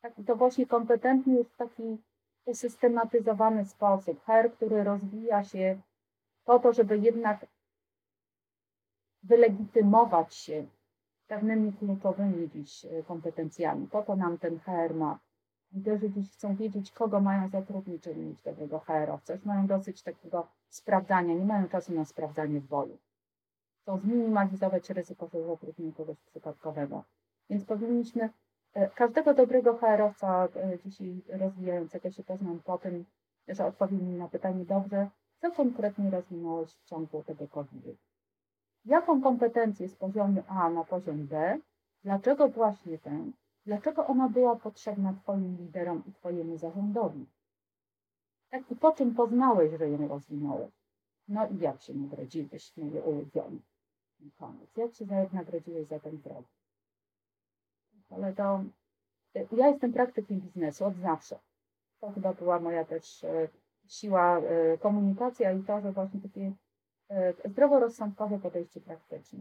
Tak, 0.00 0.12
to 0.26 0.36
właśnie 0.36 0.66
kompetentny 0.66 1.34
jest 1.34 1.50
w 1.50 1.56
taki 1.56 1.98
usystematyzowany 2.44 3.64
sposób. 3.64 4.24
HR, 4.24 4.52
który 4.52 4.84
rozwija 4.84 5.44
się 5.44 5.80
po 6.44 6.58
to, 6.58 6.72
żeby 6.72 6.98
jednak 6.98 7.46
wylegitymować 9.22 10.34
się 10.34 10.66
pewnymi 11.26 11.72
kluczowymi 11.72 12.50
dziś 12.50 12.84
e, 12.84 13.02
kompetencjami. 13.02 13.86
Po 13.86 14.02
to 14.02 14.16
nam 14.16 14.38
ten 14.38 14.58
HR 14.58 14.94
ma 14.94 15.18
Liderzy 15.72 16.10
dziś 16.10 16.30
chcą 16.30 16.56
wiedzieć, 16.56 16.92
kogo 16.92 17.20
mają 17.20 17.48
zatrudnić, 17.48 18.04
żeby 18.04 18.20
mieć 18.20 18.42
dobrego 18.42 18.78
HR-owca. 18.78 19.34
Już 19.34 19.44
mają 19.44 19.66
dosyć 19.66 20.02
takiego 20.02 20.46
sprawdzania, 20.68 21.34
nie 21.34 21.44
mają 21.44 21.68
czasu 21.68 21.92
na 21.92 22.04
sprawdzanie 22.04 22.60
w 22.60 22.66
boju. 22.66 22.98
Chcą 23.82 23.98
zminimalizować 23.98 24.90
ryzyko, 24.90 25.28
że 25.28 25.46
zatrudnią 25.46 25.92
kogoś 25.92 26.20
przypadkowego. 26.20 27.04
Więc 27.50 27.64
powinniśmy 27.64 28.30
e, 28.74 28.90
każdego 28.90 29.34
dobrego 29.34 29.76
HR-owca 29.78 30.48
e, 30.56 30.78
dzisiaj 30.84 31.22
rozwijającego 31.28 32.10
się 32.10 32.22
poznam 32.24 32.60
po 32.64 32.78
tym, 32.78 33.04
że 33.48 33.66
odpowiem 33.66 34.08
mi 34.08 34.14
na 34.14 34.28
pytanie 34.28 34.64
dobrze, 34.64 35.10
co 35.40 35.50
konkretnie 35.50 36.10
rozwinąłeś 36.10 36.70
w 36.70 36.84
ciągu 36.84 37.22
tego 37.22 37.48
COVID-u. 37.48 37.96
Jaką 38.84 39.22
kompetencję 39.22 39.88
z 39.88 39.96
poziomu 39.96 40.42
A 40.48 40.70
na 40.70 40.84
poziom 40.84 41.26
B, 41.26 41.58
dlaczego 42.04 42.48
właśnie 42.48 42.98
ten, 42.98 43.32
Dlaczego 43.66 44.06
ona 44.06 44.28
była 44.28 44.56
potrzebna 44.56 45.14
Twoim 45.14 45.56
liderom 45.56 46.02
i 46.06 46.12
Twojemu 46.12 46.56
zarządowi? 46.56 47.26
Tak 48.50 48.70
i 48.70 48.76
po 48.76 48.92
czym 48.92 49.14
poznałeś, 49.14 49.78
że 49.78 49.88
ją 49.88 50.08
rozwinąłeś? 50.08 50.72
No 51.28 51.48
i 51.48 51.58
jak 51.58 51.82
się 51.82 51.94
nagrodziłeś, 51.94 52.76
moje 52.76 53.02
ulubione? 53.02 53.58
Koniec. 54.38 54.76
Jak 54.76 54.94
się 54.94 55.06
nagrodziłeś 55.32 55.86
za 55.86 56.00
ten 56.00 56.22
krok? 56.22 56.44
Ale 58.10 58.32
to 58.32 58.64
ja 59.52 59.68
jestem 59.68 59.92
praktykiem 59.92 60.40
biznesu 60.40 60.84
od 60.84 60.96
zawsze. 60.96 61.38
To 62.00 62.10
chyba 62.10 62.32
była 62.32 62.60
moja 62.60 62.84
też 62.84 63.24
e, 63.24 63.48
siła 63.86 64.38
e, 64.38 64.78
komunikacja 64.78 65.52
i 65.52 65.62
to, 65.62 65.80
że 65.80 65.92
właśnie 65.92 66.20
takie 66.20 66.52
e, 67.08 67.48
zdroworozsądkowe 67.50 68.38
podejście 68.38 68.80
praktyczne. 68.80 69.38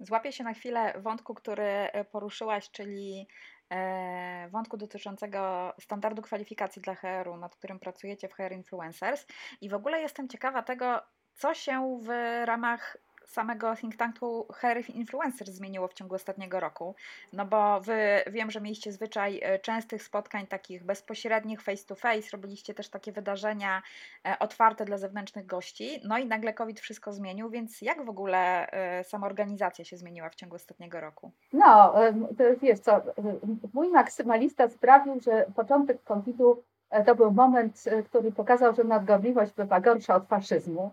Złapię 0.00 0.32
się 0.32 0.44
na 0.44 0.54
chwilę 0.54 0.94
wątku, 1.00 1.34
który 1.34 1.88
poruszyłaś, 2.10 2.70
czyli 2.70 3.26
E, 3.70 4.48
wątku 4.48 4.76
dotyczącego 4.76 5.72
standardu 5.80 6.22
kwalifikacji 6.22 6.82
dla 6.82 6.94
HR-u, 6.94 7.36
nad 7.36 7.56
którym 7.56 7.78
pracujecie 7.78 8.28
w 8.28 8.34
HR 8.34 8.52
Influencers. 8.52 9.26
I 9.60 9.68
w 9.68 9.74
ogóle 9.74 10.00
jestem 10.00 10.28
ciekawa 10.28 10.62
tego, 10.62 11.02
co 11.34 11.54
się 11.54 11.98
w 12.02 12.08
ramach 12.44 12.96
samego 13.30 13.76
think 13.76 13.96
tanku 13.96 14.46
HR 14.52 14.90
Influencers 14.94 15.50
zmieniło 15.50 15.88
w 15.88 15.94
ciągu 15.94 16.14
ostatniego 16.14 16.60
roku? 16.60 16.94
No 17.32 17.46
bo 17.46 17.80
wy 17.80 17.98
wiem, 18.26 18.50
że 18.50 18.60
mieliście 18.60 18.92
zwyczaj 18.92 19.40
e, 19.42 19.58
częstych 19.58 20.02
spotkań 20.02 20.46
takich 20.46 20.84
bezpośrednich, 20.84 21.62
face 21.62 21.86
to 21.86 21.94
face, 21.94 22.28
robiliście 22.32 22.74
też 22.74 22.88
takie 22.88 23.12
wydarzenia 23.12 23.82
e, 24.24 24.38
otwarte 24.38 24.84
dla 24.84 24.98
zewnętrznych 24.98 25.46
gości, 25.46 26.00
no 26.04 26.18
i 26.18 26.26
nagle 26.26 26.54
COVID 26.54 26.80
wszystko 26.80 27.12
zmienił, 27.12 27.50
więc 27.50 27.82
jak 27.82 28.04
w 28.04 28.08
ogóle 28.08 28.70
e, 28.70 29.04
sama 29.04 29.26
organizacja 29.26 29.84
się 29.84 29.96
zmieniła 29.96 30.28
w 30.28 30.34
ciągu 30.34 30.56
ostatniego 30.56 31.00
roku? 31.00 31.30
No, 31.52 31.94
wiesz 32.62 32.78
co, 32.78 33.02
mój 33.74 33.88
maksymalista 33.88 34.68
sprawił, 34.68 35.20
że 35.20 35.46
początek 35.56 36.04
COVID-u 36.04 36.62
to 37.06 37.14
był 37.14 37.30
moment, 37.30 37.84
który 38.04 38.32
pokazał, 38.32 38.74
że 38.74 38.84
nadgorliwość 38.84 39.52
bywa 39.52 39.80
gorsza 39.80 40.14
od 40.14 40.28
faszyzmu. 40.28 40.92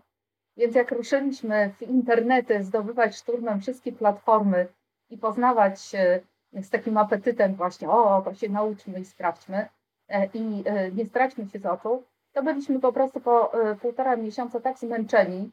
Więc 0.56 0.74
jak 0.74 0.92
ruszyliśmy 0.92 1.74
w 1.78 1.82
internety, 1.82 2.64
zdobywać 2.64 3.16
szturmem 3.16 3.60
wszystkie 3.60 3.92
platformy 3.92 4.66
i 5.10 5.18
poznawać 5.18 5.80
z 6.62 6.70
takim 6.70 6.96
apetytem 6.96 7.54
właśnie, 7.54 7.90
o, 7.90 8.22
to 8.22 8.34
się 8.34 8.48
nauczmy 8.48 9.00
i 9.00 9.04
sprawdźmy 9.04 9.68
e, 10.08 10.26
i 10.34 10.62
e, 10.66 10.92
nie 10.92 11.06
straćmy 11.06 11.46
się 11.46 11.58
z 11.58 11.66
oczu, 11.66 12.02
to 12.32 12.42
byliśmy 12.42 12.80
po 12.80 12.92
prostu 12.92 13.20
po 13.20 13.62
e, 13.70 13.76
półtora 13.76 14.16
miesiąca 14.16 14.60
tak 14.60 14.78
zmęczeni 14.78 15.50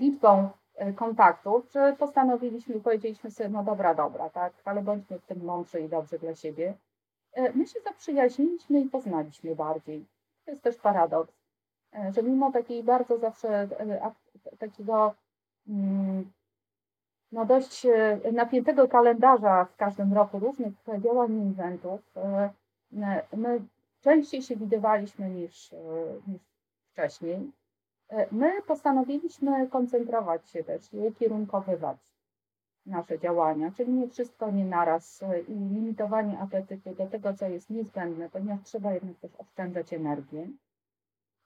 liczbą 0.00 0.50
kontaktów, 0.96 1.72
że 1.72 1.96
postanowiliśmy, 1.98 2.80
powiedzieliśmy 2.80 3.30
sobie, 3.30 3.48
no 3.48 3.64
dobra, 3.64 3.94
dobra, 3.94 4.30
tak, 4.30 4.52
ale 4.64 4.82
bądźmy 4.82 5.18
w 5.18 5.26
tym 5.26 5.44
mądrzy 5.44 5.80
i 5.80 5.88
dobrze 5.88 6.18
dla 6.18 6.34
siebie. 6.34 6.74
My 7.54 7.66
się 7.66 7.80
zaprzyjaźniliśmy 7.80 8.80
i 8.80 8.88
poznaliśmy 8.88 9.56
bardziej. 9.56 10.06
To 10.44 10.50
jest 10.50 10.62
też 10.62 10.76
paradoks 10.76 11.39
że 12.10 12.22
mimo 12.22 12.52
takiej 12.52 12.82
bardzo 12.84 13.18
zawsze 13.18 13.48
e, 13.48 14.10
takiego 14.58 15.14
mm, 15.68 16.32
no 17.32 17.44
dość 17.46 17.86
e, 17.86 18.32
napiętego 18.32 18.88
kalendarza 18.88 19.64
w 19.64 19.76
każdym 19.76 20.12
roku 20.12 20.38
różnych 20.38 20.72
działań 20.98 21.46
i 21.46 21.50
eventów, 21.50 22.00
my 23.36 23.62
częściej 24.00 24.42
się 24.42 24.56
widywaliśmy 24.56 25.30
niż, 25.30 25.74
niż 26.26 26.42
wcześniej. 26.92 27.52
My 28.32 28.62
postanowiliśmy 28.62 29.68
koncentrować 29.68 30.50
się 30.50 30.64
też 30.64 30.92
i 30.92 30.98
ukierunkowywać 30.98 31.98
nasze 32.86 33.18
działania, 33.18 33.70
czyli 33.76 33.92
nie 33.92 34.08
wszystko 34.08 34.50
nie 34.50 34.64
naraz 34.64 35.24
i 35.48 35.52
limitowanie 35.52 36.38
apetytu 36.38 36.94
do 36.94 37.06
tego, 37.06 37.34
co 37.34 37.48
jest 37.48 37.70
niezbędne, 37.70 38.30
ponieważ 38.30 38.62
trzeba 38.62 38.92
jednak 38.92 39.18
też 39.18 39.30
oszczędzać 39.38 39.92
energię. 39.92 40.48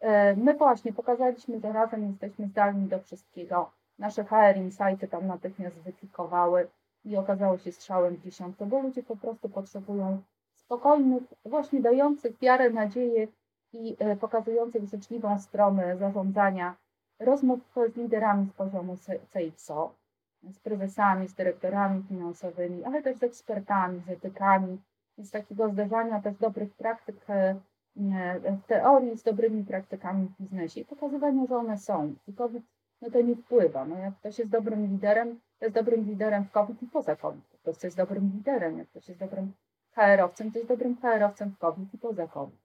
E, 0.05 0.37
my 0.37 0.55
właśnie 0.55 0.93
pokazaliśmy, 0.93 1.61
że 1.61 1.73
razem 1.73 2.09
jesteśmy 2.09 2.47
zdalni 2.47 2.89
do 2.89 2.99
wszystkiego. 2.99 3.71
nasze 3.99 4.25
HR 4.25 4.57
Insighty 4.57 5.09
tam 5.09 5.27
natychmiast 5.27 5.77
wyklikowały 5.77 6.69
i 7.05 7.17
okazało 7.17 7.59
się 7.59 7.73
strzałem 7.73 8.17
w 8.17 8.23
dziesiątkę, 8.23 8.67
bo 8.67 8.81
ludzie 8.81 9.03
po 9.03 9.17
prostu 9.17 9.49
potrzebują 9.49 10.23
spokojnych, 10.55 11.23
właśnie 11.45 11.81
dających 11.81 12.39
wiarę, 12.39 12.71
nadzieję 12.71 13.29
i 13.73 13.97
e, 13.99 14.17
pokazujących 14.17 14.85
życzliwą 14.85 15.39
stronę 15.39 15.97
zarządzania 15.97 16.77
rozmów 17.19 17.61
z 17.93 17.97
liderami 17.97 18.47
z 18.47 18.53
poziomu 18.53 18.97
CXO, 19.33 19.95
z 20.43 20.59
prezesami, 20.59 21.29
z 21.29 21.35
dyrektorami 21.35 22.03
finansowymi, 22.03 22.85
ale 22.85 23.03
też 23.03 23.17
z 23.17 23.23
ekspertami, 23.23 24.01
z 24.01 24.11
etykami, 24.11 24.79
z 25.19 25.31
takiego 25.31 25.69
zderzania 25.69 26.23
też 26.23 26.37
dobrych 26.37 26.75
praktyk 26.75 27.17
e, 27.29 27.55
w 27.97 28.67
teorii 28.67 29.19
z 29.19 29.23
dobrymi 29.23 29.65
praktykami 29.65 30.27
w 30.27 30.43
biznesie 30.43 30.81
i 30.81 30.85
pokazywania, 30.85 31.47
że 31.47 31.57
one 31.57 31.79
są. 31.79 32.15
I 32.29 32.33
COVID 32.33 32.63
no 33.03 33.11
to 33.11 33.21
nie 33.21 33.37
wpływa. 33.37 33.85
No 33.85 33.99
jak 33.99 34.15
ktoś 34.15 34.39
jest 34.39 34.51
dobrym 34.51 34.87
liderem, 34.87 35.41
to 35.59 35.65
jest 35.65 35.75
dobrym 35.75 36.05
liderem 36.05 36.45
w 36.45 36.51
COVID 36.51 36.83
i 36.83 36.87
poza 36.87 37.17
COVID. 37.17 37.45
Po 37.45 37.59
prostu 37.59 37.87
jest 37.87 37.97
dobrym 37.97 38.33
liderem. 38.35 38.79
Jak 38.79 38.89
ktoś 38.89 39.09
jest 39.09 39.21
dobrym 39.21 39.53
HR-owcem, 39.95 40.53
to 40.53 40.59
jest 40.59 40.69
dobrym 40.69 40.97
HR-owcem 40.97 41.51
w 41.51 41.59
COVID 41.59 41.95
i 41.95 41.99
poza 41.99 42.29
COVID. 42.29 42.65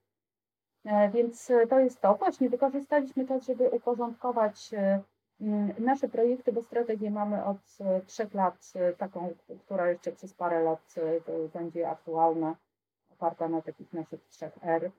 E, 0.86 1.10
więc 1.10 1.52
e, 1.52 1.68
to 1.68 1.80
jest 1.80 2.02
to. 2.02 2.16
Właśnie 2.16 2.50
wykorzystaliśmy 2.50 3.26
to, 3.26 3.40
żeby 3.40 3.70
uporządkować 3.70 4.74
e, 4.74 5.02
nasze 5.80 6.10
projekty, 6.10 6.54
bo 6.54 6.64
strategię 6.64 7.12
mamy 7.12 7.46
od 7.46 7.58
trzech 8.06 8.34
lat, 8.34 8.74
taką, 8.98 9.34
która 9.66 9.90
jeszcze 9.90 10.12
przez 10.12 10.34
parę 10.34 10.64
lat 10.64 10.96
będzie 11.54 11.90
aktualna, 11.90 12.56
oparta 13.12 13.48
na 13.48 13.62
takich 13.62 13.94
naszych 13.94 14.28
trzech 14.28 14.58
R. 14.62 14.92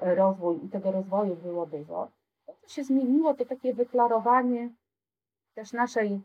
Rozwój 0.00 0.64
i 0.64 0.68
tego 0.68 0.92
rozwoju 0.92 1.36
było 1.36 1.66
dużo. 1.66 2.08
To, 2.46 2.54
co 2.60 2.68
się 2.68 2.84
zmieniło, 2.84 3.34
to 3.34 3.44
takie 3.44 3.74
wyklarowanie 3.74 4.70
też 5.54 5.72
naszej, 5.72 6.20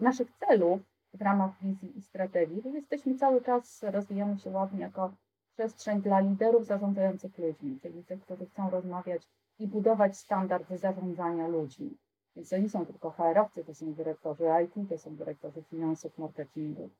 naszych 0.00 0.30
celów 0.30 0.80
w 1.14 1.22
ramach 1.22 1.50
wizji 1.62 1.98
i 1.98 2.02
strategii, 2.02 2.62
bo 2.62 2.70
jesteśmy 2.70 3.14
cały 3.14 3.40
czas, 3.40 3.82
rozwijamy 3.82 4.38
się 4.38 4.50
ładnie 4.50 4.80
jako 4.80 5.12
przestrzeń 5.54 6.02
dla 6.02 6.20
liderów 6.20 6.66
zarządzających 6.66 7.38
ludźmi, 7.38 7.78
czyli 7.82 8.04
tych, 8.04 8.22
którzy 8.22 8.46
chcą 8.46 8.70
rozmawiać 8.70 9.22
i 9.58 9.66
budować 9.66 10.16
standardy 10.16 10.78
zarządzania 10.78 11.48
ludźmi. 11.48 11.96
Więc 12.36 12.48
to 12.48 12.58
nie 12.58 12.68
są 12.68 12.86
tylko 12.86 13.10
HR-owcy, 13.10 13.64
to 13.64 13.74
są 13.74 13.94
dyrektorzy 13.94 14.44
IT, 14.64 14.88
to 14.88 14.98
są 14.98 15.16
dyrektorzy 15.16 15.62
finansów, 15.62 16.18
marketingu. 16.18 16.90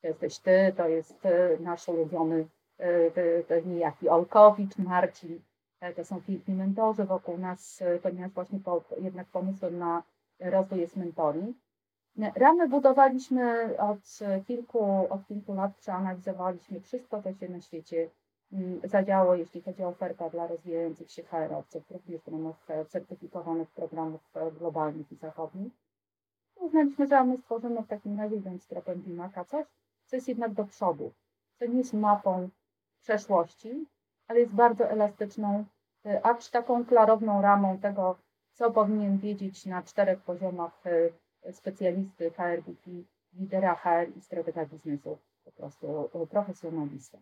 To 0.00 0.06
jesteś 0.08 0.38
ty, 0.38 0.72
to 0.76 0.88
jest 0.88 1.22
nasz 1.60 1.88
ulubiony 1.88 2.48
to 3.48 3.60
niejaki 3.66 4.08
Olkowicz, 4.08 4.78
Marcin, 4.78 5.40
to 5.96 6.04
są 6.04 6.20
piękni 6.20 6.54
mentorzy 6.54 7.04
wokół 7.04 7.38
nas, 7.38 7.82
ponieważ 8.02 8.30
właśnie 8.30 8.60
po, 8.60 8.84
jednak 9.00 9.26
pomysłem 9.26 9.78
na 9.78 10.02
rozwój 10.40 10.80
jest 10.80 10.96
mentoring. 10.96 11.56
Ramy 12.36 12.68
budowaliśmy 12.68 13.76
od 13.78 14.18
kilku, 14.46 15.06
od 15.10 15.26
kilku 15.26 15.54
lat, 15.54 15.76
przeanalizowaliśmy 15.76 16.80
wszystko, 16.80 17.22
co 17.22 17.34
się 17.34 17.48
na 17.48 17.60
świecie 17.60 18.10
mm, 18.52 18.80
zadziało, 18.84 19.34
jeśli 19.34 19.62
chodzi 19.62 19.82
o 19.82 19.88
ofertę 19.88 20.30
dla 20.30 20.46
rozwijających 20.46 21.10
się 21.10 21.22
HR-owców, 21.22 21.90
również 21.90 22.26
ramach 22.26 22.66
certyfikowanych 22.88 23.70
programów 23.70 24.20
globalnych 24.58 25.12
i 25.12 25.16
zachodnich. 25.16 25.72
Uznaliśmy, 26.56 27.06
że 27.06 27.24
my 27.24 27.38
stworzymy 27.38 27.82
w 27.82 27.88
takim 27.88 28.20
razie, 28.20 28.36
idąc 28.36 28.66
tropem 28.66 29.02
Bimaka, 29.02 29.44
coś, 29.44 29.66
co 30.06 30.16
jest 30.16 30.28
jednak 30.28 30.52
do 30.52 30.64
przodu, 30.64 31.12
co 31.58 31.66
nie 31.66 31.78
jest 31.78 31.94
mapą 31.94 32.48
przeszłości, 33.02 33.86
ale 34.28 34.40
jest 34.40 34.54
bardzo 34.54 34.90
elastyczną, 34.90 35.64
y, 36.06 36.24
acz 36.24 36.50
taką 36.50 36.84
klarowną 36.84 37.42
ramą 37.42 37.78
tego, 37.78 38.18
co 38.52 38.70
powinien 38.70 39.18
wiedzieć 39.18 39.66
na 39.66 39.82
czterech 39.82 40.20
poziomach 40.20 40.86
y, 40.86 41.12
specjalisty 41.52 42.30
HRBP, 42.30 42.90
lidera 43.32 43.74
HR 43.74 44.16
i 44.16 44.20
stratega 44.20 44.66
biznesu, 44.66 45.18
po 45.44 45.52
prostu 45.52 46.10
profesjonalista. 46.30 47.18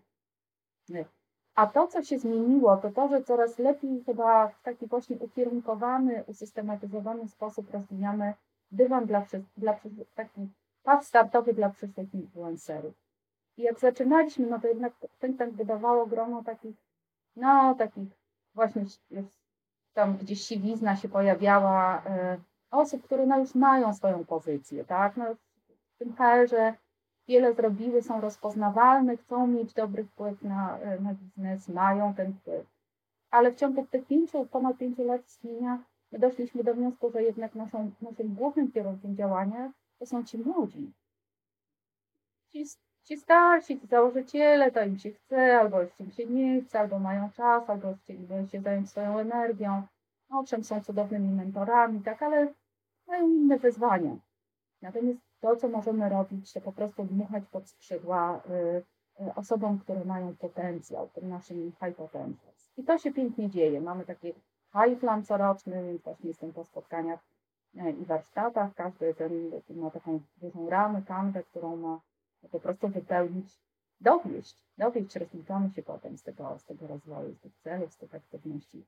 A 1.55 1.66
to, 1.66 1.87
co 1.87 2.03
się 2.03 2.18
zmieniło, 2.18 2.76
to 2.76 2.91
to, 2.91 3.09
że 3.09 3.22
coraz 3.22 3.59
lepiej 3.59 4.05
chyba 4.05 4.49
w 4.49 4.62
taki 4.62 4.87
właśnie 4.87 5.16
ukierunkowany, 5.18 6.24
usystematyzowany 6.26 7.28
sposób 7.28 7.70
rozwijamy 7.70 8.35
dywan 8.70 9.07
dla, 9.07 9.26
dla 9.57 9.81
taki 10.14 10.49
pas 10.83 11.07
startowy 11.07 11.55
dla 11.55 11.70
przyszłych 11.70 12.14
influencerów. 12.14 12.95
I 13.61 13.63
jak 13.63 13.81
zaczynaliśmy, 13.81 14.47
no 14.47 14.61
to 14.61 14.69
jednak 14.69 14.93
think 15.21 15.39
tank 15.39 15.55
wydawało 15.55 16.07
grono 16.07 16.45
takich, 16.45 16.77
no 17.37 17.75
takich 17.75 18.09
właśnie 18.55 18.85
tam 19.93 20.17
gdzieś 20.17 20.41
siwizna 20.41 20.97
się 20.97 21.09
pojawiała, 21.09 21.99
y, 21.99 22.41
osób, 22.71 23.05
które 23.05 23.27
no 23.27 23.39
już 23.39 23.55
mają 23.55 23.95
swoją 23.95 24.25
pozycję, 24.25 24.85
tak? 24.85 25.17
No, 25.17 25.25
w 25.95 25.99
tym 25.99 26.13
HR-ze 26.17 26.75
wiele 27.29 27.55
zrobiły, 27.55 28.03
są 28.03 28.21
rozpoznawalne, 28.21 29.17
chcą 29.17 29.47
mieć 29.47 29.75
dobry 29.75 30.05
wpływ 30.05 30.43
na, 30.43 30.79
na 31.01 31.15
biznes, 31.15 31.69
mają 31.69 32.15
ten 32.15 32.33
wpływ. 32.33 32.67
Ale 33.31 33.53
w 33.53 33.57
ciągu 33.57 33.87
tych 33.87 34.07
pięciu, 34.07 34.47
ponad 34.47 34.79
pięciu 34.79 35.05
lat 35.05 35.27
istnienia 35.27 35.85
my 36.13 36.19
doszliśmy 36.19 36.65
do 36.65 36.75
wniosku, 36.75 37.11
że 37.11 37.23
jednak 37.23 37.55
naszą, 37.55 37.91
naszym 38.01 38.35
głównym 38.35 38.73
kierunkiem 38.73 39.17
działania 39.17 39.73
to 39.99 40.07
są 40.07 40.25
ci 40.25 40.39
młodzi. 40.39 40.93
Ci, 42.49 42.65
ci 43.05 43.17
starsi, 43.17 43.81
ci 43.81 43.87
założyciele, 43.87 44.71
to 44.71 44.85
im 44.85 44.99
się 44.99 45.11
chce, 45.11 45.59
albo 45.61 45.79
im 46.01 46.11
się 46.11 46.27
nie 46.27 46.63
chce, 46.63 46.81
albo 46.81 46.99
mają 46.99 47.31
czas, 47.31 47.71
albo 47.71 47.95
chcieliby 47.95 48.49
się 48.49 48.61
zająć 48.61 48.91
swoją 48.91 49.19
energią. 49.19 49.83
Owszem, 50.31 50.65
są 50.65 50.81
cudownymi 50.81 51.29
mentorami, 51.29 52.01
tak, 52.01 52.23
ale 52.23 52.53
mają 53.07 53.29
inne 53.29 53.59
wyzwania. 53.59 54.17
Natomiast 54.83 55.21
to, 55.41 55.57
co 55.57 55.69
możemy 55.69 56.09
robić, 56.09 56.53
to 56.53 56.61
po 56.61 56.73
prostu 56.73 57.05
dmuchać 57.05 57.45
pod 57.51 57.69
skrzydła 57.69 58.43
y, 58.51 58.85
y, 59.25 59.35
osobom, 59.35 59.79
które 59.79 60.05
mają 60.05 60.37
potencjał, 60.37 61.09
tym 61.09 61.29
naszym 61.29 61.73
high 61.73 61.97
potentials. 61.97 62.71
I 62.77 62.85
to 62.85 62.99
się 62.99 63.13
pięknie 63.13 63.51
dzieje. 63.51 63.81
Mamy 63.81 64.05
taki 64.05 64.33
high 64.73 65.01
plan 65.01 65.25
coroczny, 65.25 65.85
więc 65.85 66.03
właśnie 66.03 66.29
jestem 66.29 66.53
po 66.53 66.65
spotkaniach 66.65 67.21
y, 67.75 67.91
i 67.91 68.05
warsztatach. 68.05 68.75
Każdy 68.75 69.15
ten 69.15 69.51
ma 69.71 69.91
taką 69.91 70.21
dużą 70.37 70.71
ramę, 70.71 71.03
kanwę, 71.03 71.43
którą 71.43 71.77
ma 71.77 72.01
po 72.49 72.61
prostu 72.61 72.88
wypełnić, 72.88 73.59
dowieść, 74.01 74.57
dowieść, 74.78 75.16
rozliczamy 75.16 75.70
się 75.70 75.82
potem 75.82 76.18
z 76.18 76.22
tego, 76.22 76.59
z 76.59 76.64
tego 76.64 76.86
rozwoju, 76.86 77.34
z 77.34 77.41
tych 77.41 77.53
celów, 77.57 77.93
z 77.93 77.97
tych 77.97 78.14
aktywności. 78.14 78.84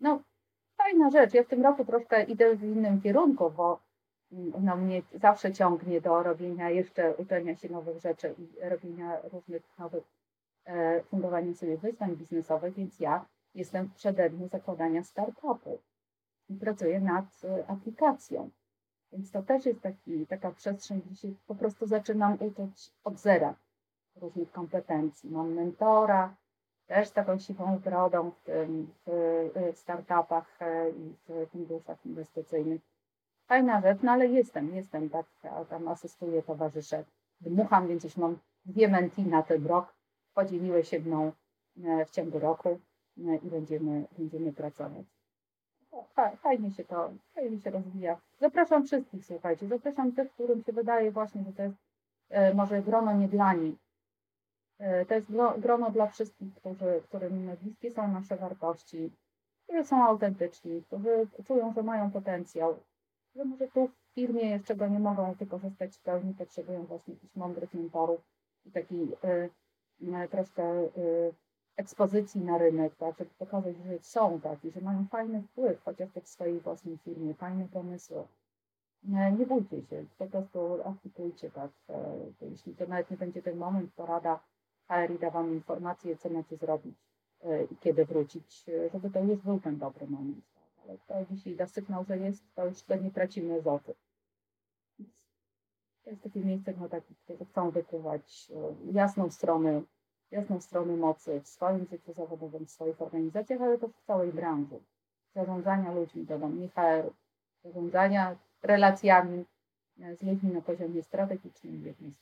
No, 0.00 0.22
fajna 0.76 1.10
rzecz. 1.10 1.34
Ja 1.34 1.42
w 1.42 1.48
tym 1.48 1.62
roku 1.62 1.84
troszkę 1.84 2.24
idę 2.24 2.56
w 2.56 2.62
innym 2.62 3.00
kierunku, 3.00 3.50
bo 3.50 3.80
mm, 4.32 4.52
no, 4.64 4.76
mnie 4.76 5.02
zawsze 5.14 5.52
ciągnie 5.52 6.00
do 6.00 6.22
robienia 6.22 6.70
jeszcze, 6.70 7.16
uczenia 7.16 7.56
się 7.56 7.68
nowych 7.68 8.00
rzeczy 8.00 8.34
i 8.38 8.68
robienia 8.68 9.20
różnych 9.20 9.62
nowych, 9.78 10.04
e, 10.64 11.02
fundowania 11.02 11.54
sobie 11.54 11.76
wyzwań 11.76 12.16
biznesowych, 12.16 12.74
więc 12.74 13.00
ja 13.00 13.26
jestem 13.54 13.86
w 13.86 13.94
przededniu 13.94 14.48
zakładania 14.48 15.02
startupu 15.02 15.78
i 16.48 16.54
pracuję 16.54 17.00
nad 17.00 17.24
e, 17.44 17.66
aplikacją. 17.66 18.50
Więc 19.12 19.30
to 19.30 19.42
też 19.42 19.66
jest 19.66 19.80
taki, 19.80 20.26
taka 20.26 20.50
przestrzeń, 20.50 21.02
gdzie 21.06 21.16
się 21.16 21.28
po 21.46 21.54
prostu 21.54 21.86
zaczynam 21.86 22.34
uczyć 22.34 22.90
od 23.04 23.18
zera 23.18 23.54
różnych 24.16 24.52
kompetencji. 24.52 25.30
Mam 25.30 25.52
mentora, 25.52 26.34
też 26.86 27.10
taką 27.10 27.38
siwą 27.38 27.78
brodą 27.78 28.30
w, 28.30 28.40
tym, 28.42 28.92
w 29.74 29.78
startupach 29.78 30.62
e, 30.62 30.90
i 30.90 31.14
w 31.28 31.46
funduszach 31.50 32.06
inwestycyjnych. 32.06 32.80
Fajna 33.46 33.80
rzecz, 33.80 33.98
no 34.02 34.12
ale 34.12 34.26
jestem, 34.26 34.74
jestem, 34.74 35.10
tak, 35.10 35.26
tam 35.68 35.88
asystuję, 35.88 36.42
towarzyszę, 36.42 37.04
dmucham, 37.40 37.88
więc 37.88 38.04
już 38.04 38.16
mam 38.16 38.38
dwie 38.64 38.88
menti 38.88 39.22
na 39.22 39.42
ten 39.42 39.66
rok, 39.66 39.94
podzieliły 40.34 40.84
się 40.84 41.00
mną 41.00 41.32
e, 41.84 42.04
w 42.04 42.10
ciągu 42.10 42.38
roku 42.38 42.68
e, 42.68 43.36
i 43.36 43.50
będziemy, 43.50 44.04
będziemy 44.18 44.52
pracować. 44.52 45.17
Fajnie 46.36 46.70
się 46.70 46.84
to, 46.84 47.10
fajnie 47.34 47.60
się 47.60 47.70
rozwija. 47.70 48.20
Zapraszam 48.40 48.86
wszystkich, 48.86 49.26
słuchajcie, 49.26 49.68
zapraszam 49.68 50.12
tych, 50.12 50.32
którym 50.32 50.62
się 50.62 50.72
wydaje 50.72 51.10
właśnie, 51.10 51.44
że 51.44 51.52
to 51.52 51.62
jest 51.62 51.76
może 52.54 52.82
grono 52.82 53.12
nie 53.12 53.28
dla 53.28 53.54
nich, 53.54 53.76
E, 54.78 55.06
to 55.06 55.14
jest 55.14 55.26
grono 55.58 55.90
dla 55.90 56.06
wszystkich, 56.06 56.54
którzy, 56.54 57.02
którym 57.04 57.56
bliskie 57.62 57.90
są 57.90 58.12
nasze 58.12 58.36
wartości, 58.36 59.10
którzy 59.64 59.84
są 59.84 60.04
autentyczni, 60.04 60.82
którzy 60.82 61.26
czują, 61.46 61.72
że 61.72 61.82
mają 61.82 62.10
potencjał, 62.10 62.76
że 63.34 63.44
może 63.44 63.68
tu 63.68 63.88
w 63.88 64.14
firmie 64.14 64.50
jeszcze 64.50 64.76
go 64.76 64.88
nie 64.88 64.98
mogą 64.98 65.32
wykorzystać 65.32 65.96
w 65.96 66.02
pełni, 66.02 66.34
potrzebują 66.34 66.84
właśnie 66.84 67.14
jakichś 67.14 67.36
mądrych 67.36 67.74
mentorów 67.74 68.20
i 68.64 68.70
takiej 68.70 69.08
troszkę 70.30 70.62
y, 70.96 71.34
ekspozycji 71.78 72.40
na 72.40 72.58
rynek, 72.58 72.96
tak, 72.96 73.18
żeby 73.18 73.30
pokazać, 73.38 73.76
że 73.76 73.98
są 74.00 74.40
taki, 74.40 74.70
że 74.70 74.80
mają 74.80 75.06
fajny 75.06 75.42
wpływ, 75.42 75.84
chociażby 75.84 76.20
w 76.20 76.28
swojej 76.28 76.60
własnej 76.60 76.98
firmie, 76.98 77.34
fajne 77.34 77.68
pomysły. 77.68 78.24
Nie, 79.02 79.32
nie 79.32 79.46
bójcie 79.46 79.82
się, 79.82 80.04
po 80.18 80.26
prostu 80.26 80.78
aplikujcie 80.84 81.50
tak. 81.50 81.70
Jeśli 82.40 82.74
to 82.74 82.86
nawet 82.86 83.10
nie 83.10 83.16
będzie 83.16 83.42
ten 83.42 83.56
moment, 83.56 83.94
to 83.94 84.06
rada 84.06 84.40
HR 84.88 85.18
da 85.18 85.30
Wam 85.30 85.54
informację, 85.54 86.16
co 86.16 86.30
macie 86.30 86.56
zrobić 86.56 86.96
e, 87.44 87.64
i 87.64 87.76
kiedy 87.76 88.04
wrócić, 88.04 88.68
e, 88.68 88.90
żeby 88.90 89.10
to 89.10 89.20
już 89.20 89.40
był 89.40 89.60
ten 89.60 89.78
dobry 89.78 90.06
moment. 90.06 90.44
ale 90.84 90.98
to 90.98 91.34
dzisiaj 91.34 91.56
da 91.56 91.66
sygnał, 91.66 92.04
że 92.04 92.18
jest, 92.18 92.54
to 92.54 92.66
już 92.66 92.84
go 92.84 92.96
nie 92.96 93.10
tracimy 93.10 93.62
z 93.62 93.66
oczu. 93.66 93.94
To 96.04 96.10
jest 96.10 96.22
takie 96.22 96.40
miejsce 96.40 96.72
dla 96.72 96.88
takich, 96.88 97.18
którzy 97.18 97.44
chcą 97.44 97.70
wykrywać 97.70 98.52
e, 98.54 98.92
jasną 98.92 99.30
stronę, 99.30 99.82
jasną 100.30 100.60
stronę 100.60 100.96
mocy 100.96 101.40
w 101.40 101.48
swoim 101.48 101.86
życiu 101.90 102.12
zawodowym, 102.12 102.66
w 102.66 102.70
swoich 102.70 103.02
organizacjach, 103.02 103.60
ale 103.60 103.78
też 103.78 103.90
w 103.90 104.06
całej 104.06 104.32
branży. 104.32 104.78
Zarządzania 105.34 105.92
ludźmi, 105.92 106.24
dodam, 106.24 106.60
nie 106.60 106.68
HR, 106.68 107.10
zarządzania 107.64 108.36
relacjami 108.62 109.44
e, 110.00 110.16
z 110.16 110.22
ludźmi 110.22 110.52
na 110.52 110.60
poziomie 110.60 111.02
strategicznym, 111.02 111.72
biznesowym. 111.72 112.18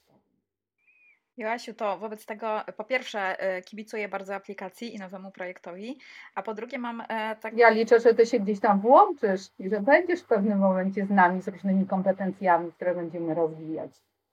Joasiu, 1.36 1.74
to 1.74 1.98
wobec 1.98 2.26
tego 2.26 2.61
po 2.76 2.84
pierwsze 2.84 3.40
e, 3.40 3.62
kibicuję 3.62 4.09
bardzo 4.09 4.34
aplikacji 4.34 4.94
i 4.94 4.98
nowemu 4.98 5.30
projektowi, 5.30 5.98
a 6.34 6.42
po 6.42 6.54
drugie 6.54 6.78
mam 6.78 7.02
tak... 7.40 7.57
Ja 7.57 7.70
liczę, 7.70 8.00
że 8.00 8.14
ty 8.14 8.26
się 8.26 8.40
gdzieś 8.40 8.61
tam 8.61 8.80
włączysz 8.80 9.40
i 9.59 9.68
że 9.68 9.80
będziesz 9.80 10.20
w 10.22 10.26
pewnym 10.26 10.59
momencie 10.59 11.07
z 11.07 11.11
nami, 11.11 11.42
z 11.42 11.48
różnymi 11.48 11.86
kompetencjami, 11.86 12.72
które 12.72 12.94
będziemy 12.94 13.34
rozwijać. 13.34 13.90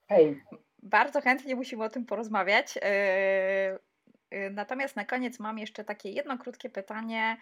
Hej. 0.08 0.44
Bardzo 0.84 1.22
chętnie 1.22 1.56
musimy 1.56 1.84
o 1.84 1.90
tym 1.90 2.06
porozmawiać. 2.06 2.80
E, 2.82 3.80
natomiast 4.52 4.96
na 4.96 5.06
koniec 5.06 5.40
mam 5.40 5.60
jeszcze 5.60 5.84
takie 5.84 6.10
jedno 6.10 6.38
krótkie 6.38 6.70
pytanie, 6.70 7.38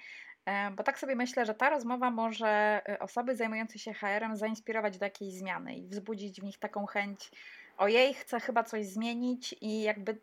bo 0.71 0.83
tak 0.83 0.99
sobie 0.99 1.15
myślę, 1.15 1.45
że 1.45 1.53
ta 1.53 1.69
rozmowa 1.69 2.11
może 2.11 2.81
osoby 2.99 3.35
zajmujące 3.35 3.79
się 3.79 3.93
HR-em 3.93 4.37
zainspirować 4.37 4.97
do 4.97 5.05
jakiejś 5.05 5.33
zmiany 5.33 5.75
i 5.75 5.87
wzbudzić 5.87 6.41
w 6.41 6.43
nich 6.43 6.57
taką 6.59 6.85
chęć 6.85 7.31
ojej, 7.77 8.13
chcę 8.13 8.39
chyba 8.39 8.63
coś 8.63 8.85
zmienić 8.85 9.55
i 9.61 9.81
jakby, 9.81 10.17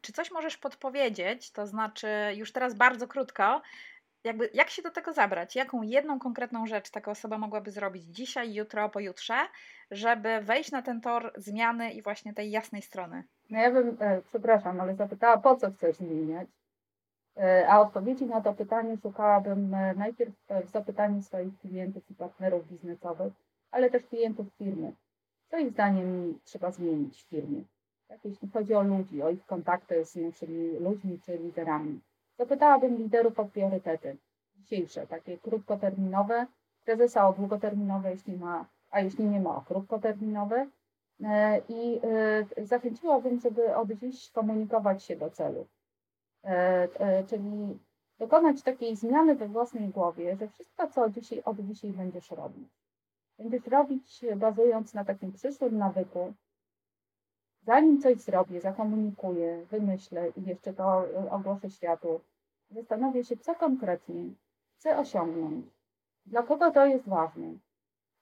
czy 0.00 0.12
coś 0.12 0.30
możesz 0.30 0.56
podpowiedzieć, 0.56 1.50
to 1.50 1.66
znaczy 1.66 2.08
już 2.34 2.52
teraz 2.52 2.74
bardzo 2.74 3.08
krótko, 3.08 3.62
jakby 4.24 4.50
jak 4.54 4.70
się 4.70 4.82
do 4.82 4.90
tego 4.90 5.12
zabrać? 5.12 5.56
Jaką 5.56 5.82
jedną 5.82 6.18
konkretną 6.18 6.66
rzecz 6.66 6.90
taka 6.90 7.10
osoba 7.10 7.38
mogłaby 7.38 7.70
zrobić 7.70 8.04
dzisiaj, 8.04 8.54
jutro, 8.54 8.88
pojutrze, 8.88 9.34
żeby 9.90 10.40
wejść 10.40 10.72
na 10.72 10.82
ten 10.82 11.00
tor 11.00 11.32
zmiany 11.36 11.92
i 11.92 12.02
właśnie 12.02 12.34
tej 12.34 12.50
jasnej 12.50 12.82
strony? 12.82 13.24
No 13.50 13.58
ja 13.58 13.70
bym, 13.70 13.96
e, 14.00 14.22
przepraszam, 14.22 14.80
ale 14.80 14.94
zapytała, 14.94 15.38
po 15.38 15.56
co 15.56 15.70
chcesz 15.70 15.96
zmieniać? 15.96 16.48
E, 17.36 17.68
a 17.68 17.80
odpowiedzi 17.80 18.26
na 18.26 18.40
to 18.40 18.54
pytanie 18.54 18.96
szukałabym 18.96 19.74
e, 19.74 19.94
najpierw 19.94 20.34
w 20.64 20.70
zapytaniu 20.70 21.22
swoich 21.22 21.58
klientów 21.58 22.10
i 22.10 22.14
partnerów 22.14 22.68
biznesowych, 22.68 23.32
ale 23.70 23.90
też 23.90 24.06
klientów 24.06 24.46
firmy. 24.58 24.92
Co 25.50 25.58
ich 25.58 25.70
zdaniem 25.70 26.38
trzeba 26.44 26.70
zmienić 26.70 27.22
w 27.22 27.28
firmie? 27.28 27.62
Tak, 28.08 28.24
jeśli 28.24 28.48
chodzi 28.50 28.74
o 28.74 28.82
ludzi, 28.82 29.22
o 29.22 29.30
ich 29.30 29.46
kontakty 29.46 30.04
z 30.04 30.16
naszymi 30.16 30.78
ludźmi 30.78 31.20
czy 31.24 31.36
liderami. 31.36 32.00
Zapytałabym 32.40 32.96
liderów 32.96 33.38
o 33.38 33.44
priorytety 33.44 34.16
dzisiejsze, 34.56 35.06
takie 35.06 35.38
krótkoterminowe, 35.38 36.46
prezesa 36.84 37.28
o 37.28 37.32
długoterminowe, 37.32 38.10
jeśli 38.10 38.36
ma, 38.36 38.66
a 38.90 39.00
jeśli 39.00 39.24
nie 39.24 39.40
ma, 39.40 39.56
o 39.56 39.60
krótkoterminowe. 39.60 40.66
E, 41.24 41.60
I 41.68 42.00
e, 42.58 42.66
zachęciłabym, 42.66 43.40
żeby 43.40 43.76
od 43.76 43.92
dziś 43.92 44.30
komunikować 44.30 45.04
się 45.04 45.16
do 45.16 45.30
celu. 45.30 45.66
E, 46.44 47.24
czyli 47.24 47.78
dokonać 48.18 48.62
takiej 48.62 48.96
zmiany 48.96 49.34
we 49.34 49.48
własnej 49.48 49.88
głowie, 49.88 50.36
że 50.36 50.48
wszystko, 50.48 50.88
co 50.88 51.10
dzisiaj, 51.10 51.42
od 51.44 51.60
dzisiaj 51.60 51.92
będziesz 51.92 52.30
robić, 52.30 52.68
Będziesz 53.38 53.66
robić 53.66 54.24
bazując 54.36 54.94
na 54.94 55.04
takim 55.04 55.32
przyszłym 55.32 55.78
nawyku. 55.78 56.34
Zanim 57.62 58.00
coś 58.00 58.18
zrobię, 58.18 58.60
zakomunikuję, 58.60 59.66
wymyślę 59.70 60.28
i 60.28 60.42
jeszcze 60.44 60.72
to 60.72 61.04
ogłoszę 61.30 61.70
światu, 61.70 62.20
zastanowię 62.70 63.24
się, 63.24 63.36
co 63.36 63.54
konkretnie 63.54 64.24
chcę 64.74 64.98
osiągnąć, 64.98 65.66
dla 66.26 66.42
kogo 66.42 66.70
to 66.70 66.86
jest 66.86 67.08
ważne, 67.08 67.54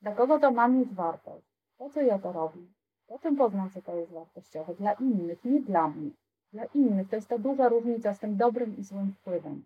dla 0.02 0.12
kogo 0.12 0.38
to 0.38 0.50
ma 0.50 0.68
mieć 0.68 0.94
wartość, 0.94 1.46
po 1.78 1.90
co 1.90 2.00
ja 2.00 2.18
to 2.18 2.32
robię, 2.32 2.62
po 3.08 3.18
czym 3.18 3.36
poznam, 3.36 3.68
że 3.68 3.82
to 3.82 3.96
jest 3.96 4.12
wartościowe, 4.12 4.74
dla 4.74 4.92
innych, 4.92 5.44
nie 5.44 5.60
dla 5.60 5.88
mnie, 5.88 6.10
dla 6.52 6.64
innych. 6.64 7.08
To 7.08 7.16
jest 7.16 7.28
ta 7.28 7.38
duża 7.38 7.68
różnica 7.68 8.14
z 8.14 8.18
tym 8.18 8.36
dobrym 8.36 8.76
i 8.76 8.84
złym 8.84 9.12
wpływem. 9.12 9.64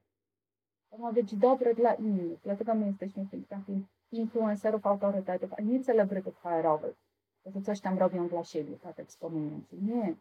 To 0.91 0.99
ma 0.99 1.13
być 1.13 1.37
dobre 1.37 1.75
dla 1.75 1.95
innych, 1.95 2.41
dlatego 2.41 2.75
my 2.75 2.87
jesteśmy 2.87 3.27
tym 3.31 3.45
takim 3.45 3.87
influencerów, 4.13 4.87
autorytetów, 4.87 5.53
a 5.59 5.63
nie 5.63 5.85
celebrytów 5.85 6.39
HR-owych, 6.43 6.97
którzy 7.41 7.63
coś 7.63 7.81
tam 7.81 7.99
robią 7.99 8.29
dla 8.29 8.45
siebie, 8.45 8.79
tak 8.79 8.99
eksponując. 9.01 9.73
Nie. 9.73 10.15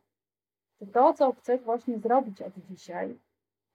Czy 0.79 0.87
to, 0.87 1.13
co 1.13 1.33
chcesz 1.33 1.61
właśnie 1.61 1.99
zrobić 1.99 2.41
od 2.41 2.53
dzisiaj, 2.69 3.19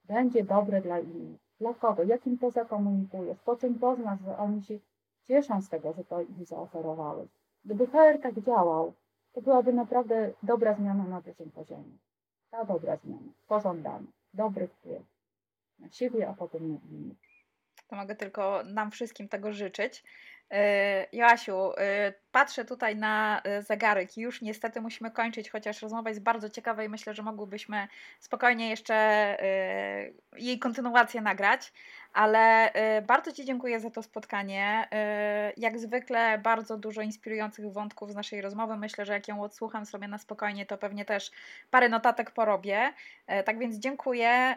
będzie 0.07 0.43
dobre 0.43 0.81
dla 0.81 0.99
innych? 0.99 1.39
Dla 1.59 1.73
kogo? 1.73 2.03
Jak 2.03 2.27
im 2.27 2.37
to 2.37 2.51
zakomunikujesz? 2.51 3.37
Po 3.39 3.55
czym 3.55 3.79
poznasz, 3.79 4.19
że 4.21 4.37
oni 4.37 4.63
się 4.63 4.79
cieszą 5.27 5.61
z 5.61 5.69
tego, 5.69 5.93
że 5.93 6.03
to 6.03 6.21
im 6.21 6.45
zaoferowałeś? 6.45 7.29
Gdyby 7.65 7.87
HR 7.87 8.21
tak 8.23 8.39
działał, 8.39 8.93
to 9.33 9.41
byłaby 9.41 9.73
naprawdę 9.73 10.31
dobra 10.43 10.73
zmiana 10.73 11.03
na 11.03 11.21
dużym 11.21 11.51
poziomie. 11.51 11.97
Ta 12.51 12.65
dobra 12.65 12.97
zmiana, 12.97 13.31
pożądana, 13.47 14.07
dobry 14.33 14.67
wpływ 14.67 15.03
na 15.79 15.89
siebie, 15.89 16.29
a 16.29 16.33
potem 16.33 16.73
na 16.73 16.79
innych 16.89 17.27
to 17.87 17.95
mogę 17.95 18.15
tylko 18.15 18.63
nam 18.63 18.91
wszystkim 18.91 19.27
tego 19.29 19.53
życzyć. 19.53 20.03
E, 20.51 21.07
Joasiu, 21.11 21.71
e, 21.77 22.13
patrzę 22.31 22.65
tutaj 22.65 22.95
na 22.95 23.41
e, 23.43 23.61
zegarek 23.61 24.17
już 24.17 24.41
niestety 24.41 24.81
musimy 24.81 25.11
kończyć, 25.11 25.49
chociaż 25.49 25.81
rozmowa 25.81 26.09
jest 26.09 26.23
bardzo 26.23 26.49
ciekawa 26.49 26.83
i 26.83 26.89
myślę, 26.89 27.13
że 27.13 27.23
mogłybyśmy 27.23 27.87
spokojnie 28.19 28.69
jeszcze 28.69 28.97
jej 30.37 30.59
kontynuację 30.59 31.21
nagrać, 31.21 31.73
ale 32.13 32.71
bardzo 33.07 33.31
Ci 33.31 33.45
dziękuję 33.45 33.79
za 33.79 33.89
to 33.89 34.03
spotkanie. 34.03 34.87
Jak 35.57 35.79
zwykle 35.79 36.37
bardzo 36.37 36.77
dużo 36.77 37.01
inspirujących 37.01 37.71
wątków 37.71 38.11
z 38.11 38.15
naszej 38.15 38.41
rozmowy. 38.41 38.77
Myślę, 38.77 39.05
że 39.05 39.13
jak 39.13 39.27
ją 39.27 39.41
odsłucham 39.41 39.85
sobie 39.85 40.07
na 40.07 40.17
spokojnie, 40.17 40.65
to 40.65 40.77
pewnie 40.77 41.05
też 41.05 41.31
parę 41.71 41.89
notatek 41.89 42.31
porobię. 42.31 42.93
Tak 43.45 43.59
więc 43.59 43.75
dziękuję 43.75 44.55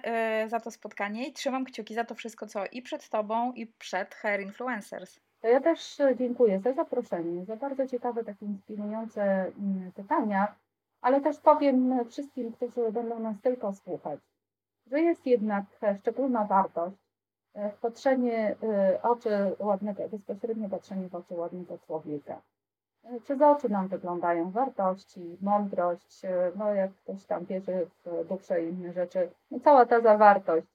za 0.49 0.61
to 0.61 0.71
spotkanie 0.71 1.29
i 1.29 1.33
trzymam 1.33 1.65
kciuki 1.65 1.95
za 1.95 2.05
to 2.05 2.15
wszystko, 2.15 2.47
co 2.47 2.65
i 2.73 2.83
przed 2.83 3.09
Tobą, 3.09 3.53
i 3.53 3.67
przed 3.67 4.15
Hair 4.15 4.41
Influencers. 4.41 5.21
To 5.41 5.49
ja 5.49 5.61
też 5.61 6.01
e, 6.01 6.17
dziękuję 6.17 6.61
za 6.61 6.73
zaproszenie, 6.73 7.45
za 7.45 7.57
bardzo 7.57 7.87
ciekawe, 7.87 8.25
takie 8.25 8.47
inspirujące 8.47 9.23
mm, 9.23 9.93
pytania, 9.93 10.55
ale 11.01 11.21
też 11.21 11.39
powiem 11.39 12.05
wszystkim, 12.09 12.53
którzy 12.53 12.93
będą 12.93 13.19
nas 13.19 13.41
tylko 13.41 13.73
słuchać, 13.73 14.21
że 14.87 15.01
jest 15.01 15.27
jednak 15.27 15.65
e, 15.83 15.99
szczególna 15.99 16.45
wartość 16.45 16.97
e, 17.55 17.71
w 17.71 17.79
patrzenie 17.79 18.57
oczy 19.03 19.57
ładnego, 19.59 20.09
bezpośrednie 20.09 20.69
patrzenie 20.69 21.09
w 21.09 21.15
oczy 21.15 21.35
ładnego 21.35 21.79
człowieka. 21.79 22.43
Przez 23.23 23.43
oczy 23.43 23.69
nam 23.69 23.89
wyglądają 23.89 24.51
wartości, 24.51 25.37
mądrość, 25.41 26.23
no 26.57 26.75
jak 26.75 26.95
ktoś 26.95 27.25
tam 27.25 27.45
wierzy 27.45 27.87
w 28.05 28.29
duszę 28.29 28.65
inne 28.65 28.93
rzeczy, 28.93 29.31
no 29.51 29.61
cała 29.61 29.87
ta 29.87 30.01
zawartość 30.01 30.67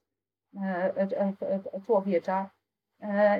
człowiecza 1.84 2.50
E, 2.50 2.55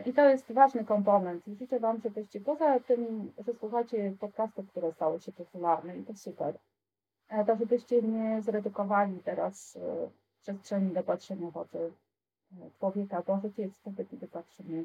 I 0.06 0.12
to 0.12 0.28
jest 0.28 0.52
ważny 0.52 0.84
komponent. 0.84 1.44
Życzę 1.46 1.80
Wam, 1.80 2.00
żebyście 2.00 2.40
poza 2.40 2.80
tym, 2.80 3.32
że 3.38 3.54
słuchacie 3.54 4.16
podcastów, 4.20 4.70
które 4.70 4.92
stały 4.92 5.20
się 5.20 5.32
popularne 5.32 5.98
i 5.98 6.04
to 6.04 6.14
super, 6.14 6.58
e, 7.28 7.44
to 7.44 7.56
żebyście 7.56 8.02
nie 8.02 8.42
zredukowali 8.42 9.20
teraz 9.24 9.76
e, 9.76 10.10
przestrzeni 10.42 10.94
do 10.94 11.02
patrzenia 11.02 11.50
w 11.50 11.56
oczy 11.56 11.92
człowieka, 12.78 13.22
bo 13.26 13.40
życie 13.40 13.62
jest 13.62 13.80
wtedy, 13.80 14.04
kiedy 14.04 14.28
patrzymy 14.28 14.84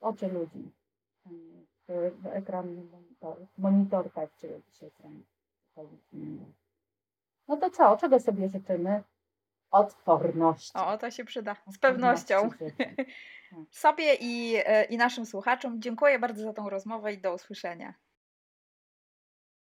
w 0.00 0.04
oczy 0.04 0.28
ludzi, 0.28 0.70
w, 1.88 2.12
w 2.22 2.26
ekran 2.26 2.88
monitor, 2.92 3.36
monitor 3.58 4.10
tak, 4.10 4.30
czy 4.36 4.46
jakiś 4.46 4.82
ekran. 4.82 5.22
No 7.48 7.56
to 7.56 7.70
co, 7.70 7.96
czego 7.96 8.20
sobie 8.20 8.48
życzymy? 8.48 9.02
Odporność. 9.74 10.70
O, 10.74 10.98
to 10.98 11.10
się 11.10 11.24
przyda. 11.24 11.56
Z 11.72 11.78
pewnością. 11.78 12.50
Sobie 13.70 14.14
i, 14.20 14.56
e, 14.66 14.84
i 14.84 14.96
naszym 14.96 15.26
słuchaczom 15.26 15.82
dziękuję 15.82 16.18
bardzo 16.18 16.42
za 16.42 16.52
tą 16.52 16.70
rozmowę 16.70 17.12
i 17.12 17.18
do 17.18 17.34
usłyszenia. 17.34 17.94